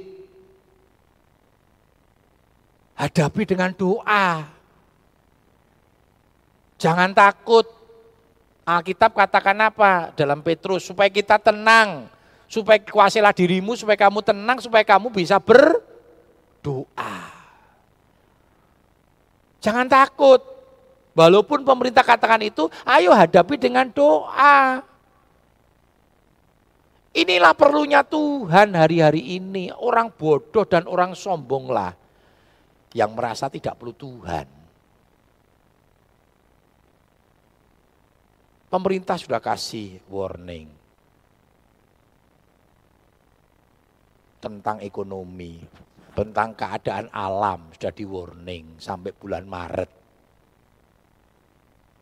Hadapi 2.95 3.43
dengan 3.43 3.75
doa. 3.75 4.56
Jangan 6.87 7.11
takut. 7.11 7.67
Alkitab 8.63 9.15
katakan 9.15 9.59
apa 9.59 10.15
dalam 10.15 10.43
Petrus 10.43 10.87
supaya 10.87 11.11
kita 11.11 11.39
tenang 11.39 12.11
supaya 12.47 12.79
kuasilah 12.79 13.35
dirimu, 13.35 13.75
supaya 13.75 13.99
kamu 13.99 14.23
tenang, 14.23 14.59
supaya 14.63 14.87
kamu 14.87 15.11
bisa 15.11 15.39
berdoa. 15.43 17.19
Jangan 19.61 19.87
takut. 19.91 20.41
Walaupun 21.17 21.65
pemerintah 21.65 22.05
katakan 22.05 22.45
itu, 22.45 22.69
ayo 22.87 23.11
hadapi 23.11 23.57
dengan 23.57 23.89
doa. 23.91 24.85
Inilah 27.17 27.57
perlunya 27.57 28.05
Tuhan 28.05 28.77
hari-hari 28.77 29.41
ini. 29.41 29.73
Orang 29.73 30.13
bodoh 30.13 30.69
dan 30.69 30.85
orang 30.85 31.17
sombonglah 31.17 31.97
yang 32.93 33.17
merasa 33.17 33.49
tidak 33.49 33.81
perlu 33.81 33.97
Tuhan. 33.97 34.56
Pemerintah 38.77 39.17
sudah 39.17 39.41
kasih 39.41 40.05
warning. 40.13 40.69
tentang 44.37 44.79
ekonomi, 44.85 45.59
tentang 46.15 46.55
keadaan 46.55 47.11
alam 47.11 47.67
sudah 47.75 47.91
di 47.91 48.05
warning 48.07 48.79
sampai 48.79 49.11
bulan 49.11 49.43
Maret. 49.43 49.91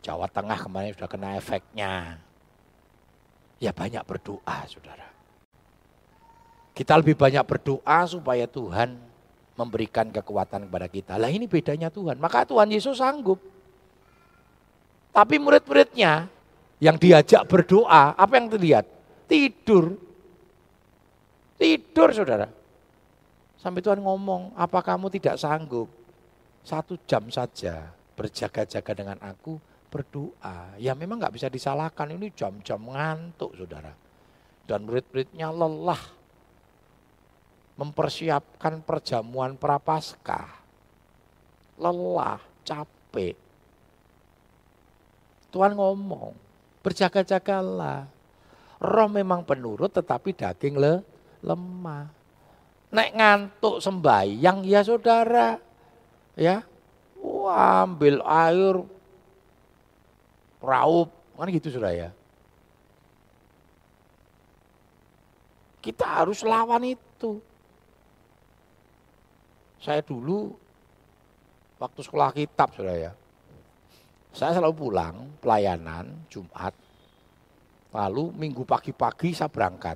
Jawa 0.04 0.28
Tengah 0.28 0.58
kemarin 0.60 0.92
sudah 0.92 1.08
kena 1.08 1.40
efeknya. 1.40 2.20
Ya 3.56 3.72
banyak 3.72 4.04
berdoa 4.04 4.68
saudara. 4.68 5.08
Kita 6.76 6.98
lebih 7.00 7.16
banyak 7.16 7.40
berdoa 7.48 8.04
supaya 8.04 8.44
Tuhan 8.44 8.98
memberikan 9.56 10.10
kekuatan 10.10 10.68
kepada 10.68 10.90
kita. 10.90 11.16
Lah 11.16 11.30
ini 11.30 11.48
bedanya 11.48 11.88
Tuhan. 11.88 12.20
Maka 12.20 12.44
Tuhan 12.44 12.68
Yesus 12.68 13.00
sanggup. 13.00 13.40
Tapi 15.14 15.38
murid-muridnya 15.38 16.33
yang 16.84 17.00
diajak 17.00 17.48
berdoa, 17.48 18.12
apa 18.12 18.32
yang 18.36 18.52
terlihat? 18.52 18.84
Tidur. 19.24 19.96
Tidur 21.56 22.12
saudara. 22.12 22.52
Sampai 23.56 23.80
Tuhan 23.80 24.04
ngomong, 24.04 24.52
apa 24.52 24.84
kamu 24.84 25.08
tidak 25.08 25.40
sanggup 25.40 25.88
satu 26.60 27.00
jam 27.08 27.32
saja 27.32 27.88
berjaga-jaga 28.12 28.92
dengan 28.92 29.16
aku 29.24 29.56
berdoa. 29.88 30.76
Ya 30.76 30.92
memang 30.92 31.16
nggak 31.16 31.32
bisa 31.32 31.48
disalahkan, 31.48 32.12
ini 32.12 32.28
jam-jam 32.36 32.76
ngantuk 32.84 33.56
saudara. 33.56 33.96
Dan 34.68 34.84
murid-muridnya 34.84 35.48
lelah 35.48 36.04
mempersiapkan 37.80 38.84
perjamuan 38.84 39.56
prapaskah. 39.56 40.52
Lelah, 41.80 42.44
capek. 42.60 43.40
Tuhan 45.48 45.72
ngomong, 45.72 46.43
berjaga-jagalah. 46.84 48.04
Roh 48.84 49.08
memang 49.08 49.48
penurut 49.48 49.88
tetapi 49.88 50.36
daging 50.36 50.76
le, 50.76 51.00
lemah. 51.40 52.12
Nek 52.92 53.10
ngantuk 53.16 53.80
sembayang 53.80 54.58
ya 54.68 54.80
saudara, 54.84 55.56
ya, 56.36 56.60
Wah, 57.24 57.88
ambil 57.88 58.20
air, 58.20 58.84
raup, 60.60 61.08
kan 61.40 61.48
gitu 61.48 61.72
saudara 61.72 61.96
ya. 61.96 62.10
Kita 65.80 66.04
harus 66.04 66.44
lawan 66.44 66.84
itu. 66.84 67.40
Saya 69.80 70.04
dulu 70.04 70.52
waktu 71.80 72.00
sekolah 72.04 72.32
kitab 72.36 72.76
saudara 72.76 72.96
ya, 73.08 73.12
saya 74.34 74.58
selalu 74.58 74.74
pulang 74.74 75.14
pelayanan 75.38 76.26
Jumat, 76.26 76.74
lalu 77.94 78.34
minggu 78.34 78.66
pagi-pagi 78.66 79.30
saya 79.30 79.46
berangkat. 79.46 79.94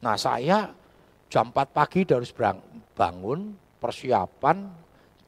Nah 0.00 0.16
saya 0.16 0.72
jam 1.28 1.52
4 1.52 1.68
pagi 1.68 2.08
harus 2.08 2.32
bangun, 2.96 3.52
persiapan, 3.76 4.72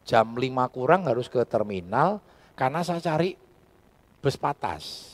jam 0.09 0.27
5 0.33 0.41
kurang 0.73 1.05
harus 1.05 1.29
ke 1.29 1.45
terminal, 1.45 2.25
karena 2.57 2.81
saya 2.81 3.05
cari 3.05 3.37
bus 4.25 4.41
patas. 4.41 5.13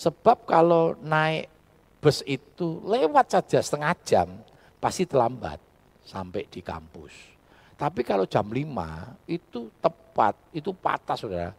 Sebab 0.00 0.48
kalau 0.48 0.96
naik 1.04 1.52
bus 2.00 2.24
itu 2.24 2.80
lewat 2.88 3.36
saja 3.36 3.60
setengah 3.60 3.92
jam, 4.00 4.28
pasti 4.80 5.04
terlambat 5.04 5.60
sampai 6.08 6.48
di 6.48 6.64
kampus. 6.64 7.12
Tapi 7.76 8.00
kalau 8.00 8.24
jam 8.24 8.48
5 8.48 9.28
itu 9.28 9.68
tepat, 9.76 10.34
itu 10.56 10.72
patah 10.72 11.20
saudara. 11.20 11.52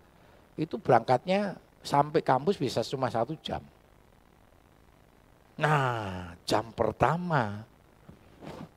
Itu 0.56 0.80
berangkatnya 0.80 1.60
sampai 1.84 2.24
kampus 2.24 2.56
bisa 2.58 2.82
cuma 2.82 3.12
satu 3.12 3.36
jam. 3.44 3.62
Nah, 5.56 6.36
jam 6.44 6.72
pertama 6.76 7.64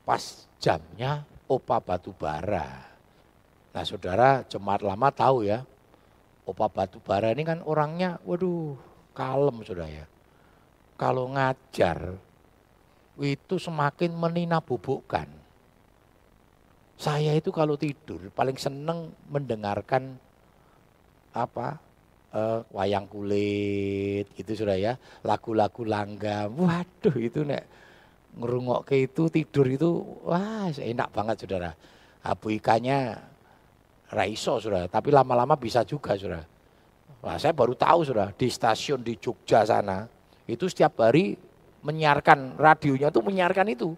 pas 0.07 0.47
jamnya 0.59 1.27
opa 1.49 1.79
batu 1.83 2.15
bara. 2.15 2.87
Nah, 3.75 3.83
saudara 3.83 4.45
jemaat 4.47 4.85
lama 4.85 5.09
tahu 5.11 5.43
ya, 5.43 5.63
opa 6.47 6.71
batu 6.71 7.03
bara 7.03 7.31
ini 7.35 7.43
kan 7.43 7.59
orangnya, 7.65 8.19
waduh, 8.23 8.79
kalem 9.11 9.59
sudah 9.63 9.87
ya. 9.87 10.05
Kalau 10.99 11.31
ngajar 11.31 12.15
itu 13.19 13.55
semakin 13.59 14.15
menina 14.15 14.63
bubukkan. 14.63 15.27
Saya 16.99 17.31
itu 17.35 17.51
kalau 17.55 17.79
tidur 17.79 18.27
paling 18.35 18.59
seneng 18.59 19.15
mendengarkan 19.31 20.19
apa 21.33 21.77
uh, 22.33 22.61
wayang 22.73 23.05
kulit 23.09 24.29
gitu 24.33 24.65
sudah 24.65 24.77
ya, 24.77 24.93
lagu-lagu 25.25 25.81
langgam. 25.85 26.53
Waduh 26.53 27.15
itu 27.17 27.45
nek 27.45 27.63
ngerungok 28.37 28.85
ke 28.85 29.09
itu 29.09 29.25
tidur 29.27 29.65
itu 29.65 29.89
wah 30.25 30.69
enak 30.69 31.09
banget 31.09 31.35
saudara. 31.45 31.71
Abu 32.19 32.51
ikannya 32.53 33.15
raiso 34.11 34.59
sudah, 34.59 34.89
tapi 34.91 35.09
lama-lama 35.13 35.55
bisa 35.55 35.85
juga 35.85 36.17
sudah. 36.17 36.43
Wah 37.19 37.35
saya 37.35 37.51
baru 37.51 37.75
tahu 37.75 38.07
sudah 38.07 38.31
di 38.31 38.47
stasiun 38.47 39.03
di 39.03 39.19
Jogja 39.19 39.67
sana 39.67 40.07
itu 40.47 40.65
setiap 40.71 41.03
hari 41.03 41.35
menyiarkan 41.83 42.59
radionya 42.59 43.11
tuh 43.11 43.23
menyiarkan 43.23 43.67
itu. 43.75 43.95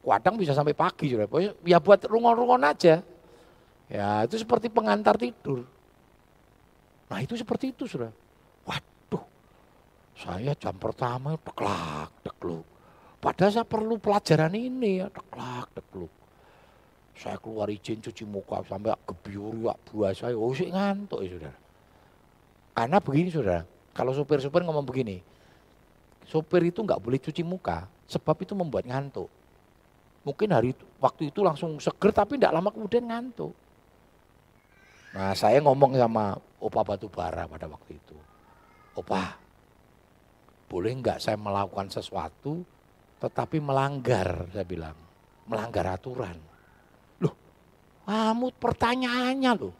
Kadang 0.00 0.40
bisa 0.40 0.56
sampai 0.56 0.72
pagi 0.72 1.12
sudah. 1.12 1.28
Ya 1.66 1.78
buat 1.78 2.00
rungon-rungon 2.08 2.62
aja. 2.64 3.04
Ya 3.90 4.08
itu 4.24 4.38
seperti 4.40 4.70
pengantar 4.70 5.18
tidur. 5.18 5.66
Nah 7.10 7.18
itu 7.18 7.34
seperti 7.34 7.74
itu 7.74 7.90
sudah. 7.90 8.08
Waduh, 8.62 9.26
saya 10.14 10.54
jam 10.54 10.78
pertama 10.78 11.34
deklak, 11.34 12.14
dekluk. 12.22 12.62
Padahal 13.20 13.52
saya 13.52 13.66
perlu 13.66 14.00
pelajaran 14.00 14.54
ini 14.54 15.04
ya, 15.04 15.10
deklak, 15.10 15.68
dekluk. 15.74 16.08
Saya 17.18 17.36
keluar 17.36 17.68
izin 17.68 18.00
cuci 18.00 18.24
muka 18.24 18.64
sampai 18.64 18.96
gebiur 19.04 19.52
ya 19.60 19.76
buah 19.76 20.16
saya, 20.16 20.32
oh 20.32 20.56
sih 20.56 20.72
ngantuk 20.72 21.20
ya 21.20 21.36
saudara. 21.36 21.58
Karena 22.72 22.96
begini 22.96 23.28
saudara, 23.28 23.60
kalau 23.92 24.16
supir-supir 24.16 24.64
ngomong 24.64 24.88
begini, 24.88 25.20
sopir 26.24 26.64
itu 26.64 26.80
nggak 26.80 26.96
boleh 26.96 27.20
cuci 27.20 27.44
muka, 27.44 27.84
sebab 28.08 28.40
itu 28.40 28.56
membuat 28.56 28.88
ngantuk. 28.88 29.28
Mungkin 30.24 30.48
hari 30.48 30.72
itu, 30.72 30.84
waktu 30.96 31.28
itu 31.28 31.44
langsung 31.44 31.76
seger 31.76 32.08
tapi 32.08 32.40
tidak 32.40 32.56
lama 32.56 32.72
kemudian 32.72 33.04
ngantuk. 33.04 33.52
Nah 35.10 35.34
saya 35.34 35.58
ngomong 35.58 35.98
sama 35.98 36.38
Opa 36.60 36.80
Batu 36.86 37.10
Bara 37.10 37.48
pada 37.50 37.66
waktu 37.66 37.98
itu. 37.98 38.16
Opa, 38.94 39.34
boleh 40.70 40.92
nggak 41.02 41.18
saya 41.18 41.34
melakukan 41.40 41.90
sesuatu 41.90 42.62
tetapi 43.20 43.60
melanggar, 43.60 44.48
saya 44.48 44.64
bilang. 44.64 44.96
Melanggar 45.44 45.98
aturan. 45.98 46.38
Loh, 47.20 47.34
kamu 48.08 48.54
pertanyaannya 48.56 49.52
loh. 49.60 49.74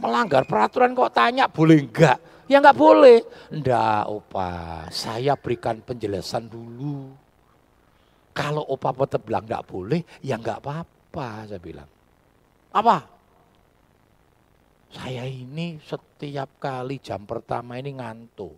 Melanggar 0.00 0.48
peraturan 0.48 0.96
kok 0.96 1.12
tanya 1.14 1.44
boleh 1.46 1.78
enggak? 1.84 2.18
Ya 2.48 2.58
enggak 2.58 2.78
boleh. 2.78 3.20
Enggak 3.52 4.08
opa, 4.08 4.50
saya 4.88 5.36
berikan 5.36 5.82
penjelasan 5.84 6.48
dulu. 6.48 7.12
Kalau 8.34 8.64
opa 8.66 8.90
tetap 9.06 9.28
bilang 9.28 9.44
enggak 9.44 9.66
boleh, 9.68 10.00
ya 10.24 10.40
enggak 10.40 10.62
apa-apa 10.64 11.46
saya 11.46 11.60
bilang. 11.60 11.88
Apa? 12.74 13.13
Saya 14.94 15.26
ini 15.26 15.74
setiap 15.82 16.62
kali 16.62 17.02
jam 17.02 17.26
pertama 17.26 17.74
ini 17.82 17.98
ngantuk. 17.98 18.54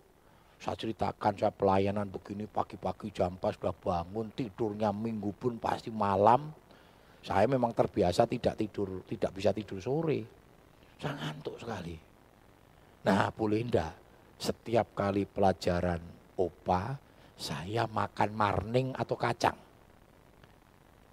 Saya 0.60 0.76
ceritakan 0.76 1.32
saya 1.32 1.48
pelayanan 1.48 2.12
begini 2.12 2.44
pagi-pagi 2.44 3.08
jam 3.08 3.40
pas 3.40 3.56
sudah 3.56 3.72
bangun 3.72 4.28
tidurnya 4.36 4.92
minggu 4.92 5.32
pun 5.32 5.56
pasti 5.56 5.88
malam. 5.88 6.52
Saya 7.24 7.48
memang 7.48 7.72
terbiasa 7.72 8.28
tidak 8.28 8.60
tidur, 8.60 9.00
tidak 9.08 9.32
bisa 9.32 9.50
tidur 9.56 9.80
sore. 9.80 10.20
Saya 11.00 11.16
ngantuk 11.16 11.56
sekali. 11.56 11.96
Nah 13.08 13.32
boleh 13.32 13.60
enggak 13.64 13.92
setiap 14.36 14.92
kali 14.92 15.24
pelajaran 15.24 16.04
opa 16.36 17.00
saya 17.36 17.88
makan 17.88 18.30
marning 18.36 18.88
atau 18.92 19.16
kacang. 19.16 19.65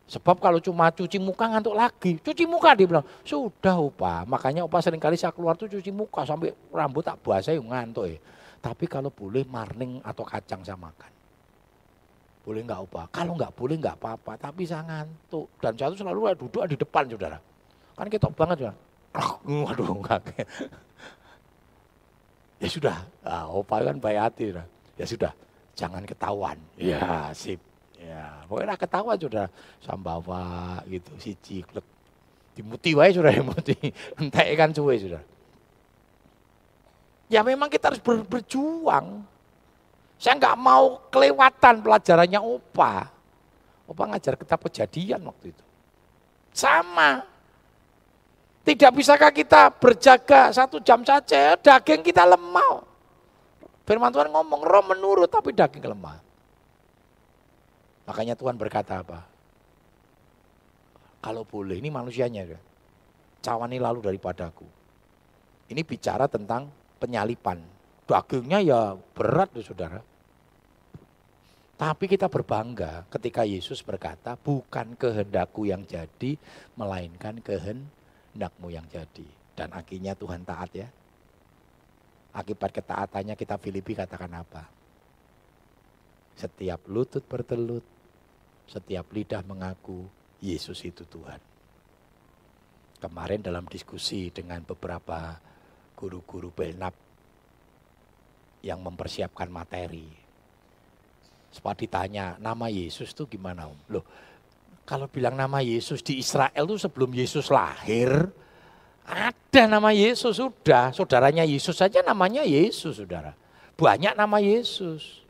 Sebab 0.03 0.43
kalau 0.43 0.59
cuma 0.59 0.91
cuci 0.91 1.15
muka 1.15 1.47
ngantuk 1.47 1.73
lagi. 1.73 2.19
Cuci 2.19 2.43
muka 2.43 2.75
dia 2.75 2.85
bilang, 2.85 3.07
sudah 3.23 3.79
opa. 3.79 4.27
Makanya 4.27 4.67
opa 4.67 4.83
sering 4.83 4.99
kali 4.99 5.15
saya 5.15 5.31
keluar 5.31 5.55
tuh 5.55 5.71
cuci 5.71 5.89
muka 5.95 6.27
sampai 6.27 6.51
rambut 6.75 7.07
tak 7.07 7.23
basah 7.23 7.55
yang 7.55 7.71
ngantuk 7.71 8.11
ya. 8.11 8.19
Tapi 8.59 8.85
kalau 8.87 9.11
boleh 9.11 9.47
marning 9.47 10.03
atau 10.03 10.23
kacang 10.27 10.59
saya 10.63 10.75
makan. 10.75 11.11
Boleh 12.43 12.61
nggak 12.67 12.79
opa? 12.83 13.07
Kalau 13.15 13.39
nggak 13.39 13.55
boleh 13.55 13.75
nggak 13.79 13.95
apa-apa. 13.95 14.35
Tapi 14.35 14.67
saya 14.67 14.83
ngantuk. 14.83 15.47
Dan 15.63 15.71
saya 15.79 15.95
tuh 15.95 15.99
selalu 16.03 16.19
duduk 16.35 16.63
di 16.67 16.75
depan 16.75 17.07
saudara. 17.07 17.39
Kan 17.95 18.07
ketok 18.11 18.33
banget 18.35 18.67
ya. 18.67 18.71
Waduh 19.47 19.87
enggak. 20.03 20.21
Ya 22.59 22.67
sudah, 22.71 22.97
nah, 23.23 23.47
opa 23.51 23.83
kan 23.83 23.99
baik 23.99 24.19
hati. 24.19 24.55
Ya 24.95 25.05
sudah, 25.07 25.31
jangan 25.75 26.03
ketahuan. 26.07 26.55
Ya 26.79 27.31
sip. 27.35 27.59
Ya, 28.03 28.43
pokoknya 28.51 28.75
ketawa 28.75 29.15
sudah 29.15 29.47
sambawa 29.79 30.79
gitu, 30.91 31.11
si 31.23 31.39
ciklek. 31.39 31.87
Dimuti 32.53 32.91
wae 32.93 33.15
sudah 33.15 33.31
dimuti. 33.39 33.75
Entek 34.19 34.47
kan 34.59 34.69
cuwe 34.75 34.99
sudah. 34.99 35.23
Ya 37.31 37.41
memang 37.41 37.71
kita 37.71 37.89
harus 37.89 38.03
ber, 38.03 38.21
berjuang. 38.27 39.23
Saya 40.19 40.37
nggak 40.37 40.59
mau 40.59 41.01
kelewatan 41.09 41.81
pelajarannya 41.81 42.39
Opa. 42.43 43.09
Opa 43.89 44.03
ngajar 44.13 44.37
kitab 44.37 44.59
kejadian 44.67 45.23
waktu 45.27 45.55
itu. 45.55 45.63
Sama. 46.53 47.25
Tidak 48.63 48.91
bisakah 48.95 49.31
kita 49.35 49.75
berjaga 49.75 50.55
satu 50.55 50.79
jam 50.79 51.03
saja, 51.03 51.59
daging 51.59 51.99
kita 51.99 52.23
lemah. 52.23 52.79
Firman 53.83 54.07
Tuhan 54.15 54.31
ngomong, 54.31 54.63
roh 54.63 54.83
menurut 54.87 55.27
tapi 55.27 55.51
daging 55.51 55.83
lemah. 55.83 56.22
Makanya 58.03 58.35
Tuhan 58.35 58.59
berkata 58.59 58.99
apa? 58.99 59.23
Kalau 61.23 61.47
boleh, 61.47 61.79
ini 61.79 61.87
manusianya 61.87 62.43
ya. 62.43 62.59
Cawani 63.39 63.79
lalu 63.79 64.03
daripadaku. 64.03 64.67
Ini 65.71 65.81
bicara 65.87 66.27
tentang 66.27 66.67
penyalipan. 66.99 67.63
Dagingnya 68.03 68.59
ya 68.59 68.79
berat 69.15 69.55
tuh 69.55 69.63
saudara. 69.63 70.03
Tapi 71.79 72.05
kita 72.07 72.27
berbangga 72.27 73.07
ketika 73.07 73.47
Yesus 73.47 73.79
berkata, 73.83 74.35
bukan 74.35 74.95
kehendakku 74.99 75.67
yang 75.67 75.83
jadi, 75.87 76.35
melainkan 76.75 77.39
kehendakmu 77.39 78.67
yang 78.71 78.87
jadi. 78.91 79.27
Dan 79.55 79.71
akhirnya 79.71 80.15
Tuhan 80.15 80.43
taat 80.43 80.71
ya. 80.75 80.87
Akibat 82.33 82.71
ketaatannya 82.73 83.35
kita 83.37 83.55
Filipi 83.59 83.93
katakan 83.95 84.31
apa? 84.31 84.65
Setiap 86.33 86.81
lutut 86.89 87.21
bertelut, 87.29 87.85
setiap 88.67 89.09
lidah 89.13 89.43
mengaku 89.45 90.07
Yesus 90.43 90.83
itu 90.83 91.07
Tuhan. 91.07 91.39
Kemarin 92.99 93.43
dalam 93.43 93.67
diskusi 93.67 94.31
dengan 94.31 94.63
beberapa 94.63 95.35
guru-guru 95.95 96.51
Belnap 96.51 96.95
yang 98.63 98.79
mempersiapkan 98.79 99.51
materi. 99.51 100.07
Sempat 101.51 101.79
ditanya, 101.83 102.39
nama 102.39 102.71
Yesus 102.71 103.11
itu 103.11 103.27
gimana 103.27 103.67
om? 103.67 103.77
Loh, 103.91 104.03
kalau 104.83 105.07
bilang 105.07 105.39
nama 105.39 105.63
Yesus 105.63 106.03
di 106.03 106.19
Israel 106.19 106.67
itu 106.67 106.75
sebelum 106.75 107.11
Yesus 107.15 107.47
lahir, 107.47 108.31
ada 109.03 109.63
nama 109.67 109.91
Yesus 109.95 110.39
sudah. 110.39 110.91
Saudaranya 110.91 111.47
Yesus 111.47 111.79
saja 111.79 112.03
namanya 112.03 112.43
Yesus 112.43 112.99
saudara. 112.99 113.35
Banyak 113.79 114.15
nama 114.15 114.39
Yesus. 114.43 115.22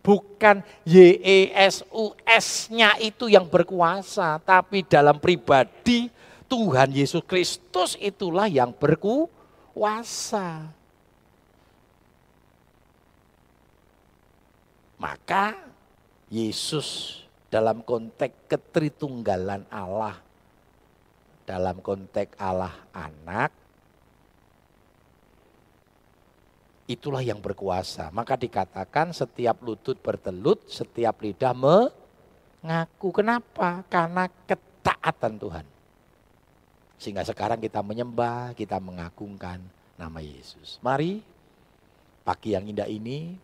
Bukan 0.00 0.64
Yesus-nya 0.88 2.96
itu 3.04 3.28
yang 3.28 3.44
berkuasa, 3.44 4.40
tapi 4.40 4.80
dalam 4.80 5.20
pribadi 5.20 6.08
Tuhan 6.48 6.88
Yesus 6.90 7.20
Kristus 7.28 8.00
itulah 8.00 8.48
yang 8.48 8.72
berkuasa. 8.72 10.72
Maka 14.96 15.52
Yesus 16.32 17.20
dalam 17.52 17.84
konteks 17.84 18.48
ketritunggalan 18.48 19.68
Allah, 19.68 20.16
dalam 21.44 21.76
konteks 21.84 22.40
Allah 22.40 22.72
anak, 22.96 23.52
itulah 26.90 27.22
yang 27.22 27.38
berkuasa. 27.38 28.10
Maka 28.10 28.34
dikatakan 28.34 29.14
setiap 29.14 29.62
lutut 29.62 29.94
bertelut, 30.02 30.66
setiap 30.66 31.22
lidah 31.22 31.54
mengaku. 31.54 33.14
Kenapa? 33.14 33.86
Karena 33.86 34.26
ketaatan 34.26 35.38
Tuhan. 35.38 35.66
Sehingga 36.98 37.22
sekarang 37.24 37.62
kita 37.62 37.80
menyembah, 37.80 38.52
kita 38.58 38.82
mengagungkan 38.82 39.62
nama 39.94 40.18
Yesus. 40.20 40.82
Mari 40.82 41.22
pagi 42.26 42.52
yang 42.52 42.68
indah 42.68 42.90
ini 42.90 43.38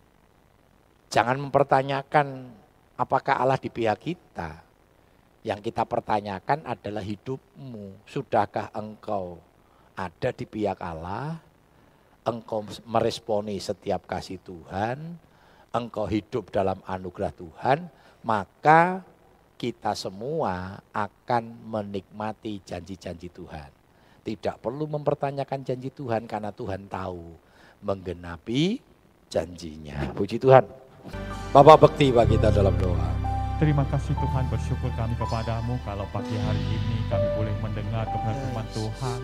jangan 1.09 1.39
mempertanyakan 1.41 2.53
apakah 2.99 3.39
Allah 3.39 3.57
di 3.57 3.71
pihak 3.71 3.97
kita. 3.97 4.61
Yang 5.41 5.71
kita 5.71 5.87
pertanyakan 5.87 6.67
adalah 6.67 6.99
hidupmu. 6.99 8.03
Sudahkah 8.03 8.67
engkau 8.75 9.39
ada 9.95 10.29
di 10.35 10.43
pihak 10.43 10.77
Allah? 10.83 11.39
Engkau 12.27 12.59
meresponi 12.83 13.55
setiap 13.55 14.03
kasih 14.03 14.35
Tuhan? 14.43 15.15
Engkau 15.71 16.11
hidup 16.11 16.51
dalam 16.51 16.83
anugerah 16.83 17.31
Tuhan? 17.31 17.87
Maka 18.27 18.99
kita 19.55 19.95
semua 19.95 20.83
akan 20.91 21.43
menikmati 21.63 22.59
janji-janji 22.67 23.31
Tuhan. 23.31 23.71
Tidak 24.27 24.59
perlu 24.59 24.91
mempertanyakan 24.91 25.63
janji 25.63 25.87
Tuhan 25.87 26.27
karena 26.27 26.51
Tuhan 26.51 26.91
tahu 26.91 27.31
menggenapi 27.79 28.83
janjinya. 29.31 30.11
Puji 30.11 30.35
Tuhan. 30.35 30.67
Bapak 31.55 31.87
bekti 31.87 32.11
bagi 32.11 32.35
kita 32.35 32.51
dalam 32.51 32.75
doa. 32.75 33.07
Terima 33.55 33.87
kasih 33.87 34.11
Tuhan, 34.19 34.51
bersyukur 34.51 34.91
kami 34.99 35.15
kepadamu 35.15 35.79
kalau 35.87 36.03
pagi 36.11 36.35
hari 36.43 36.59
ini 36.59 37.07
kami 37.07 37.27
boleh 37.39 37.55
mendengar 37.63 38.05
kebenaran 38.11 38.67
Tuhan 38.75 39.21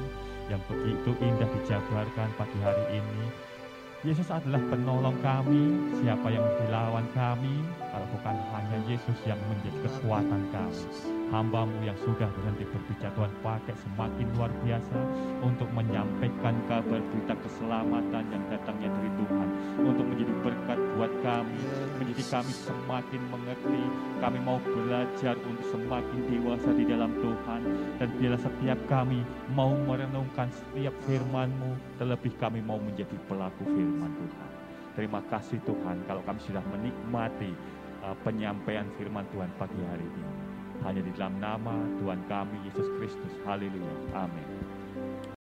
yang 0.52 0.62
begitu 0.68 1.16
indah 1.24 1.50
dijabarkan 1.62 2.30
pagi 2.36 2.60
hari 2.60 3.00
ini. 3.00 3.24
Yesus 4.04 4.28
adalah 4.28 4.60
penolong 4.68 5.16
kami, 5.24 5.96
siapa 6.04 6.28
yang 6.28 6.44
dilawan 6.60 7.08
kami, 7.16 7.64
kalau 7.88 8.08
bukan 8.12 8.36
hanya 8.52 8.78
Yesus 8.84 9.16
yang 9.24 9.40
menjadi 9.48 9.88
kekuatan 9.88 10.44
kami 10.52 11.23
hambamu 11.34 11.82
yang 11.82 11.98
sudah 12.06 12.30
berhenti 12.30 12.62
berbicara. 12.70 13.10
Tuhan 13.18 13.34
pakai 13.42 13.74
semakin 13.74 14.28
luar 14.38 14.54
biasa 14.62 15.00
untuk 15.42 15.66
menyampaikan 15.74 16.54
kabar 16.70 17.02
berita 17.02 17.34
keselamatan 17.42 18.24
yang 18.30 18.44
datangnya 18.54 18.94
dari 18.94 19.10
Tuhan. 19.18 19.48
Untuk 19.82 20.06
menjadi 20.06 20.34
berkat 20.46 20.80
buat 20.94 21.14
kami 21.26 21.58
menjadi 21.98 22.24
kami 22.30 22.54
semakin 22.54 23.22
mengerti 23.34 23.84
kami 24.22 24.40
mau 24.46 24.62
belajar 24.62 25.34
untuk 25.42 25.66
semakin 25.74 26.20
dewasa 26.30 26.70
di 26.78 26.86
dalam 26.86 27.10
Tuhan. 27.18 27.62
Dan 27.98 28.10
bila 28.22 28.38
setiap 28.38 28.80
kami 28.86 29.26
mau 29.58 29.74
merenungkan 29.74 30.54
setiap 30.54 30.94
firman-Mu 31.10 31.98
terlebih 31.98 32.38
kami 32.38 32.62
mau 32.62 32.78
menjadi 32.78 33.18
pelaku 33.26 33.66
firman 33.66 34.14
Tuhan. 34.14 34.50
Terima 34.94 35.26
kasih 35.26 35.58
Tuhan 35.66 36.06
kalau 36.06 36.22
kami 36.22 36.38
sudah 36.46 36.62
menikmati 36.70 37.50
uh, 38.06 38.14
penyampaian 38.22 38.86
firman 38.94 39.26
Tuhan 39.34 39.50
pagi 39.58 39.82
hari 39.90 40.06
ini 40.06 40.43
hanya 40.84 41.02
di 41.02 41.12
dalam 41.16 41.40
nama 41.40 41.76
Tuhan 42.00 42.20
kami 42.28 42.58
Yesus 42.68 42.88
Kristus. 43.00 43.34
Haleluya. 43.48 43.94
Amin. 44.16 44.53